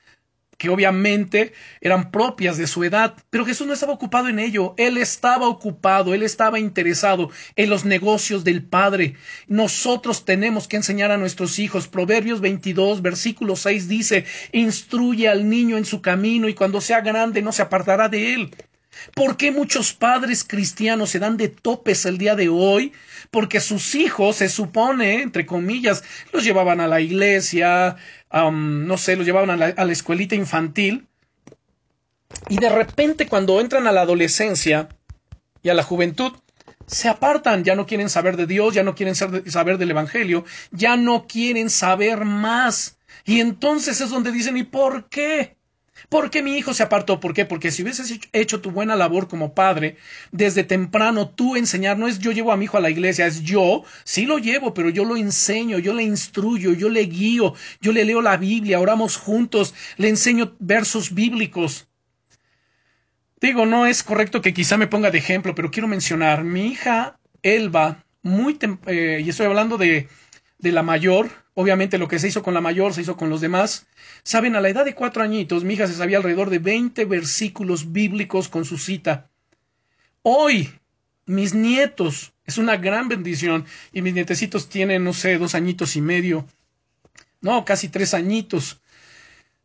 que 0.59 0.69
obviamente 0.69 1.53
eran 1.81 2.11
propias 2.11 2.59
de 2.59 2.67
su 2.67 2.83
edad, 2.83 3.15
pero 3.31 3.47
Jesús 3.47 3.67
no 3.67 3.73
estaba 3.73 3.93
ocupado 3.93 4.29
en 4.29 4.41
ello, 4.41 4.75
él 4.77 4.99
estaba 4.99 5.47
ocupado, 5.47 6.15
él 6.15 6.25
estaba 6.25 6.59
interesado 6.59 7.31
en 7.55 7.71
los 7.71 7.85
negocios 7.85 8.43
del 8.43 8.65
Padre. 8.65 9.15
Nosotros 9.47 10.25
tenemos 10.25 10.67
que 10.67 10.77
enseñar 10.77 11.13
a 11.13 11.17
nuestros 11.17 11.61
hijos. 11.61 11.87
Proverbios 11.87 12.41
22, 12.41 13.03
versículo 13.03 13.55
6 13.55 13.87
dice, 13.87 14.25
instruye 14.51 15.29
al 15.29 15.49
niño 15.49 15.79
en 15.79 15.85
su 15.85 16.03
camino 16.03 16.49
y 16.49 16.55
cuando 16.55 16.81
sea 16.81 17.03
grande 17.03 17.41
no 17.41 17.53
se 17.53 17.63
apartará 17.63 18.09
de 18.09 18.35
él. 18.35 18.51
¿Por 19.15 19.37
qué 19.37 19.51
muchos 19.51 19.93
padres 19.93 20.45
cristianos 20.45 21.11
se 21.11 21.19
dan 21.19 21.37
de 21.37 21.49
topes 21.49 22.07
el 22.07 22.19
día 22.19 22.35
de 22.35 22.49
hoy? 22.49 22.93
Porque 23.31 23.61
sus 23.61 23.95
hijos, 23.95 24.37
se 24.37 24.49
supone, 24.49 25.23
entre 25.23 25.47
comillas, 25.47 26.03
los 26.33 26.45
llevaban 26.45 26.81
a 26.81 26.89
la 26.89 27.01
iglesia, 27.01 27.97
no 28.33 28.99
sé, 28.99 29.17
los 29.17 29.27
llevaban 29.27 29.51
a 29.51 29.57
la, 29.57 29.67
a 29.67 29.85
la 29.85 29.93
escuelita 29.93 30.35
infantil. 30.35 31.07
Y 32.49 32.59
de 32.59 32.69
repente 32.69 33.27
cuando 33.27 33.61
entran 33.61 33.87
a 33.87 33.93
la 33.93 34.03
adolescencia 34.03 34.89
y 35.63 35.69
a 35.69 35.75
la 35.75 35.83
juventud, 35.83 36.33
se 36.89 37.09
apartan, 37.09 37.65
ya 37.65 37.75
no 37.75 37.87
quieren 37.87 38.09
saber 38.09 38.37
de 38.37 38.47
Dios, 38.47 38.75
ya 38.75 38.83
no 38.83 38.95
quieren 38.95 39.15
saber 39.15 39.79
del 39.79 39.91
Evangelio, 39.91 40.45
ya 40.71 40.97
no 40.97 41.27
quieren 41.27 41.69
saber 41.69 42.25
más. 42.25 42.99
Y 43.27 43.41
entonces 43.41 44.01
es 44.01 44.09
donde 44.09 44.33
dicen, 44.33 44.57
¿y 44.57 44.63
por 44.63 45.09
qué? 45.11 45.58
¿Por 46.09 46.31
qué 46.31 46.43
mi 46.43 46.57
hijo 46.57 46.75
se 46.75 46.83
apartó? 46.83 47.21
¿Por 47.21 47.35
qué? 47.35 47.45
Porque 47.45 47.71
si 47.71 47.83
hubieses 47.83 48.19
hecho 48.33 48.61
tu 48.61 48.71
buena 48.71 48.97
labor 48.97 49.29
como 49.29 49.55
padre, 49.55 49.97
desde 50.33 50.65
temprano 50.65 51.29
tú 51.29 51.57
enseñar, 51.57 51.99
no 51.99 52.09
es 52.09 52.19
yo 52.19 52.33
llevo 52.33 52.53
a 52.53 52.57
mi 52.57 52.65
hijo 52.65 52.77
a 52.77 52.81
la 52.81 52.91
iglesia, 52.91 53.27
es 53.27 53.43
yo, 53.43 53.85
sí 54.05 54.27
lo 54.27 54.39
llevo, 54.39 54.75
pero 54.75 54.91
yo 54.91 55.05
lo 55.05 55.17
enseño, 55.17 55.79
yo 55.79 55.95
le 55.95 56.03
instruyo, 56.03 56.73
yo 56.73 56.89
le 56.89 57.03
guío, 57.03 57.55
yo 57.81 57.93
le 57.93 58.05
leo 58.05 58.23
la 58.23 58.37
Biblia, 58.37 58.81
oramos 58.81 59.17
juntos, 59.17 59.75
le 59.97 60.09
enseño 60.09 60.55
versos 60.59 61.15
bíblicos. 61.15 61.89
Digo, 63.41 63.67
no 63.67 63.87
es 63.87 64.03
correcto 64.03 64.41
que 64.43 64.55
quizá 64.55 64.77
me 64.77 64.89
ponga 64.89 65.11
de 65.11 65.19
ejemplo, 65.19 65.55
pero 65.55 65.71
quiero 65.71 65.89
mencionar, 65.89 66.43
mi 66.43 66.67
hija 66.67 67.19
Elba, 67.43 68.05
muy, 68.23 68.59
eh, 68.87 69.23
y 69.25 69.29
estoy 69.29 69.47
hablando 69.47 69.79
de, 69.79 70.09
de 70.59 70.73
la 70.73 70.83
mayor, 70.83 71.31
obviamente 71.61 71.99
lo 71.99 72.07
que 72.07 72.21
se 72.21 72.29
hizo 72.29 72.45
con 72.45 72.55
la 72.55 72.61
mayor 72.61 72.95
se 72.95 73.01
hizo 73.03 73.17
con 73.17 73.31
los 73.31 73.41
demás, 73.41 73.89
Saben, 74.23 74.55
a 74.55 74.61
la 74.61 74.69
edad 74.69 74.85
de 74.85 74.95
cuatro 74.95 75.25
añitos, 75.25 75.65
mi 75.65 75.75
hija 75.75 75.89
se 75.89 75.95
sabía 75.95 76.19
alrededor 76.19 76.51
de 76.51 76.61
veinte 76.61 77.05
versículos 77.05 77.91
bíblicos 77.91 78.49
con 78.49 78.65
su 78.65 78.79
cita. 78.79 79.29
Hoy, 80.23 80.73
mis 81.27 81.55
nietos, 81.55 82.33
es 82.45 82.59
una 82.59 82.77
gran 82.77 83.09
bendición, 83.09 83.67
y 83.93 84.03
mis 84.03 84.15
nietecitos 84.15 84.69
tienen, 84.69 85.03
no 85.03 85.13
sé, 85.13 85.37
dos 85.37 85.57
añitos 85.57 85.97
y 85.97 86.01
medio, 86.01 86.47
no, 87.41 87.65
casi 87.65 87.89
tres 87.89 88.15
añitos. 88.15 88.81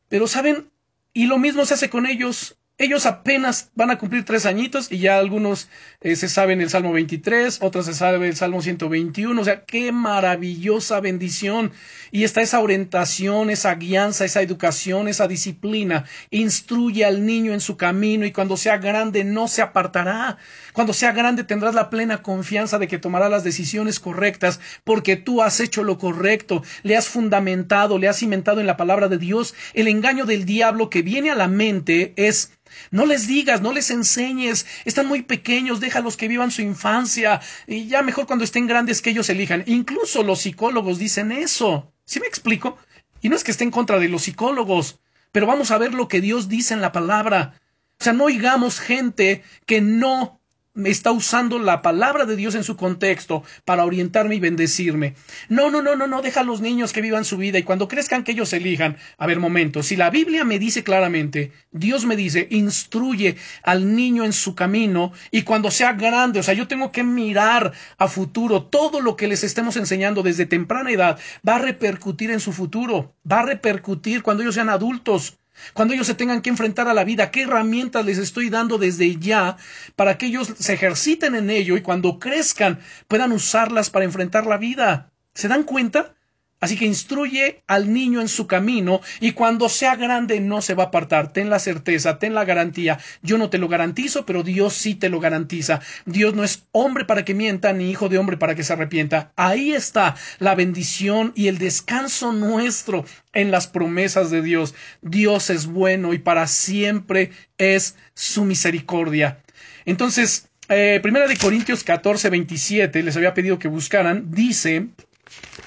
Pero, 0.10 0.28
¿saben? 0.28 0.72
Y 1.14 1.28
lo 1.28 1.38
mismo 1.38 1.64
se 1.64 1.76
hace 1.76 1.92
con 1.92 2.08
ellos. 2.08 2.58
Ellos 2.80 3.06
apenas 3.06 3.70
van 3.76 3.92
a 3.92 4.00
cumplir 4.00 4.26
tres 4.26 4.48
añitos 4.48 4.92
y 4.92 4.98
ya 4.98 5.20
algunos 5.20 5.70
eh, 6.02 6.16
se 6.16 6.28
saben 6.28 6.60
el 6.60 6.72
Salmo 6.72 6.92
23, 6.92 7.60
otros 7.62 7.86
se 7.86 7.94
saben 7.94 8.24
el 8.24 8.36
Salmo 8.36 8.64
121. 8.64 9.40
O 9.40 9.46
sea, 9.46 9.64
qué 9.64 9.92
maravillosa 9.92 11.00
bendición. 11.00 11.72
Y 12.10 12.24
está 12.24 12.42
esa 12.42 12.60
orientación, 12.62 13.52
esa 13.52 13.76
guianza, 13.76 14.26
esa 14.26 14.42
educación, 14.42 15.08
esa 15.08 15.28
disciplina. 15.28 16.06
Instruye 16.32 17.06
al 17.06 17.28
niño 17.28 17.54
en 17.54 17.60
su 17.60 17.78
camino 17.78 18.26
y 18.26 18.32
cuando 18.32 18.58
sea 18.58 18.80
grande 18.80 19.24
no 19.24 19.48
se 19.48 19.62
apartará. 19.62 20.40
Cuando 20.74 20.94
sea 20.94 21.12
grande 21.12 21.44
tendrás 21.44 21.76
la 21.76 21.92
plena 21.92 22.24
confianza 22.24 22.80
de 22.80 22.88
que 22.88 22.98
tomará 22.98 23.30
las 23.30 23.44
decisiones 23.44 24.00
correctas 24.00 24.60
porque 24.84 25.16
tú 25.16 25.44
has 25.44 25.60
hecho 25.60 25.84
lo 25.84 26.00
correcto, 26.00 26.64
le 26.82 26.98
has 26.98 27.08
fundamentado, 27.08 28.00
le 28.00 28.08
has 28.08 28.18
cimentado 28.18 28.60
en 28.62 28.68
la 28.68 28.78
palabra 28.78 29.10
de 29.10 29.20
Dios. 29.20 29.54
El 29.76 29.88
engaño 29.88 30.26
del 30.26 30.46
diablo 30.46 30.90
que 30.90 31.04
viene 31.04 31.30
a 31.30 31.36
la 31.36 31.48
mente 31.48 32.14
es 32.16 32.52
no 32.92 33.06
les 33.06 33.28
digas, 33.28 33.62
no 33.62 33.72
les 33.72 33.90
enseñes, 33.92 34.66
están 34.86 35.08
muy 35.08 35.22
pequeños, 35.22 35.80
déjalos 35.80 36.18
que 36.18 36.28
vivan 36.28 36.52
su 36.52 36.62
infancia 36.62 37.42
y 37.68 37.88
ya 37.88 38.02
mejor 38.02 38.28
cuando 38.28 38.46
estén 38.46 38.68
grandes 38.68 39.02
que 39.02 39.12
ellos 39.12 39.30
elijan. 39.30 39.64
Incluso 39.68 40.24
los 40.24 40.42
psicólogos 40.42 41.00
dicen 41.00 41.32
eso. 41.32 41.94
¿Sí 42.06 42.20
me 42.20 42.28
explico? 42.28 42.78
Y 43.22 43.30
no 43.30 43.36
es 43.36 43.44
que 43.44 43.52
esté 43.52 43.64
en 43.64 43.72
contra 43.72 44.00
de 44.00 44.10
los 44.10 44.24
psicólogos, 44.24 45.00
pero 45.32 45.48
vamos 45.48 45.72
a 45.72 45.78
ver 45.78 45.94
lo 45.94 46.08
que 46.08 46.22
Dios 46.22 46.50
dice 46.50 46.74
en 46.74 46.82
la 46.82 46.92
palabra. 46.92 47.60
O 48.00 48.04
sea, 48.04 48.14
no 48.14 48.26
oigamos 48.26 48.80
gente 48.80 49.44
que 49.66 49.82
no 49.82 50.42
está 50.86 51.12
usando 51.12 51.60
la 51.60 51.82
palabra 51.82 52.26
de 52.26 52.36
Dios 52.36 52.56
en 52.56 52.64
su 52.64 52.76
contexto 52.76 53.44
para 53.64 53.86
orientarme 53.86 54.36
y 54.36 54.40
bendecirme. 54.40 55.16
No, 55.48 55.70
no, 55.70 55.82
no, 55.82 55.96
no, 55.96 56.08
no, 56.08 56.22
deja 56.22 56.42
a 56.42 56.44
los 56.44 56.62
niños 56.62 56.94
que 56.94 57.02
vivan 57.02 57.26
su 57.26 57.38
vida 57.38 57.60
y 57.60 57.64
cuando 57.64 57.88
crezcan 57.88 58.24
que 58.24 58.32
ellos 58.32 58.54
elijan. 58.54 58.98
A 59.18 59.28
ver, 59.28 59.40
momento, 59.40 59.84
si 59.84 59.96
la 59.96 60.10
Biblia 60.10 60.44
me 60.44 60.60
dice 60.60 60.84
claramente, 60.84 61.52
Dios 61.72 62.06
me 62.06 62.16
dice, 62.16 62.48
instruye 62.50 63.36
al 63.62 63.96
niño 63.96 64.26
en 64.26 64.34
su 64.34 64.56
camino 64.56 65.12
y 65.32 65.44
cuando 65.44 65.70
sea 65.70 65.94
grande, 65.94 66.40
o 66.40 66.44
sea, 66.44 66.54
yo 66.54 66.68
tengo 66.68 66.92
que 66.92 67.04
mirar 67.04 67.74
a 67.98 68.08
futuro, 68.08 68.64
todo 68.64 69.02
lo 69.02 69.16
que 69.16 69.28
les 69.28 69.44
estemos 69.44 69.78
enseñando 69.78 70.24
desde 70.24 70.46
temprana 70.46 70.92
edad 70.92 71.20
va 71.48 71.56
a 71.56 71.60
repercutir 71.60 72.32
en 72.32 72.40
su 72.40 72.52
futuro, 72.52 73.16
va 73.30 73.42
a 73.42 73.46
repercutir 73.46 74.24
cuando 74.24 74.44
ellos 74.44 74.56
sean 74.56 74.70
adultos. 74.70 75.38
Cuando 75.74 75.94
ellos 75.94 76.08
se 76.08 76.16
tengan 76.16 76.42
que 76.42 76.50
enfrentar 76.50 76.88
a 76.88 76.94
la 76.94 77.04
vida, 77.04 77.32
¿qué 77.32 77.44
herramientas 77.44 78.06
les 78.06 78.18
estoy 78.18 78.50
dando 78.50 78.78
desde 78.78 79.18
ya 79.18 79.58
para 79.96 80.18
que 80.18 80.28
ellos 80.28 80.54
se 80.58 80.74
ejerciten 80.74 81.36
en 81.36 81.50
ello 81.50 81.78
y 81.78 81.82
cuando 81.82 82.20
crezcan 82.20 82.80
puedan 83.08 83.32
usarlas 83.32 83.90
para 83.90 84.06
enfrentar 84.06 84.46
la 84.46 84.58
vida? 84.58 85.12
¿Se 85.34 85.48
dan 85.48 85.64
cuenta? 85.64 86.16
Así 86.64 86.78
que 86.78 86.86
instruye 86.86 87.62
al 87.68 87.92
niño 87.92 88.22
en 88.22 88.30
su 88.30 88.48
camino 88.48 89.02
y 89.20 89.34
cuando 89.34 89.68
sea 89.68 89.98
grande 89.98 90.40
no 90.40 90.62
se 90.62 90.76
va 90.76 90.84
a 90.84 90.88
apartar. 90.88 91.34
Ten 91.34 91.50
la 91.50 91.60
certeza, 91.60 92.20
ten 92.20 92.34
la 92.34 92.46
garantía. 92.46 93.00
Yo 93.22 93.38
no 93.38 93.50
te 93.50 93.58
lo 93.58 93.68
garantizo, 93.68 94.26
pero 94.26 94.44
Dios 94.44 94.72
sí 94.74 94.96
te 94.96 95.10
lo 95.10 95.20
garantiza. 95.20 95.82
Dios 96.06 96.36
no 96.36 96.46
es 96.46 96.64
hombre 96.72 97.04
para 97.04 97.26
que 97.26 97.34
mienta, 97.34 97.74
ni 97.74 97.92
hijo 97.92 98.08
de 98.08 98.18
hombre 98.18 98.38
para 98.38 98.56
que 98.56 98.64
se 98.64 98.72
arrepienta. 98.72 99.34
Ahí 99.36 99.74
está 99.74 100.16
la 100.40 100.56
bendición 100.56 101.34
y 101.36 101.50
el 101.50 101.58
descanso 101.58 102.32
nuestro 102.32 103.04
en 103.34 103.52
las 103.52 103.68
promesas 103.68 104.32
de 104.32 104.42
Dios. 104.42 104.74
Dios 105.02 105.50
es 105.50 105.66
bueno 105.66 106.14
y 106.14 106.20
para 106.20 106.48
siempre 106.48 107.32
es 107.58 107.98
su 108.14 108.46
misericordia. 108.46 109.42
Entonces, 109.84 110.48
eh, 110.70 111.02
Primera 111.04 111.28
de 111.28 111.36
Corintios 111.36 111.84
14, 111.84 112.30
27, 112.30 113.04
les 113.04 113.18
había 113.18 113.34
pedido 113.34 113.60
que 113.60 113.68
buscaran, 113.68 114.32
dice 114.32 114.88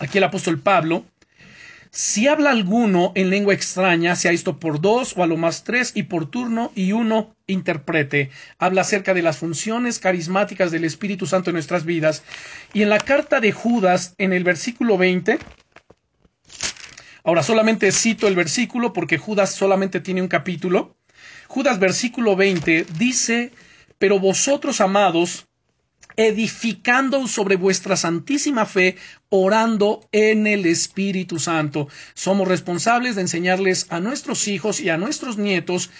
aquí 0.01 0.19
el 0.19 0.25
apóstol 0.25 0.61
Pablo, 0.61 1.05
si 1.97 2.29
habla 2.29 2.51
alguno 2.51 3.13
en 3.15 3.31
lengua 3.31 3.55
extraña, 3.55 4.17
sea 4.17 4.33
esto 4.33 4.61
por 4.61 4.83
dos 4.83 5.15
o 5.17 5.23
a 5.23 5.27
lo 5.27 5.39
más 5.39 5.65
tres 5.65 5.93
y 5.95 6.03
por 6.03 6.31
turno 6.31 6.71
y 6.75 6.93
uno 6.93 7.35
interprete. 7.47 8.29
Habla 8.59 8.83
acerca 8.83 9.15
de 9.15 9.23
las 9.23 9.39
funciones 9.39 9.99
carismáticas 9.99 10.71
del 10.71 10.85
Espíritu 10.85 11.27
Santo 11.27 11.49
en 11.49 11.55
nuestras 11.55 11.87
vidas. 11.87 12.23
Y 12.75 12.83
en 12.83 12.91
la 12.91 12.99
carta 12.99 13.41
de 13.41 13.51
Judas, 13.53 14.15
en 14.19 14.35
el 14.35 14.45
versículo 14.45 14.99
20, 14.99 15.39
ahora 17.25 17.43
solamente 17.43 17.91
cito 17.93 18.29
el 18.29 18.35
versículo 18.35 18.93
porque 18.93 19.17
Judas 19.17 19.55
solamente 19.55 20.01
tiene 20.01 20.21
un 20.21 20.29
capítulo. 20.29 20.99
Judas 21.49 21.79
versículo 21.79 22.37
20 22.37 22.85
dice, 22.99 23.53
pero 23.97 24.19
vosotros, 24.21 24.83
amados, 24.83 25.47
edificando 26.17 27.27
sobre 27.29 27.57
vuestra 27.57 27.97
santísima 27.97 28.67
fe, 28.67 28.97
orando 29.29 30.09
en 30.13 30.47
el 30.47 30.67
Espíritu 30.67 31.39
Santo. 31.39 31.89
Somos 32.15 32.49
responsables 32.49 33.17
de 33.17 33.23
enseñarles 33.23 33.87
a 33.91 34.01
nuestros 34.01 34.49
hijos 34.49 34.81
y 34.81 34.89
a 34.89 34.97
nuestros 34.97 35.37
nietos 35.37 35.91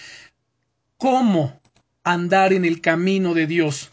cómo 0.97 1.59
andar 2.03 2.53
en 2.53 2.65
el 2.65 2.81
camino 2.81 3.33
de 3.33 3.47
Dios. 3.47 3.91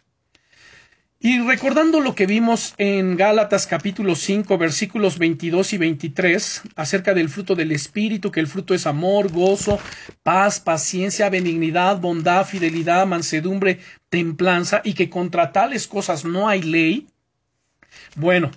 Y 1.26 1.40
recordando 1.40 2.00
lo 2.00 2.14
que 2.14 2.26
vimos 2.26 2.74
en 2.76 3.16
Gálatas 3.16 3.66
capítulo 3.66 4.14
5 4.14 4.58
versículos 4.58 5.18
22 5.18 5.72
y 5.72 5.78
23 5.78 6.62
acerca 6.76 7.14
del 7.14 7.30
fruto 7.30 7.54
del 7.54 7.72
Espíritu, 7.72 8.30
que 8.30 8.40
el 8.40 8.46
fruto 8.46 8.74
es 8.74 8.86
amor, 8.86 9.32
gozo, 9.32 9.78
paz, 10.22 10.60
paciencia, 10.60 11.30
benignidad, 11.30 11.98
bondad, 11.98 12.44
fidelidad, 12.44 13.06
mansedumbre, 13.06 13.78
templanza, 14.10 14.82
y 14.84 14.92
que 14.92 15.08
contra 15.08 15.50
tales 15.50 15.88
cosas 15.88 16.26
no 16.26 16.46
hay 16.46 16.60
ley. 16.60 17.06
Bueno, 18.16 18.50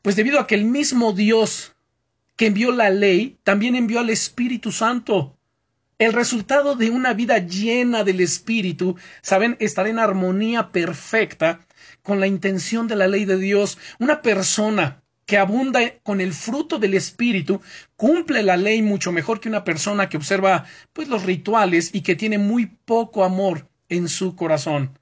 pues 0.00 0.16
debido 0.16 0.40
a 0.40 0.46
que 0.46 0.54
el 0.54 0.64
mismo 0.64 1.12
Dios 1.12 1.74
que 2.36 2.46
envió 2.46 2.72
la 2.72 2.88
ley, 2.88 3.36
también 3.42 3.76
envió 3.76 4.00
al 4.00 4.08
Espíritu 4.08 4.72
Santo. 4.72 5.36
El 5.98 6.14
resultado 6.14 6.76
de 6.76 6.88
una 6.88 7.12
vida 7.12 7.36
llena 7.40 8.04
del 8.04 8.20
Espíritu, 8.20 8.96
saben, 9.20 9.58
estar 9.60 9.86
en 9.86 9.98
armonía 9.98 10.72
perfecta 10.72 11.63
con 12.04 12.20
la 12.20 12.28
intención 12.28 12.86
de 12.86 12.94
la 12.94 13.08
ley 13.08 13.24
de 13.24 13.38
Dios. 13.38 13.78
Una 13.98 14.22
persona 14.22 15.02
que 15.26 15.38
abunda 15.38 15.80
con 16.02 16.20
el 16.20 16.34
fruto 16.34 16.78
del 16.78 16.94
Espíritu 16.94 17.60
cumple 17.96 18.42
la 18.42 18.56
ley 18.56 18.82
mucho 18.82 19.10
mejor 19.10 19.40
que 19.40 19.48
una 19.48 19.64
persona 19.64 20.08
que 20.08 20.18
observa 20.18 20.66
pues 20.92 21.08
los 21.08 21.24
rituales 21.24 21.90
y 21.92 22.02
que 22.02 22.14
tiene 22.14 22.38
muy 22.38 22.66
poco 22.66 23.24
amor 23.24 23.68
en 23.88 24.08
su 24.08 24.36
corazón. 24.36 24.98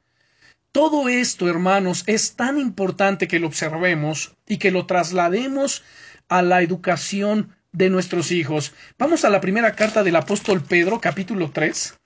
Todo 0.70 1.08
esto, 1.08 1.50
hermanos, 1.50 2.04
es 2.06 2.36
tan 2.36 2.58
importante 2.58 3.28
que 3.28 3.40
lo 3.40 3.48
observemos 3.48 4.36
y 4.46 4.56
que 4.56 4.70
lo 4.70 4.86
traslademos 4.86 5.82
a 6.28 6.40
la 6.40 6.62
educación 6.62 7.54
de 7.72 7.90
nuestros 7.90 8.30
hijos. 8.30 8.72
Vamos 8.96 9.24
a 9.24 9.30
la 9.30 9.40
primera 9.40 9.74
carta 9.74 10.02
del 10.02 10.16
apóstol 10.16 10.62
Pedro, 10.62 11.00
capítulo 11.00 11.50
3. 11.50 11.98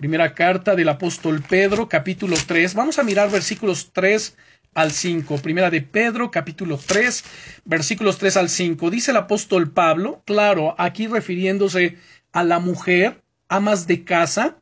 Primera 0.00 0.32
carta 0.32 0.76
del 0.76 0.88
apóstol 0.88 1.42
Pedro, 1.46 1.86
capítulo 1.86 2.34
3. 2.46 2.72
Vamos 2.72 2.98
a 2.98 3.02
mirar 3.02 3.30
versículos 3.30 3.90
3 3.92 4.34
al 4.72 4.92
5. 4.92 5.36
Primera 5.42 5.68
de 5.68 5.82
Pedro, 5.82 6.30
capítulo 6.30 6.78
3, 6.78 7.22
versículos 7.66 8.16
3 8.16 8.38
al 8.38 8.48
5. 8.48 8.88
Dice 8.88 9.10
el 9.10 9.18
apóstol 9.18 9.72
Pablo, 9.72 10.22
claro, 10.24 10.74
aquí 10.78 11.06
refiriéndose 11.06 11.98
a 12.32 12.44
la 12.44 12.60
mujer, 12.60 13.22
amas 13.50 13.86
de 13.86 14.02
casa, 14.02 14.56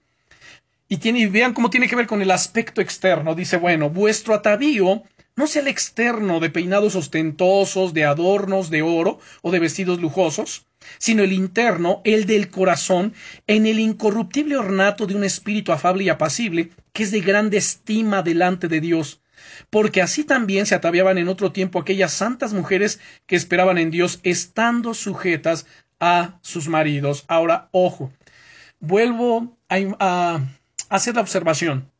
y 0.89 0.97
tiene, 0.97 1.29
vean 1.29 1.55
cómo 1.55 1.71
tiene 1.71 1.87
que 1.87 1.95
ver 1.95 2.09
con 2.09 2.21
el 2.21 2.33
aspecto 2.33 2.81
externo. 2.81 3.37
Dice, 3.37 3.59
bueno, 3.59 3.91
vuestro 3.91 4.35
atavío 4.35 5.05
no 5.37 5.47
sea 5.47 5.63
el 5.63 5.69
externo 5.69 6.41
de 6.41 6.51
peinados 6.51 6.97
ostentosos, 6.97 7.95
de 7.95 8.05
adornos 8.05 8.71
de 8.71 8.83
oro 8.83 9.21
o 9.43 9.53
de 9.53 9.61
vestidos 9.61 10.01
lujosos, 10.01 10.67
sino 10.99 11.23
el 11.23 11.33
interno, 11.33 12.01
el 12.05 12.27
del 12.27 12.51
corazón, 12.51 13.15
en 13.47 13.67
el 13.67 13.79
incorruptible 13.79 14.57
ornato 14.57 15.07
de 15.07 15.15
un 15.15 15.25
espíritu 15.25 15.73
afable 15.73 16.05
y 16.05 16.09
apacible, 16.09 16.71
que 16.93 17.03
es 17.03 17.11
de 17.11 17.21
grande 17.21 17.57
estima 17.57 18.23
delante 18.23 18.69
de 18.69 18.81
Dios. 18.81 19.21
Porque 19.71 20.03
así 20.03 20.25
también 20.25 20.67
se 20.67 20.75
ataviaban 20.75 21.19
en 21.19 21.29
otro 21.29 21.53
tiempo 21.53 21.79
aquellas 21.79 22.13
santas 22.13 22.53
mujeres 22.53 23.01
que 23.27 23.37
esperaban 23.37 23.79
en 23.79 23.91
Dios, 23.91 24.21
estando 24.23 24.95
sujetas 24.95 25.67
a 26.01 26.39
sus 26.43 26.69
maridos. 26.69 27.25
Ahora, 27.29 27.69
ojo, 27.73 28.13
vuelvo 28.81 29.57
a, 29.69 30.41
hacer 30.89 31.15
la 31.15 31.21
observación. 31.21 31.91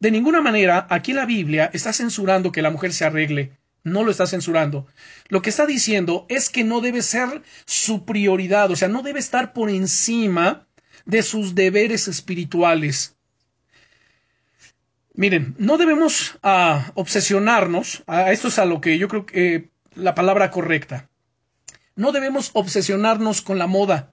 De 0.00 0.10
ninguna 0.10 0.40
manera, 0.40 0.86
aquí 0.90 1.12
la 1.12 1.26
Biblia 1.26 1.70
está 1.72 1.92
censurando 1.92 2.50
que 2.50 2.62
la 2.62 2.70
mujer 2.70 2.92
se 2.92 3.04
arregle. 3.04 3.52
No 3.84 4.04
lo 4.04 4.10
está 4.10 4.26
censurando. 4.26 4.86
Lo 5.28 5.42
que 5.42 5.50
está 5.50 5.66
diciendo 5.66 6.26
es 6.28 6.50
que 6.50 6.64
no 6.64 6.80
debe 6.80 7.02
ser 7.02 7.42
su 7.66 8.04
prioridad, 8.04 8.70
o 8.70 8.76
sea, 8.76 8.88
no 8.88 9.02
debe 9.02 9.18
estar 9.18 9.52
por 9.52 9.70
encima 9.70 10.66
de 11.04 11.22
sus 11.22 11.54
deberes 11.54 12.08
espirituales. 12.08 13.16
Miren, 15.14 15.54
no 15.58 15.78
debemos 15.78 16.38
ah, 16.42 16.92
obsesionarnos, 16.94 18.04
esto 18.28 18.48
es 18.48 18.58
a 18.58 18.64
lo 18.64 18.80
que 18.80 18.98
yo 18.98 19.08
creo 19.08 19.26
que 19.26 19.70
la 19.94 20.14
palabra 20.14 20.50
correcta. 20.50 21.10
No 21.96 22.12
debemos 22.12 22.50
obsesionarnos 22.54 23.42
con 23.42 23.58
la 23.58 23.66
moda 23.66 24.10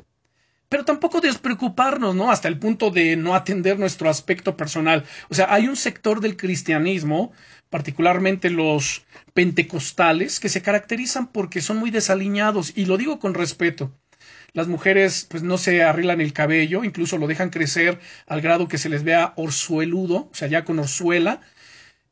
pero 0.70 0.86
tampoco 0.86 1.20
despreocuparnos, 1.20 2.15
¿no? 2.15 2.32
Hasta 2.32 2.47
el 2.47 2.59
punto 2.59 2.91
de 2.91 3.17
no 3.17 3.34
atender 3.36 3.80
nuestro 3.80 4.09
aspecto 4.09 4.55
personal. 4.55 5.03
O 5.30 5.34
sea, 5.34 5.51
hay 5.51 5.67
un 5.67 5.76
sector 5.76 6.22
del 6.22 6.38
cristianismo, 6.38 7.32
particularmente 7.72 8.51
los 8.51 9.03
pentecostales, 9.34 10.39
que 10.39 10.49
se 10.49 10.61
caracterizan 10.61 11.28
porque 11.28 11.61
son 11.61 11.78
muy 11.78 11.89
desaliñados, 11.89 12.72
y 12.76 12.86
lo 12.86 12.97
digo 12.97 13.20
con 13.20 13.34
respeto. 13.34 13.91
Las 14.53 14.67
mujeres 14.67 15.28
pues 15.30 15.43
no 15.43 15.57
se 15.57 15.84
arreglan 15.84 16.22
el 16.22 16.34
cabello, 16.34 16.84
incluso 16.84 17.17
lo 17.17 17.28
dejan 17.28 17.49
crecer 17.49 17.99
al 18.28 18.41
grado 18.41 18.67
que 18.67 18.78
se 18.78 18.89
les 18.89 19.03
vea 19.03 19.34
orzueludo, 19.36 20.30
o 20.32 20.34
sea, 20.34 20.47
ya 20.47 20.65
con 20.65 20.80
orzuela, 20.80 21.41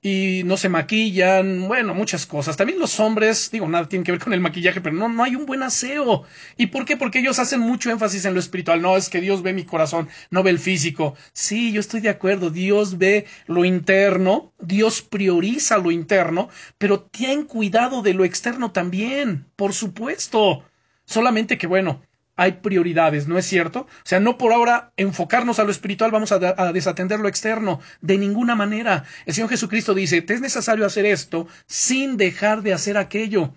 y 0.01 0.43
no 0.45 0.57
se 0.57 0.69
maquillan, 0.69 1.67
bueno, 1.67 1.93
muchas 1.93 2.25
cosas. 2.25 2.55
También 2.55 2.79
los 2.79 2.99
hombres, 2.99 3.49
digo, 3.51 3.67
nada 3.67 3.89
tiene 3.89 4.05
que 4.05 4.11
ver 4.11 4.21
con 4.21 4.33
el 4.33 4.39
maquillaje, 4.39 4.79
pero 4.81 4.95
no, 4.95 5.09
no 5.09 5.23
hay 5.23 5.35
un 5.35 5.45
buen 5.45 5.63
aseo. 5.63 6.23
¿Y 6.55 6.67
por 6.67 6.85
qué? 6.85 6.97
Porque 6.97 7.19
ellos 7.19 7.39
hacen 7.39 7.59
mucho 7.59 7.89
énfasis 7.89 8.25
en 8.25 8.33
lo 8.33 8.39
espiritual. 8.39 8.81
No, 8.81 8.95
es 8.95 9.09
que 9.09 9.21
Dios 9.21 9.41
ve 9.41 9.53
mi 9.53 9.65
corazón, 9.65 10.07
no 10.29 10.43
ve 10.43 10.51
el 10.51 10.59
físico. 10.59 11.15
Sí, 11.33 11.71
yo 11.71 11.79
estoy 11.79 12.01
de 12.01 12.09
acuerdo, 12.09 12.51
Dios 12.51 12.97
ve 12.97 13.25
lo 13.47 13.65
interno, 13.65 14.53
Dios 14.59 15.01
prioriza 15.01 15.77
lo 15.77 15.91
interno, 15.91 16.49
pero 16.77 17.01
ten 17.01 17.45
cuidado 17.45 18.01
de 18.01 18.13
lo 18.13 18.23
externo 18.23 18.71
también, 18.71 19.45
por 19.55 19.73
supuesto. 19.73 20.63
Solamente 21.05 21.57
que, 21.57 21.67
bueno, 21.67 22.01
hay 22.37 22.53
prioridades, 22.53 23.27
¿no 23.27 23.37
es 23.37 23.45
cierto? 23.47 23.81
O 23.81 23.87
sea, 24.03 24.19
no 24.19 24.37
por 24.37 24.53
ahora 24.53 24.93
enfocarnos 24.95 25.57
a 25.59 25.63
lo 25.63 25.71
espiritual 25.71 26.11
vamos 26.11 26.31
a, 26.31 26.39
desatender 26.71 27.19
lo 27.19 27.27
externo, 27.27 27.81
de 27.99 28.17
ninguna 28.19 28.55
manera. 28.55 29.05
El 29.25 29.33
Señor 29.33 29.49
Jesucristo 29.49 29.95
dice, 29.95 30.21
te 30.21 30.35
es 30.35 30.41
necesario 30.41 30.85
hacer 30.85 31.07
esto 31.07 31.47
sin 31.65 32.15
dejar 32.15 32.61
de 32.61 32.73
hacer 32.73 32.95
aquello. 32.97 33.53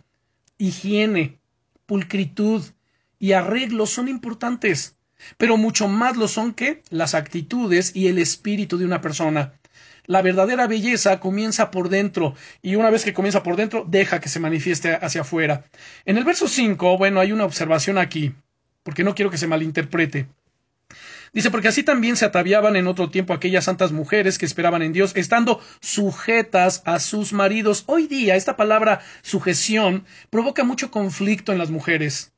Higiene, 0.57 1.39
pulcritud 1.85 2.64
y 3.18 3.33
arreglo 3.33 3.85
son 3.85 4.09
importantes, 4.09 4.97
pero 5.37 5.59
mucho 5.59 5.87
más 5.87 6.16
lo 6.16 6.26
son 6.26 6.55
que 6.55 6.83
las 6.89 7.14
actitudes 7.14 7.95
y 7.95 8.09
el 8.09 8.18
espíritu 8.18 8.78
de 8.78 8.87
una 8.87 9.03
persona. 9.03 9.53
La 10.07 10.22
verdadera 10.22 10.66
belleza 10.66 11.20
comienza 11.20 11.70
por 11.70 11.91
dentro 11.91 12.35
y 12.62 12.76
una 12.76 12.89
vez 12.89 13.05
que 13.05 13.12
comienza 13.12 13.43
por 13.43 13.57
dentro, 13.57 13.85
deja 13.87 14.20
que 14.20 14.31
se 14.31 14.41
manifieste 14.41 14.95
hacia 14.95 15.20
afuera. 15.20 15.64
En 16.07 16.16
el 16.16 16.24
verso 16.24 16.49
5, 16.49 16.97
bueno, 16.97 17.20
hay 17.20 17.33
una 17.33 17.45
observación 17.45 17.99
aquí 17.99 18.35
porque 18.83 19.05
no 19.05 19.14
quiero 19.14 19.31
que 19.31 19.39
se 19.39 19.47
malinterprete. 19.47 20.28
Dice, 21.33 21.51
porque 21.51 21.68
así 21.68 21.85
también 21.85 22.16
se 22.16 22.24
ataviaban 22.24 22.74
en 22.74 22.89
otro 22.89 23.09
tiempo 23.09 23.33
aquellas 23.33 23.64
santas 23.64 23.93
mujeres 23.93 24.37
que 24.37 24.47
esperaban 24.47 24.83
en 24.83 24.93
Dios, 24.93 25.12
estando 25.14 25.61
sujetas 25.81 26.83
a 26.85 26.99
sus 26.99 27.33
maridos. 27.33 27.85
Hoy 27.87 28.09
día 28.09 28.35
esta 28.35 28.57
palabra 28.57 29.01
sujeción 29.22 30.05
provoca 30.31 30.64
mucho 30.64 30.91
conflicto 30.91 31.53
en 31.53 31.59
las 31.59 31.70
mujeres, 31.70 32.33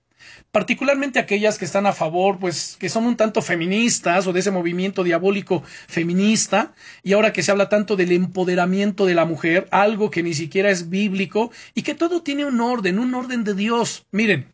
particularmente 0.50 1.18
aquellas 1.18 1.58
que 1.58 1.64
están 1.64 1.86
a 1.86 1.94
favor, 1.94 2.38
pues 2.38 2.76
que 2.78 2.90
son 2.90 3.06
un 3.06 3.16
tanto 3.16 3.40
feministas 3.40 4.26
o 4.26 4.34
de 4.34 4.40
ese 4.40 4.50
movimiento 4.50 5.04
diabólico 5.04 5.62
feminista, 5.88 6.74
y 7.02 7.14
ahora 7.14 7.32
que 7.32 7.42
se 7.42 7.50
habla 7.50 7.70
tanto 7.70 7.96
del 7.96 8.12
empoderamiento 8.12 9.06
de 9.06 9.14
la 9.14 9.24
mujer, 9.24 9.68
algo 9.70 10.10
que 10.10 10.22
ni 10.22 10.34
siquiera 10.34 10.68
es 10.68 10.90
bíblico 10.90 11.50
y 11.74 11.80
que 11.80 11.94
todo 11.94 12.22
tiene 12.22 12.44
un 12.44 12.60
orden, 12.60 12.98
un 12.98 13.14
orden 13.14 13.42
de 13.42 13.54
Dios. 13.54 14.06
Miren, 14.10 14.51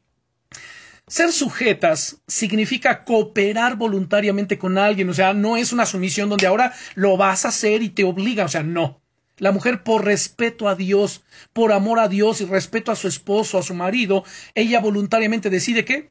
ser 1.09 1.32
sujetas 1.32 2.22
significa 2.26 3.04
cooperar 3.04 3.76
voluntariamente 3.76 4.59
con 4.59 4.78
alguien, 4.78 5.09
o 5.11 5.14
sea, 5.14 5.34
no 5.34 5.56
es 5.56 5.72
una 5.72 5.86
sumisión 5.86 6.28
donde 6.28 6.46
ahora 6.46 6.72
lo 6.94 7.16
vas 7.16 7.44
a 7.44 7.48
hacer 7.48 7.82
y 7.82 7.88
te 7.90 8.04
obliga, 8.04 8.44
o 8.44 8.48
sea, 8.48 8.62
no. 8.62 9.00
La 9.38 9.52
mujer 9.52 9.84
por 9.84 10.04
respeto 10.04 10.68
a 10.68 10.74
Dios, 10.74 11.22
por 11.52 11.72
amor 11.72 12.00
a 12.00 12.09
Dios 12.09 12.40
y 12.40 12.44
respeto 12.44 12.90
a 12.90 12.96
su 12.96 13.06
esposo, 13.06 13.59
a 13.59 13.62
su 13.62 13.74
marido, 13.74 14.24
ella 14.54 14.80
voluntariamente 14.80 15.48
decide 15.48 15.84
que 15.84 16.11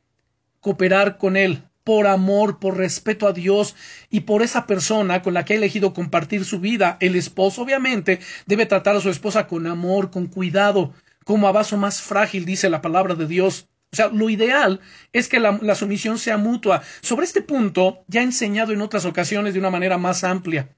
cooperar 0.61 1.17
con 1.17 1.35
él, 1.35 1.63
por 1.83 2.07
amor, 2.07 2.59
por 2.59 2.77
respeto 2.77 3.27
a 3.27 3.33
Dios 3.33 3.75
y 4.09 4.21
por 4.21 4.41
esa 4.41 4.65
persona 4.65 5.21
con 5.21 5.33
la 5.33 5.45
que 5.45 5.53
ha 5.53 5.57
elegido 5.57 5.93
compartir 5.93 6.43
su 6.45 6.59
vida. 6.59 6.97
El 6.99 7.15
esposo 7.15 7.61
obviamente 7.61 8.19
debe 8.45 8.65
tratar 8.65 8.95
a 8.95 9.01
su 9.01 9.09
esposa 9.09 9.47
con 9.47 9.67
amor, 9.67 10.09
con 10.11 10.27
cuidado, 10.27 10.93
como 11.23 11.47
a 11.47 11.51
vaso 11.51 11.77
más 11.77 12.01
frágil, 12.01 12.45
dice 12.45 12.69
la 12.69 12.81
palabra 12.81 13.15
de 13.15 13.27
Dios. 13.27 13.69
O 13.91 13.95
sea, 13.95 14.09
lo 14.09 14.29
ideal 14.29 14.81
es 15.13 15.29
que 15.29 15.39
la, 15.39 15.75
sumisión 15.75 16.19
sea 16.19 16.37
mutua. 16.37 16.81
Sobre 17.01 17.25
este 17.25 17.41
punto 17.41 18.03
ya 18.07 18.21
he 18.21 18.23
enseñado 18.23 18.73
en 18.73 18.81
otras 18.81 19.05
ocasiones 19.05 19.53
de 19.53 19.59
una 19.59 19.69
manera 19.69 19.97
más 19.97 20.23
amplia. 20.23 20.75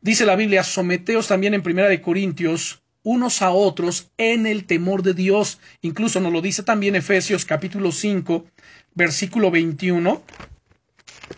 Dice 0.00 0.24
la 0.24 0.36
Biblia, 0.36 0.62
someteos 0.62 1.26
también 1.26 1.54
en 1.54 1.62
Primera 1.62 1.88
de 1.88 2.00
Corintios 2.00 2.82
unos 3.02 3.42
a 3.42 3.50
otros 3.50 4.12
en 4.18 4.46
el 4.46 4.66
temor 4.66 5.02
de 5.02 5.14
Dios. 5.14 5.58
Incluso 5.80 6.20
nos 6.20 6.32
lo 6.32 6.40
dice 6.40 6.62
también 6.62 6.94
Efesios 6.94 7.44
capítulo 7.44 7.90
5, 7.90 8.46
versículo 8.94 9.50
21. 9.50 10.22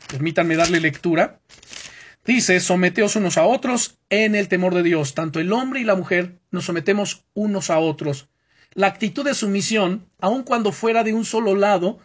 Permítanme 0.09 0.57
darle 0.57 0.81
lectura. 0.81 1.41
Dice, 2.27 2.61
someteos 2.61 3.17
unos 3.17 3.39
a 3.39 3.45
otros 3.45 3.99
en 4.11 4.35
el 4.35 4.49
temor 4.49 4.75
de 4.75 4.83
Dios. 4.83 5.15
Tanto 5.15 5.41
el 5.41 5.53
hombre 5.53 5.81
y 5.81 5.85
la 5.85 5.95
mujer 5.95 6.41
nos 6.51 6.67
sometemos 6.67 7.25
unos 7.33 7.71
a 7.71 7.79
otros. 7.79 8.29
La 8.75 8.87
actitud 8.87 9.25
de 9.25 9.35
sumisión, 9.35 10.07
aun 10.21 10.45
cuando 10.45 10.71
fuera 10.71 11.03
de 11.03 11.13
un 11.13 11.25
solo 11.25 11.57
lado, 11.57 11.99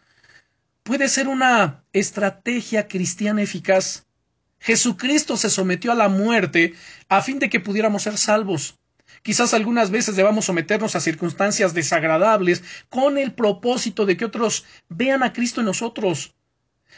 puede 0.84 1.10
ser 1.10 1.28
una 1.28 1.84
estrategia 1.94 2.88
cristiana 2.88 3.44
eficaz. 3.44 4.08
Jesucristo 4.60 5.38
se 5.38 5.50
sometió 5.50 5.92
a 5.92 5.96
la 5.96 6.10
muerte 6.10 6.74
a 7.08 7.22
fin 7.22 7.38
de 7.38 7.50
que 7.50 7.60
pudiéramos 7.60 8.04
ser 8.04 8.18
salvos. 8.18 8.80
Quizás 9.22 9.54
algunas 9.54 9.92
veces 9.92 10.16
debamos 10.16 10.46
someternos 10.46 10.96
a 10.96 11.00
circunstancias 11.00 11.76
desagradables 11.76 12.64
con 12.90 13.18
el 13.20 13.34
propósito 13.34 14.06
de 14.08 14.18
que 14.18 14.26
otros 14.26 14.66
vean 14.90 15.22
a 15.22 15.34
Cristo 15.34 15.62
en 15.62 15.68
nosotros. 15.68 16.36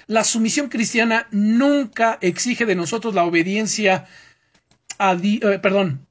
La 0.06 0.24
sumisión 0.24 0.70
cristiana 0.70 1.28
nunca 1.32 2.18
exige 2.22 2.66
de 2.66 2.76
nosotros 2.76 3.14
la 3.14 3.24
obediencia 3.24 4.08
a 4.98 5.14
eh, 5.14 5.60
perdón, 5.62 6.08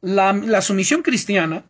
la, 0.00 0.32
la 0.32 0.62
sumisión 0.62 1.02
cristiana 1.02 1.64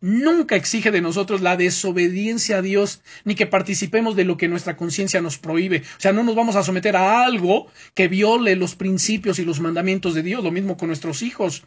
nunca 0.00 0.56
exige 0.56 0.90
de 0.90 1.00
nosotros 1.00 1.40
la 1.40 1.56
desobediencia 1.56 2.58
a 2.58 2.62
Dios, 2.62 3.02
ni 3.24 3.34
que 3.34 3.46
participemos 3.46 4.16
de 4.16 4.24
lo 4.24 4.36
que 4.36 4.48
nuestra 4.48 4.76
conciencia 4.76 5.20
nos 5.20 5.38
prohíbe. 5.38 5.82
O 5.96 6.00
sea, 6.00 6.12
no 6.12 6.22
nos 6.22 6.34
vamos 6.34 6.56
a 6.56 6.62
someter 6.62 6.96
a 6.96 7.24
algo 7.24 7.68
que 7.94 8.08
viole 8.08 8.56
los 8.56 8.74
principios 8.74 9.38
y 9.38 9.44
los 9.44 9.60
mandamientos 9.60 10.14
de 10.14 10.22
Dios, 10.22 10.44
lo 10.44 10.50
mismo 10.50 10.76
con 10.76 10.88
nuestros 10.88 11.22
hijos. 11.22 11.64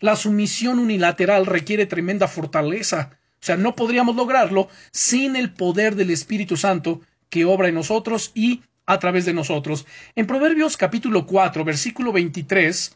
La 0.00 0.16
sumisión 0.16 0.78
unilateral 0.78 1.46
requiere 1.46 1.86
tremenda 1.86 2.28
fortaleza. 2.28 3.18
O 3.40 3.46
sea, 3.46 3.56
no 3.56 3.74
podríamos 3.74 4.16
lograrlo 4.16 4.68
sin 4.92 5.36
el 5.36 5.52
poder 5.52 5.96
del 5.96 6.10
Espíritu 6.10 6.56
Santo 6.56 7.00
que 7.28 7.44
obra 7.44 7.68
en 7.68 7.74
nosotros 7.74 8.30
y 8.34 8.62
a 8.86 8.98
través 8.98 9.24
de 9.24 9.34
nosotros. 9.34 9.86
En 10.14 10.26
Proverbios 10.26 10.76
capítulo 10.76 11.26
4, 11.26 11.64
versículo 11.64 12.12
23, 12.12 12.94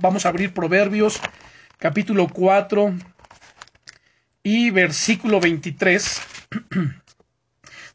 vamos 0.00 0.24
a 0.24 0.30
abrir 0.30 0.54
Proverbios 0.54 1.20
capítulo 1.78 2.28
4 2.28 2.94
y 4.44 4.70
versículo 4.70 5.40
23. 5.40 6.20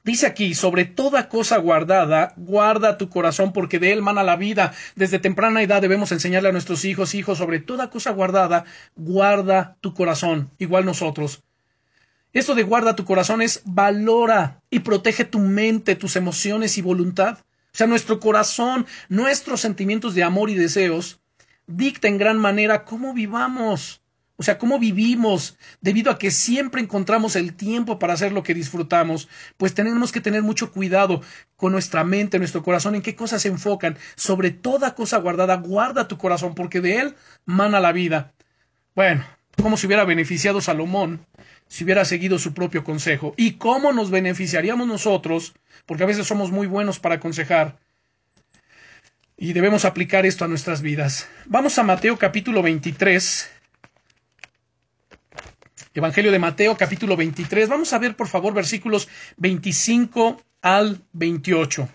Dice 0.03 0.25
aquí, 0.25 0.55
sobre 0.55 0.85
toda 0.85 1.29
cosa 1.29 1.57
guardada, 1.57 2.33
guarda 2.35 2.97
tu 2.97 3.09
corazón 3.09 3.53
porque 3.53 3.79
de 3.79 3.93
él 3.93 4.01
mana 4.01 4.23
la 4.23 4.35
vida. 4.35 4.73
Desde 4.95 5.19
temprana 5.19 5.61
edad 5.61 5.81
debemos 5.81 6.11
enseñarle 6.11 6.49
a 6.49 6.51
nuestros 6.51 6.83
hijos, 6.83 7.13
hijos, 7.13 7.37
sobre 7.37 7.59
toda 7.59 7.89
cosa 7.89 8.11
guardada, 8.11 8.65
guarda 8.95 9.77
tu 9.81 9.93
corazón, 9.93 10.49
igual 10.57 10.85
nosotros. 10.85 11.43
Esto 12.33 12.55
de 12.55 12.63
guarda 12.63 12.95
tu 12.95 13.05
corazón 13.05 13.41
es 13.41 13.61
valora 13.65 14.61
y 14.69 14.79
protege 14.79 15.25
tu 15.25 15.39
mente, 15.39 15.95
tus 15.95 16.15
emociones 16.15 16.77
y 16.77 16.81
voluntad. 16.81 17.39
O 17.71 17.77
sea, 17.77 17.85
nuestro 17.85 18.19
corazón, 18.19 18.87
nuestros 19.09 19.61
sentimientos 19.61 20.15
de 20.15 20.23
amor 20.23 20.49
y 20.49 20.55
deseos, 20.55 21.19
dicta 21.67 22.07
en 22.07 22.17
gran 22.17 22.39
manera 22.39 22.85
cómo 22.85 23.13
vivamos. 23.13 24.01
O 24.39 24.43
sea, 24.43 24.57
cómo 24.57 24.79
vivimos, 24.79 25.57
debido 25.81 26.09
a 26.09 26.17
que 26.17 26.31
siempre 26.31 26.81
encontramos 26.81 27.35
el 27.35 27.55
tiempo 27.55 27.99
para 27.99 28.13
hacer 28.13 28.31
lo 28.31 28.41
que 28.41 28.53
disfrutamos, 28.53 29.27
pues 29.57 29.73
tenemos 29.73 30.13
que 30.13 30.21
tener 30.21 30.43
mucho 30.43 30.71
cuidado 30.71 31.21
con 31.57 31.73
nuestra 31.73 32.05
mente, 32.05 32.39
nuestro 32.39 32.63
corazón, 32.63 32.95
en 32.95 33.01
qué 33.01 33.17
cosas 33.17 33.41
se 33.41 33.49
enfocan. 33.49 33.97
Sobre 34.15 34.51
toda 34.51 34.95
cosa 34.95 35.17
guardada, 35.17 35.57
guarda 35.57 36.07
tu 36.07 36.17
corazón, 36.17 36.55
porque 36.55 36.79
de 36.79 36.99
él 36.99 37.15
mana 37.43 37.81
la 37.81 37.91
vida. 37.91 38.31
Bueno, 38.95 39.25
como 39.61 39.75
si 39.75 39.87
hubiera 39.87 40.05
beneficiado 40.05 40.61
Salomón 40.61 41.25
si 41.67 41.83
hubiera 41.83 42.05
seguido 42.05 42.39
su 42.39 42.53
propio 42.53 42.85
consejo. 42.85 43.33
¿Y 43.35 43.53
cómo 43.53 43.91
nos 43.91 44.09
beneficiaríamos 44.09 44.87
nosotros? 44.87 45.53
Porque 45.85 46.03
a 46.03 46.07
veces 46.07 46.25
somos 46.25 46.49
muy 46.49 46.65
buenos 46.65 46.97
para 46.97 47.15
aconsejar. 47.15 47.77
Y 49.35 49.51
debemos 49.51 49.83
aplicar 49.83 50.25
esto 50.25 50.45
a 50.45 50.47
nuestras 50.47 50.81
vidas. 50.81 51.27
Vamos 51.45 51.77
a 51.77 51.83
Mateo 51.83 52.17
capítulo 52.17 52.63
23. 52.63 53.58
Evangelio 55.95 56.31
de 56.31 56.37
Mateo 56.37 56.77
capítulo 56.77 57.17
23. 57.17 57.67
Vamos 57.67 57.93
a 57.93 57.97
ver 57.97 58.15
por 58.15 58.27
favor 58.27 58.53
versículos 58.53 59.07
25 59.37 60.39
al 60.61 61.01
28. 61.13 61.89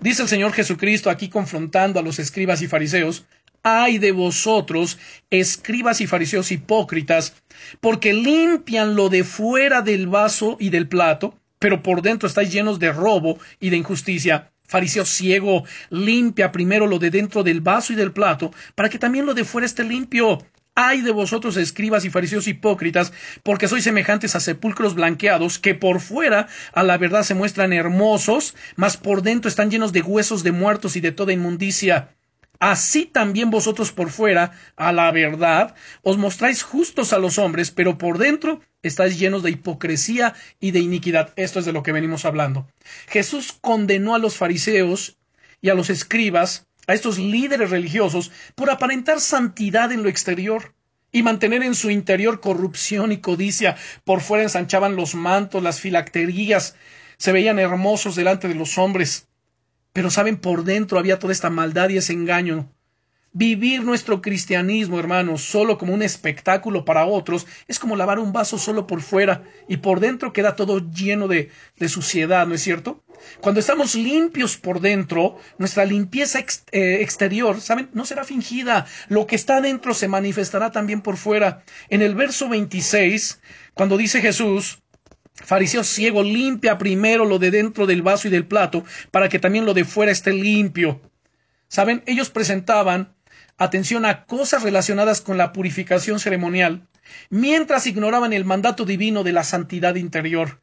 Dice 0.00 0.22
el 0.22 0.28
Señor 0.28 0.52
Jesucristo 0.52 1.08
aquí 1.08 1.30
confrontando 1.30 1.98
a 1.98 2.02
los 2.02 2.18
escribas 2.18 2.60
y 2.60 2.68
fariseos, 2.68 3.24
ay 3.62 3.96
de 3.96 4.12
vosotros, 4.12 4.98
escribas 5.30 6.02
y 6.02 6.06
fariseos 6.06 6.52
hipócritas, 6.52 7.34
porque 7.80 8.12
limpian 8.12 8.96
lo 8.96 9.08
de 9.08 9.24
fuera 9.24 9.80
del 9.80 10.08
vaso 10.08 10.58
y 10.60 10.68
del 10.68 10.86
plato, 10.86 11.38
pero 11.58 11.82
por 11.82 12.02
dentro 12.02 12.28
estáis 12.28 12.52
llenos 12.52 12.78
de 12.78 12.92
robo 12.92 13.38
y 13.60 13.70
de 13.70 13.78
injusticia. 13.78 14.52
Fariseo 14.64 15.06
ciego, 15.06 15.64
limpia 15.88 16.52
primero 16.52 16.86
lo 16.86 16.98
de 16.98 17.10
dentro 17.10 17.42
del 17.42 17.62
vaso 17.62 17.94
y 17.94 17.96
del 17.96 18.12
plato, 18.12 18.52
para 18.74 18.90
que 18.90 18.98
también 18.98 19.24
lo 19.24 19.32
de 19.32 19.44
fuera 19.44 19.66
esté 19.66 19.84
limpio. 19.84 20.38
Ay 20.74 21.02
de 21.02 21.10
vosotros, 21.12 21.56
escribas 21.56 22.04
y 22.04 22.10
fariseos 22.10 22.48
hipócritas, 22.48 23.12
porque 23.42 23.68
sois 23.68 23.84
semejantes 23.84 24.34
a 24.34 24.40
sepulcros 24.40 24.94
blanqueados, 24.94 25.58
que 25.58 25.74
por 25.74 26.00
fuera 26.00 26.48
a 26.72 26.82
la 26.82 26.96
verdad 26.96 27.24
se 27.24 27.34
muestran 27.34 27.72
hermosos, 27.72 28.54
mas 28.76 28.96
por 28.96 29.22
dentro 29.22 29.48
están 29.48 29.70
llenos 29.70 29.92
de 29.92 30.02
huesos 30.02 30.42
de 30.42 30.52
muertos 30.52 30.96
y 30.96 31.00
de 31.00 31.12
toda 31.12 31.32
inmundicia 31.32 32.08
así 32.62 33.06
también 33.06 33.50
vosotros 33.50 33.90
por 33.90 34.10
fuera, 34.10 34.52
a 34.76 34.92
la 34.92 35.10
verdad, 35.10 35.74
os 36.02 36.16
mostráis 36.16 36.62
justos 36.62 37.12
a 37.12 37.18
los 37.18 37.36
hombres, 37.38 37.72
pero 37.72 37.98
por 37.98 38.18
dentro 38.18 38.60
estáis 38.84 39.18
llenos 39.18 39.42
de 39.42 39.50
hipocresía 39.50 40.34
y 40.60 40.70
de 40.70 40.78
iniquidad. 40.78 41.32
Esto 41.34 41.58
es 41.58 41.64
de 41.64 41.72
lo 41.72 41.82
que 41.82 41.90
venimos 41.90 42.24
hablando. 42.24 42.68
Jesús 43.08 43.52
condenó 43.60 44.14
a 44.14 44.20
los 44.20 44.36
fariseos 44.36 45.18
y 45.60 45.70
a 45.70 45.74
los 45.74 45.90
escribas, 45.90 46.68
a 46.86 46.94
estos 46.94 47.18
líderes 47.18 47.70
religiosos, 47.70 48.30
por 48.54 48.70
aparentar 48.70 49.20
santidad 49.20 49.92
en 49.92 50.02
lo 50.02 50.08
exterior 50.08 50.74
y 51.10 51.22
mantener 51.22 51.62
en 51.62 51.74
su 51.74 51.90
interior 51.90 52.40
corrupción 52.40 53.12
y 53.12 53.18
codicia. 53.18 53.76
Por 54.04 54.20
fuera 54.20 54.42
ensanchaban 54.42 54.96
los 54.96 55.14
mantos, 55.14 55.62
las 55.62 55.80
filacterías, 55.80 56.74
se 57.18 57.32
veían 57.32 57.58
hermosos 57.58 58.16
delante 58.16 58.48
de 58.48 58.54
los 58.54 58.78
hombres 58.78 59.28
pero 59.92 60.10
saben, 60.10 60.38
por 60.38 60.64
dentro 60.64 60.98
había 60.98 61.18
toda 61.18 61.32
esta 61.32 61.50
maldad 61.50 61.90
y 61.90 61.98
ese 61.98 62.12
engaño. 62.12 62.72
Vivir 63.34 63.82
nuestro 63.82 64.20
cristianismo, 64.20 64.98
hermanos, 64.98 65.42
solo 65.42 65.78
como 65.78 65.94
un 65.94 66.02
espectáculo 66.02 66.84
para 66.84 67.06
otros, 67.06 67.46
es 67.66 67.78
como 67.78 67.96
lavar 67.96 68.18
un 68.18 68.32
vaso 68.32 68.58
solo 68.58 68.86
por 68.86 69.00
fuera 69.00 69.42
y 69.68 69.78
por 69.78 70.00
dentro 70.00 70.34
queda 70.34 70.54
todo 70.54 70.80
lleno 70.90 71.28
de, 71.28 71.50
de 71.78 71.88
suciedad, 71.88 72.46
¿no 72.46 72.54
es 72.54 72.62
cierto? 72.62 73.02
Cuando 73.40 73.60
estamos 73.60 73.94
limpios 73.94 74.58
por 74.58 74.80
dentro, 74.80 75.38
nuestra 75.56 75.84
limpieza 75.84 76.40
eh, 76.40 76.98
exterior, 77.00 77.60
¿saben? 77.60 77.88
No 77.94 78.04
será 78.04 78.24
fingida. 78.24 78.86
Lo 79.08 79.26
que 79.26 79.36
está 79.36 79.60
dentro 79.60 79.94
se 79.94 80.08
manifestará 80.08 80.70
también 80.70 81.00
por 81.00 81.16
fuera. 81.16 81.64
En 81.88 82.02
el 82.02 82.14
verso 82.14 82.48
26, 82.48 83.40
cuando 83.74 83.96
dice 83.96 84.20
Jesús, 84.20 84.82
Fariseo 85.34 85.82
ciego, 85.84 86.22
limpia 86.22 86.76
primero 86.76 87.24
lo 87.24 87.38
de 87.38 87.50
dentro 87.50 87.86
del 87.86 88.02
vaso 88.02 88.28
y 88.28 88.30
del 88.30 88.46
plato, 88.46 88.84
para 89.10 89.28
que 89.28 89.38
también 89.38 89.64
lo 89.64 89.72
de 89.72 89.84
fuera 89.84 90.12
esté 90.12 90.32
limpio. 90.32 91.00
Saben, 91.68 92.02
ellos 92.06 92.28
presentaban 92.28 93.14
atención 93.62 94.04
a 94.04 94.24
cosas 94.24 94.62
relacionadas 94.62 95.20
con 95.20 95.38
la 95.38 95.52
purificación 95.52 96.18
ceremonial, 96.18 96.86
mientras 97.30 97.86
ignoraban 97.86 98.32
el 98.32 98.44
mandato 98.44 98.84
divino 98.84 99.24
de 99.24 99.32
la 99.32 99.44
santidad 99.44 99.94
interior. 99.94 100.60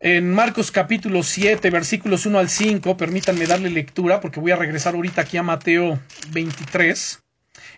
En 0.00 0.34
Marcos 0.34 0.70
capítulo 0.70 1.22
7, 1.22 1.70
versículos 1.70 2.26
1 2.26 2.38
al 2.38 2.50
5, 2.50 2.96
permítanme 2.96 3.46
darle 3.46 3.70
lectura 3.70 4.20
porque 4.20 4.40
voy 4.40 4.50
a 4.50 4.56
regresar 4.56 4.94
ahorita 4.94 5.22
aquí 5.22 5.38
a 5.38 5.42
Mateo 5.42 5.98
23. 6.30 7.20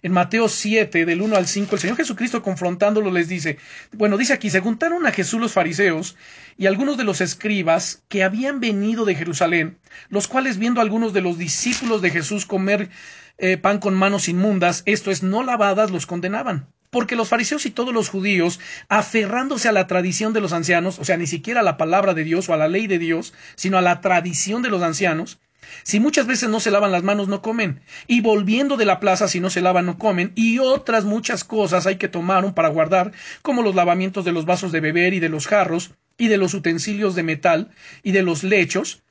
En 0.02 0.12
Mateo 0.12 0.48
7, 0.48 1.04
del 1.04 1.22
1 1.22 1.36
al 1.36 1.46
5, 1.46 1.74
el 1.74 1.80
Señor 1.80 1.96
Jesucristo 1.96 2.42
confrontándolo 2.42 3.10
les 3.10 3.28
dice, 3.28 3.58
bueno, 3.92 4.16
dice 4.16 4.32
aquí, 4.32 4.50
se 4.50 4.60
juntaron 4.60 5.06
a 5.06 5.12
Jesús 5.12 5.40
los 5.40 5.52
fariseos 5.52 6.16
y 6.56 6.66
algunos 6.66 6.96
de 6.96 7.04
los 7.04 7.20
escribas 7.20 8.02
que 8.08 8.24
habían 8.24 8.60
venido 8.60 9.04
de 9.04 9.14
Jerusalén, 9.14 9.78
los 10.08 10.26
cuales 10.28 10.58
viendo 10.58 10.80
a 10.80 10.84
algunos 10.84 11.12
de 11.12 11.20
los 11.20 11.38
discípulos 11.38 12.02
de 12.02 12.10
Jesús 12.10 12.46
comer 12.46 12.90
eh, 13.38 13.56
pan 13.56 13.78
con 13.78 13.94
manos 13.94 14.28
inmundas, 14.28 14.82
esto 14.86 15.10
es, 15.10 15.22
no 15.22 15.42
lavadas, 15.42 15.90
los 15.90 16.06
condenaban. 16.06 16.68
Porque 16.90 17.16
los 17.16 17.28
fariseos 17.28 17.66
y 17.66 17.70
todos 17.70 17.92
los 17.92 18.08
judíos, 18.08 18.60
aferrándose 18.88 19.68
a 19.68 19.72
la 19.72 19.86
tradición 19.86 20.32
de 20.32 20.40
los 20.40 20.52
ancianos, 20.52 20.98
o 20.98 21.04
sea, 21.04 21.16
ni 21.16 21.26
siquiera 21.26 21.60
a 21.60 21.64
la 21.64 21.76
palabra 21.76 22.14
de 22.14 22.24
Dios 22.24 22.48
o 22.48 22.54
a 22.54 22.56
la 22.56 22.68
ley 22.68 22.86
de 22.86 22.98
Dios, 22.98 23.34
sino 23.56 23.76
a 23.76 23.82
la 23.82 24.00
tradición 24.00 24.62
de 24.62 24.70
los 24.70 24.82
ancianos, 24.82 25.38
si 25.82 26.00
muchas 26.00 26.26
veces 26.26 26.48
no 26.48 26.60
se 26.60 26.70
lavan 26.70 26.92
las 26.92 27.02
manos, 27.02 27.28
no 27.28 27.42
comen. 27.42 27.80
Y 28.06 28.20
volviendo 28.20 28.76
de 28.76 28.84
la 28.84 29.00
plaza, 29.00 29.28
si 29.28 29.40
no 29.40 29.50
se 29.50 29.60
lavan, 29.60 29.86
no 29.86 29.98
comen. 29.98 30.32
Y 30.34 30.58
otras 30.58 31.04
muchas 31.04 31.44
cosas 31.44 31.86
hay 31.86 31.96
que 31.96 32.08
tomar 32.08 32.54
para 32.54 32.68
guardar, 32.68 33.12
como 33.42 33.62
los 33.62 33.74
lavamientos 33.74 34.24
de 34.24 34.32
los 34.32 34.46
vasos 34.46 34.72
de 34.72 34.80
beber 34.80 35.14
y 35.14 35.20
de 35.20 35.28
los 35.28 35.46
jarros, 35.46 35.92
y 36.18 36.28
de 36.28 36.38
los 36.38 36.54
utensilios 36.54 37.14
de 37.14 37.22
metal, 37.22 37.70
y 38.02 38.12
de 38.12 38.22
los 38.22 38.42
lechos. 38.42 39.02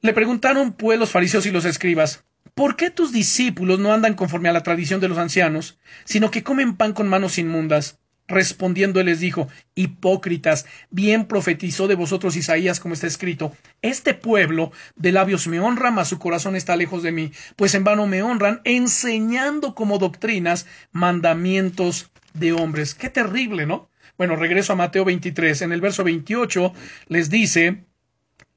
Le 0.00 0.12
preguntaron, 0.12 0.72
pues, 0.72 0.98
los 0.98 1.10
fariseos 1.10 1.46
y 1.46 1.50
los 1.50 1.64
escribas, 1.64 2.24
¿por 2.54 2.76
qué 2.76 2.90
tus 2.90 3.12
discípulos 3.12 3.78
no 3.78 3.92
andan 3.92 4.14
conforme 4.14 4.48
a 4.48 4.52
la 4.52 4.62
tradición 4.62 5.00
de 5.00 5.08
los 5.08 5.18
ancianos, 5.18 5.78
sino 6.04 6.30
que 6.30 6.42
comen 6.42 6.76
pan 6.76 6.92
con 6.92 7.08
manos 7.08 7.38
inmundas? 7.38 7.98
Respondiendo 8.28 9.00
él 9.00 9.06
les 9.06 9.20
dijo, 9.20 9.48
Hipócritas, 9.74 10.66
bien 10.90 11.24
profetizó 11.24 11.88
de 11.88 11.94
vosotros 11.94 12.36
Isaías 12.36 12.78
como 12.78 12.92
está 12.92 13.06
escrito, 13.06 13.56
Este 13.80 14.12
pueblo 14.12 14.70
de 14.96 15.12
labios 15.12 15.48
me 15.48 15.60
honra, 15.60 15.90
mas 15.90 16.08
su 16.08 16.18
corazón 16.18 16.54
está 16.54 16.76
lejos 16.76 17.02
de 17.02 17.10
mí, 17.10 17.32
pues 17.56 17.74
en 17.74 17.84
vano 17.84 18.06
me 18.06 18.22
honran, 18.22 18.60
enseñando 18.64 19.74
como 19.74 19.98
doctrinas 19.98 20.66
mandamientos 20.92 22.10
de 22.34 22.52
hombres. 22.52 22.94
Qué 22.94 23.08
terrible, 23.08 23.64
¿no? 23.64 23.88
Bueno, 24.18 24.36
regreso 24.36 24.74
a 24.74 24.76
Mateo 24.76 25.06
23. 25.06 25.62
En 25.62 25.72
el 25.72 25.80
verso 25.80 26.04
28 26.04 26.74
les 27.06 27.30
dice, 27.30 27.84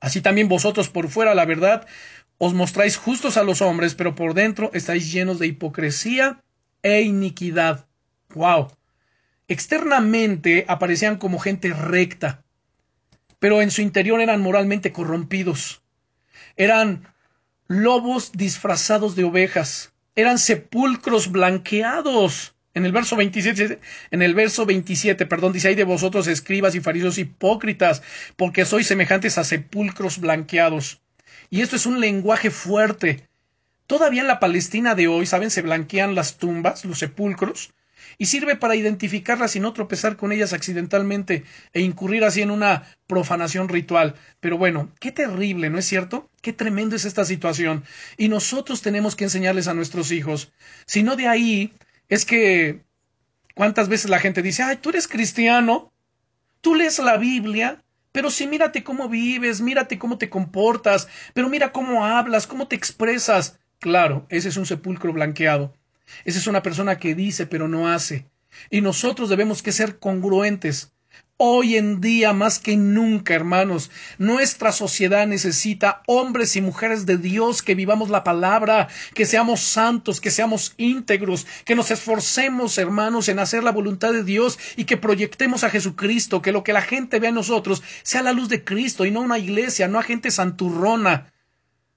Así 0.01 0.19
también 0.19 0.49
vosotros 0.49 0.89
por 0.89 1.09
fuera, 1.09 1.35
la 1.35 1.45
verdad, 1.45 1.87
Os 2.43 2.55
mostráis 2.55 2.97
justos 2.97 3.37
a 3.37 3.43
los 3.43 3.61
hombres, 3.61 3.93
pero 3.93 4.15
por 4.15 4.33
dentro 4.33 4.71
estáis 4.73 5.11
llenos 5.11 5.37
de 5.37 5.45
hipocresía 5.45 6.41
e 6.81 7.03
iniquidad. 7.03 7.85
¡Wow! 8.33 8.71
Externamente 9.47 10.65
aparecían 10.67 11.17
como 11.17 11.37
gente 11.37 11.71
recta, 11.71 12.41
pero 13.37 13.61
en 13.61 13.69
su 13.69 13.83
interior 13.83 14.21
eran 14.21 14.41
moralmente 14.41 14.91
corrompidos. 14.91 15.83
Eran 16.57 17.07
lobos 17.67 18.31
disfrazados 18.31 19.15
de 19.15 19.23
ovejas. 19.23 19.93
Eran 20.15 20.39
sepulcros 20.39 21.31
blanqueados. 21.31 22.55
En 22.73 22.87
el 22.87 22.91
verso 22.91 23.17
27, 23.17 23.79
en 24.09 24.21
el 24.23 24.33
verso 24.33 24.65
27, 24.65 25.27
perdón, 25.27 25.53
dice, 25.53 25.67
hay 25.67 25.75
de 25.75 25.83
vosotros 25.83 26.25
escribas 26.25 26.73
y 26.73 26.81
fariseos 26.81 27.19
hipócritas, 27.19 28.01
porque 28.35 28.65
sois 28.65 28.87
semejantes 28.87 29.37
a 29.37 29.43
sepulcros 29.43 30.17
blanqueados. 30.17 31.01
Y 31.51 31.61
esto 31.61 31.75
es 31.75 31.85
un 31.85 31.99
lenguaje 31.99 32.49
fuerte. 32.49 33.27
Todavía 33.85 34.21
en 34.21 34.27
la 34.27 34.39
Palestina 34.39 34.95
de 34.95 35.09
hoy, 35.09 35.25
¿saben? 35.25 35.51
Se 35.51 35.61
blanquean 35.61 36.15
las 36.15 36.37
tumbas, 36.37 36.85
los 36.85 36.99
sepulcros, 36.99 37.73
y 38.17 38.27
sirve 38.27 38.55
para 38.55 38.77
identificarlas 38.77 39.57
y 39.57 39.59
no 39.59 39.73
tropezar 39.73 40.15
con 40.15 40.31
ellas 40.31 40.53
accidentalmente 40.53 41.43
e 41.73 41.81
incurrir 41.81 42.23
así 42.23 42.41
en 42.41 42.51
una 42.51 42.87
profanación 43.05 43.67
ritual. 43.67 44.15
Pero 44.39 44.57
bueno, 44.57 44.93
qué 45.01 45.11
terrible, 45.11 45.69
¿no 45.69 45.77
es 45.77 45.85
cierto? 45.85 46.29
Qué 46.41 46.53
tremendo 46.53 46.95
es 46.95 47.03
esta 47.03 47.25
situación. 47.25 47.83
Y 48.15 48.29
nosotros 48.29 48.81
tenemos 48.81 49.17
que 49.17 49.25
enseñarles 49.25 49.67
a 49.67 49.73
nuestros 49.73 50.11
hijos. 50.13 50.53
Si 50.85 51.03
no 51.03 51.17
de 51.17 51.27
ahí, 51.27 51.73
es 52.07 52.23
que 52.23 52.85
cuántas 53.55 53.89
veces 53.89 54.09
la 54.09 54.19
gente 54.19 54.41
dice, 54.41 54.63
ay, 54.63 54.77
tú 54.77 54.89
eres 54.91 55.09
cristiano, 55.09 55.91
tú 56.61 56.75
lees 56.75 56.97
la 56.99 57.17
Biblia, 57.17 57.83
pero 58.11 58.29
sí, 58.29 58.47
mírate 58.47 58.83
cómo 58.83 59.09
vives, 59.09 59.61
mírate 59.61 59.97
cómo 59.97 60.17
te 60.17 60.29
comportas, 60.29 61.07
pero 61.33 61.49
mira 61.49 61.71
cómo 61.71 62.05
hablas, 62.05 62.47
cómo 62.47 62.67
te 62.67 62.75
expresas. 62.75 63.59
Claro, 63.79 64.25
ese 64.29 64.49
es 64.49 64.57
un 64.57 64.65
sepulcro 64.65 65.13
blanqueado. 65.13 65.73
Esa 66.25 66.39
es 66.39 66.47
una 66.47 66.61
persona 66.61 66.97
que 66.97 67.15
dice 67.15 67.45
pero 67.47 67.67
no 67.67 67.87
hace. 67.87 68.25
Y 68.69 68.81
nosotros 68.81 69.29
debemos 69.29 69.63
que 69.63 69.71
ser 69.71 69.97
congruentes. 69.99 70.91
Hoy 71.43 71.75
en 71.75 72.01
día, 72.01 72.33
más 72.33 72.59
que 72.59 72.77
nunca, 72.77 73.33
hermanos, 73.33 73.89
nuestra 74.19 74.71
sociedad 74.71 75.25
necesita 75.25 76.03
hombres 76.05 76.55
y 76.55 76.61
mujeres 76.61 77.07
de 77.07 77.17
Dios 77.17 77.63
que 77.63 77.73
vivamos 77.73 78.11
la 78.11 78.23
palabra, 78.23 78.89
que 79.15 79.25
seamos 79.25 79.61
santos, 79.61 80.21
que 80.21 80.29
seamos 80.29 80.75
íntegros, 80.77 81.47
que 81.65 81.73
nos 81.73 81.89
esforcemos, 81.89 82.77
hermanos, 82.77 83.27
en 83.27 83.39
hacer 83.39 83.63
la 83.63 83.71
voluntad 83.71 84.13
de 84.13 84.23
Dios 84.23 84.59
y 84.75 84.83
que 84.83 84.97
proyectemos 84.97 85.63
a 85.63 85.71
Jesucristo, 85.71 86.43
que 86.43 86.51
lo 86.51 86.63
que 86.63 86.73
la 86.73 86.83
gente 86.83 87.19
vea 87.19 87.29
en 87.29 87.35
nosotros 87.35 87.81
sea 88.03 88.21
la 88.21 88.33
luz 88.33 88.47
de 88.47 88.63
Cristo 88.63 89.05
y 89.05 89.09
no 89.09 89.21
una 89.21 89.39
iglesia, 89.39 89.87
no 89.87 89.97
a 89.97 90.03
gente 90.03 90.29
santurrona, 90.29 91.33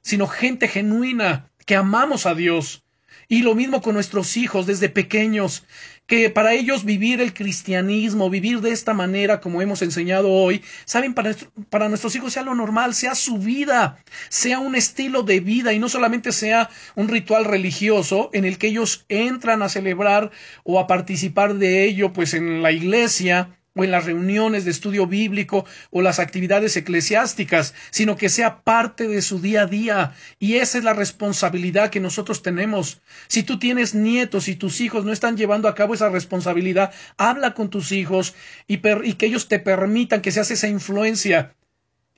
sino 0.00 0.26
gente 0.26 0.68
genuina, 0.68 1.50
que 1.66 1.76
amamos 1.76 2.24
a 2.24 2.34
Dios. 2.34 2.82
Y 3.28 3.42
lo 3.42 3.54
mismo 3.54 3.80
con 3.80 3.94
nuestros 3.94 4.36
hijos 4.36 4.66
desde 4.66 4.88
pequeños, 4.88 5.64
que 6.06 6.28
para 6.30 6.52
ellos 6.52 6.84
vivir 6.84 7.20
el 7.20 7.32
cristianismo, 7.32 8.28
vivir 8.28 8.60
de 8.60 8.72
esta 8.72 8.92
manera 8.92 9.40
como 9.40 9.62
hemos 9.62 9.80
enseñado 9.82 10.30
hoy, 10.30 10.62
saben, 10.84 11.14
para, 11.14 11.34
para 11.70 11.88
nuestros 11.88 12.14
hijos 12.16 12.34
sea 12.34 12.42
lo 12.42 12.54
normal, 12.54 12.94
sea 12.94 13.14
su 13.14 13.38
vida, 13.38 13.98
sea 14.28 14.58
un 14.58 14.74
estilo 14.74 15.22
de 15.22 15.40
vida 15.40 15.72
y 15.72 15.78
no 15.78 15.88
solamente 15.88 16.32
sea 16.32 16.68
un 16.94 17.08
ritual 17.08 17.44
religioso 17.44 18.30
en 18.32 18.44
el 18.44 18.58
que 18.58 18.68
ellos 18.68 19.06
entran 19.08 19.62
a 19.62 19.68
celebrar 19.68 20.30
o 20.62 20.78
a 20.78 20.86
participar 20.86 21.54
de 21.54 21.84
ello 21.84 22.12
pues 22.12 22.34
en 22.34 22.62
la 22.62 22.72
iglesia 22.72 23.56
o 23.74 23.84
en 23.84 23.90
las 23.90 24.04
reuniones 24.04 24.64
de 24.64 24.70
estudio 24.70 25.06
bíblico 25.06 25.66
o 25.90 26.02
las 26.02 26.18
actividades 26.18 26.76
eclesiásticas, 26.76 27.74
sino 27.90 28.16
que 28.16 28.28
sea 28.28 28.62
parte 28.62 29.08
de 29.08 29.20
su 29.20 29.40
día 29.40 29.62
a 29.62 29.66
día. 29.66 30.14
Y 30.38 30.54
esa 30.54 30.78
es 30.78 30.84
la 30.84 30.94
responsabilidad 30.94 31.90
que 31.90 32.00
nosotros 32.00 32.42
tenemos. 32.42 33.00
Si 33.28 33.42
tú 33.42 33.58
tienes 33.58 33.94
nietos 33.94 34.48
y 34.48 34.56
tus 34.56 34.80
hijos 34.80 35.04
no 35.04 35.12
están 35.12 35.36
llevando 35.36 35.68
a 35.68 35.74
cabo 35.74 35.94
esa 35.94 36.08
responsabilidad, 36.08 36.92
habla 37.16 37.54
con 37.54 37.68
tus 37.70 37.92
hijos 37.92 38.34
y, 38.66 38.80
y 39.04 39.14
que 39.14 39.26
ellos 39.26 39.48
te 39.48 39.58
permitan 39.58 40.20
que 40.20 40.30
seas 40.32 40.50
esa 40.50 40.68
influencia, 40.68 41.54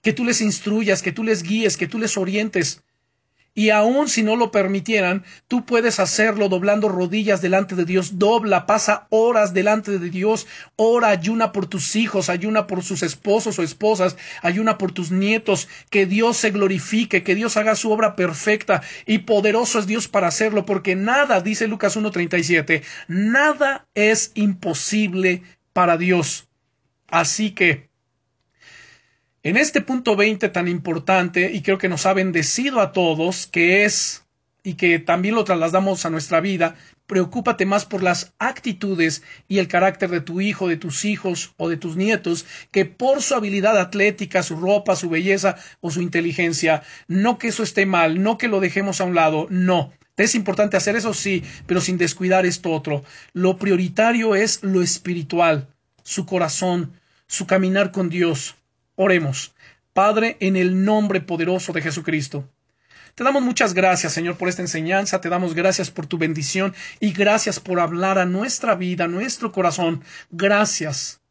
que 0.02 0.12
tú 0.12 0.24
les 0.24 0.40
instruyas, 0.40 1.02
que 1.02 1.12
tú 1.12 1.24
les 1.24 1.42
guíes, 1.42 1.76
que 1.76 1.88
tú 1.88 1.98
les 1.98 2.16
orientes. 2.16 2.82
Y 3.57 3.70
aun 3.70 4.07
si 4.11 4.22
no 4.22 4.36
lo 4.36 4.50
permitieran, 4.50 5.24
tú 5.48 5.64
puedes 5.64 5.98
hacerlo 5.98 6.50
doblando 6.50 6.90
rodillas 6.90 7.40
delante 7.40 7.74
de 7.74 7.86
Dios. 7.86 8.18
Dobla, 8.18 8.66
pasa 8.66 9.07
horas 9.09 9.54
delante 9.54 9.98
de 9.98 10.11
Dios. 10.11 10.46
Ora, 10.76 11.09
ayuna 11.09 11.52
por 11.52 11.66
tus 11.66 11.96
hijos, 11.96 12.28
ayuna 12.28 12.66
por 12.66 12.82
sus 12.82 13.02
esposos 13.02 13.59
o 13.59 13.62
esposas, 13.62 14.18
ayuna 14.42 14.76
por 14.76 14.92
tus 14.92 15.11
nietos. 15.11 15.68
Que 15.88 16.04
Dios 16.04 16.36
se 16.36 16.50
glorifique, 16.50 17.22
que 17.22 17.34
Dios 17.34 17.57
haga 17.57 17.76
su 17.76 17.90
obra 17.90 18.14
perfecta. 18.14 18.82
Y 19.07 19.20
poderoso 19.20 19.78
es 19.78 19.86
Dios 19.86 20.07
para 20.07 20.28
hacerlo, 20.28 20.66
porque 20.66 20.94
nada, 20.94 21.40
dice 21.40 21.66
Lucas 21.66 21.96
1.37, 21.96 22.82
nada 23.09 23.86
es 23.94 24.32
imposible 24.34 25.42
para 25.72 25.96
Dios. 25.96 26.46
Así 27.09 27.52
que, 27.52 27.86
en 29.47 29.57
este 29.57 29.80
punto 29.80 30.16
20 30.16 30.49
tan 30.49 30.66
importante, 30.66 31.53
y 31.53 31.62
creo 31.62 31.78
que 31.78 31.88
nos 31.88 32.05
ha 32.05 32.12
bendecido 32.12 32.80
a 32.80 32.90
todos, 32.90 33.47
que 33.47 33.84
es, 33.84 34.24
y 34.64 34.74
que 34.74 34.99
también 34.99 35.36
lo 35.36 35.44
trasladamos 35.44 36.05
a 36.05 36.11
nuestra 36.11 36.40
vida, 36.40 36.74
preocúpate 37.07 37.64
más 37.64 37.84
por 37.84 38.03
las 38.03 38.34
actitudes 38.40 39.22
y 39.47 39.59
el 39.59 39.68
carácter 39.68 40.11
de 40.11 40.20
tu 40.20 40.40
hijo, 40.40 40.66
de 40.66 40.76
tus 40.76 41.05
hijos 41.05 41.55
o 41.59 41.68
de 41.68 41.76
tus 41.76 41.94
nietos, 41.94 42.44
que 42.72 42.86
por 42.86 43.22
su 43.22 43.36
habilidad 43.36 43.78
atlética, 43.78 44.42
su 44.42 44.57
ropa, 44.57 44.97
su 44.97 45.11
belleza 45.11 45.55
o 45.80 45.92
su 45.92 46.03
inteligencia. 46.03 46.82
No 47.07 47.38
que 47.38 47.47
eso 47.47 47.62
esté 47.62 47.86
mal, 47.86 48.20
no 48.24 48.38
que 48.38 48.49
lo 48.49 48.59
dejemos 48.59 49.01
a 49.01 49.05
un 49.05 49.14
lado, 49.14 49.47
no. 49.49 49.92
Es 50.16 50.34
importante 50.34 50.76
hacer 50.76 50.97
eso, 50.97 51.14
sí, 51.14 51.44
pero 51.68 51.80
sin 51.80 51.99
descuidar 51.99 52.47
esto 52.47 52.72
otro. 52.72 53.05
Lo 53.32 53.59
prioritario 53.59 54.34
es 54.34 54.64
lo 54.64 54.82
espiritual, 54.82 55.68
su 56.03 56.26
corazón, 56.26 56.94
su 57.28 57.47
caminar 57.47 57.92
con 57.92 58.09
Dios. 58.09 58.57
Oremos. 58.97 59.55
Padre, 59.92 60.36
en 60.40 60.57
el 60.57 60.84
nombre 60.84 61.20
poderoso 61.20 61.72
de 61.72 61.82
Jesucristo. 61.82 62.51
Te 63.14 63.24
damos 63.24 63.42
muchas 63.42 63.72
gracias, 63.72 64.12
Señor, 64.12 64.36
por 64.36 64.51
esta 64.51 64.61
enseñanza, 64.61 65.22
te 65.22 65.30
damos 65.30 65.55
gracias 65.55 65.90
por 65.90 66.07
tu 66.07 66.18
bendición 66.18 66.74
y 67.01 67.12
gracias 67.12 67.61
por 67.61 67.80
hablar 67.80 68.18
a 68.18 68.26
nuestra 68.26 68.74
vida, 68.74 69.05
a 69.05 69.09
nuestro 69.09 69.53
corazón. 69.53 70.05
Gracias. 70.30 71.22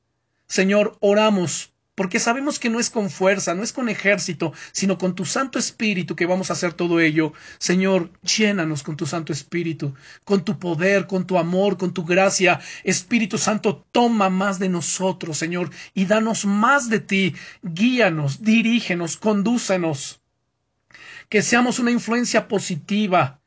Señor, 0.47 0.97
oramos 0.99 1.74
porque 1.96 2.20
sabemos 2.20 2.60
que 2.60 2.70
no 2.70 2.80
es 2.80 2.89
con 2.89 3.10
fuerza, 3.10 3.56
no 3.56 3.64
es 3.64 3.72
con 3.72 3.88
ejército, 3.88 4.54
sino 4.74 4.98
con 4.98 5.16
tu 5.16 5.26
Santo 5.26 5.58
Espíritu 5.58 6.16
que 6.16 6.26
vamos 6.26 6.50
a 6.50 6.54
hacer 6.54 6.74
todo 6.74 7.00
ello. 7.00 7.32
Señor, 7.58 8.12
llénanos 8.22 8.84
con 8.84 8.98
tu 8.98 9.06
Santo 9.06 9.32
Espíritu, 9.32 9.93
con 10.26 10.43
tu 10.43 10.60
poder, 10.60 11.08
con 11.08 11.26
tu 11.26 11.38
amor, 11.38 11.78
con 11.78 11.93
tu 11.93 12.04
gracia. 12.04 12.60
Espíritu 12.84 13.38
Santo, 13.38 13.86
toma 13.93 14.30
más 14.30 14.60
de 14.60 14.68
nosotros, 14.68 15.38
Señor, 15.38 15.70
y 15.93 16.06
danos 16.06 16.46
más 16.46 16.89
de 16.89 17.00
ti. 17.00 17.36
Guíanos, 17.64 18.43
dirígenos, 18.43 19.16
condúcenos. 19.16 20.22
Que 21.30 21.41
seamos 21.41 21.80
una 21.80 21.91
influencia 21.91 22.48
positiva. 22.48 23.39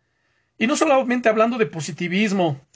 Y 0.59 0.67
no 0.67 0.75
solamente 0.75 1.29
hablando 1.29 1.59
de 1.59 1.67
positivismo, 1.67 2.67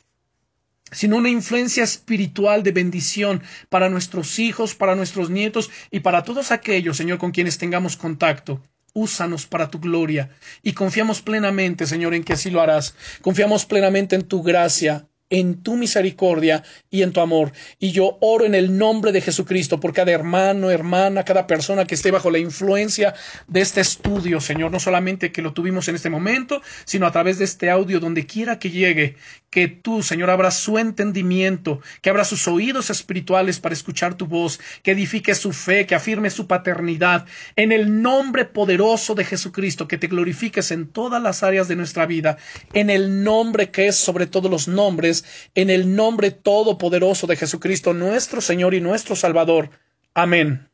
sino 0.93 1.17
una 1.17 1.31
influencia 1.31 1.83
espiritual 1.83 2.63
de 2.63 2.73
bendición 2.73 3.43
para 3.69 3.89
nuestros 3.89 4.39
hijos, 4.39 4.75
para 4.75 4.95
nuestros 4.95 5.31
nietos 5.31 5.71
y 5.91 6.01
para 6.01 6.23
todos 6.23 6.53
aquellos, 6.53 6.97
Señor, 6.97 7.19
con 7.19 7.33
quienes 7.33 7.59
tengamos 7.59 7.97
contacto. 7.97 8.63
Úsanos 8.95 9.47
para 9.47 9.71
tu 9.71 9.81
gloria 9.81 10.29
y 10.63 10.75
confiamos 10.75 11.23
plenamente, 11.23 11.87
Señor, 11.87 12.15
en 12.15 12.25
que 12.25 12.35
así 12.35 12.51
lo 12.51 12.61
harás. 12.61 12.95
Confiamos 13.23 13.65
plenamente 13.65 14.17
en 14.17 14.23
tu 14.23 14.43
gracia, 14.43 15.09
en 15.33 15.63
tu 15.63 15.77
misericordia 15.77 16.63
y 16.91 17.03
en 17.03 17.13
tu 17.13 17.21
amor. 17.21 17.53
Y 17.79 17.91
yo 17.91 18.19
oro 18.21 18.45
en 18.45 18.55
el 18.55 18.77
nombre 18.77 19.13
de 19.13 19.23
Jesucristo 19.23 19.81
por 19.81 19.95
cada 19.95 20.13
hermano, 20.13 20.71
hermana, 20.71 21.25
cada 21.25 21.47
persona 21.47 21.87
que 21.87 21.95
esté 21.95 22.11
bajo 22.11 22.31
la 22.31 22.39
influencia 22.39 23.15
de 23.49 23.63
este 23.63 23.81
estudio, 23.81 24.43
Señor, 24.43 24.71
no 24.71 24.79
solamente 24.79 25.33
que 25.33 25.41
lo 25.41 25.55
tuvimos 25.55 25.89
en 25.89 25.95
este 25.95 26.11
momento, 26.11 26.61
sino 26.85 27.07
a 27.07 27.13
través 27.13 27.39
de 27.39 27.47
este 27.47 27.71
audio, 27.71 27.99
donde 27.99 28.27
quiera 28.27 28.59
que 28.59 28.71
llegue, 28.71 29.17
que 29.49 29.69
tú, 29.69 30.03
Señor, 30.03 30.29
abras 30.29 30.59
su 30.59 30.79
entendimiento, 30.79 31.81
que 32.03 32.11
abra 32.11 32.25
sus 32.25 32.47
oídos 32.47 32.91
espirituales 32.91 33.59
para 33.59 33.75
escuchar 33.75 34.15
tu 34.15 34.27
voz, 34.27 34.61
que 34.83 34.93
edifique 34.93 35.35
su 35.35 35.53
fe, 35.53 35.87
que 35.87 35.95
afirme 35.95 36.29
su 36.29 36.47
paternidad, 36.47 37.25
en 37.57 37.73
el 37.73 38.03
nombre 38.03 38.45
poderoso 38.45 39.15
de 39.15 39.25
Jesucristo, 39.25 39.89
que 39.89 39.99
te 39.99 40.09
glorifiques 40.09 40.71
en 40.71 40.89
todas 40.89 41.23
las 41.23 41.43
áreas 41.43 41.69
de 41.69 41.77
nuestra 41.77 42.05
vida, 42.05 42.37
en 42.75 42.91
el 42.91 43.25
nombre 43.25 43.71
que 43.71 43.87
es 43.87 43.97
sobre 43.97 44.27
todos 44.27 44.51
los 44.51 44.69
nombres, 44.69 45.22
en 45.55 45.71
el 45.71 45.95
nombre 45.95 46.31
todopoderoso 46.31 47.27
de 47.27 47.37
Jesucristo, 47.37 47.93
nuestro 47.95 48.41
Señor 48.41 48.75
y 48.75 48.81
nuestro 48.81 49.17
Salvador. 49.17 49.71
Amén. 50.15 50.72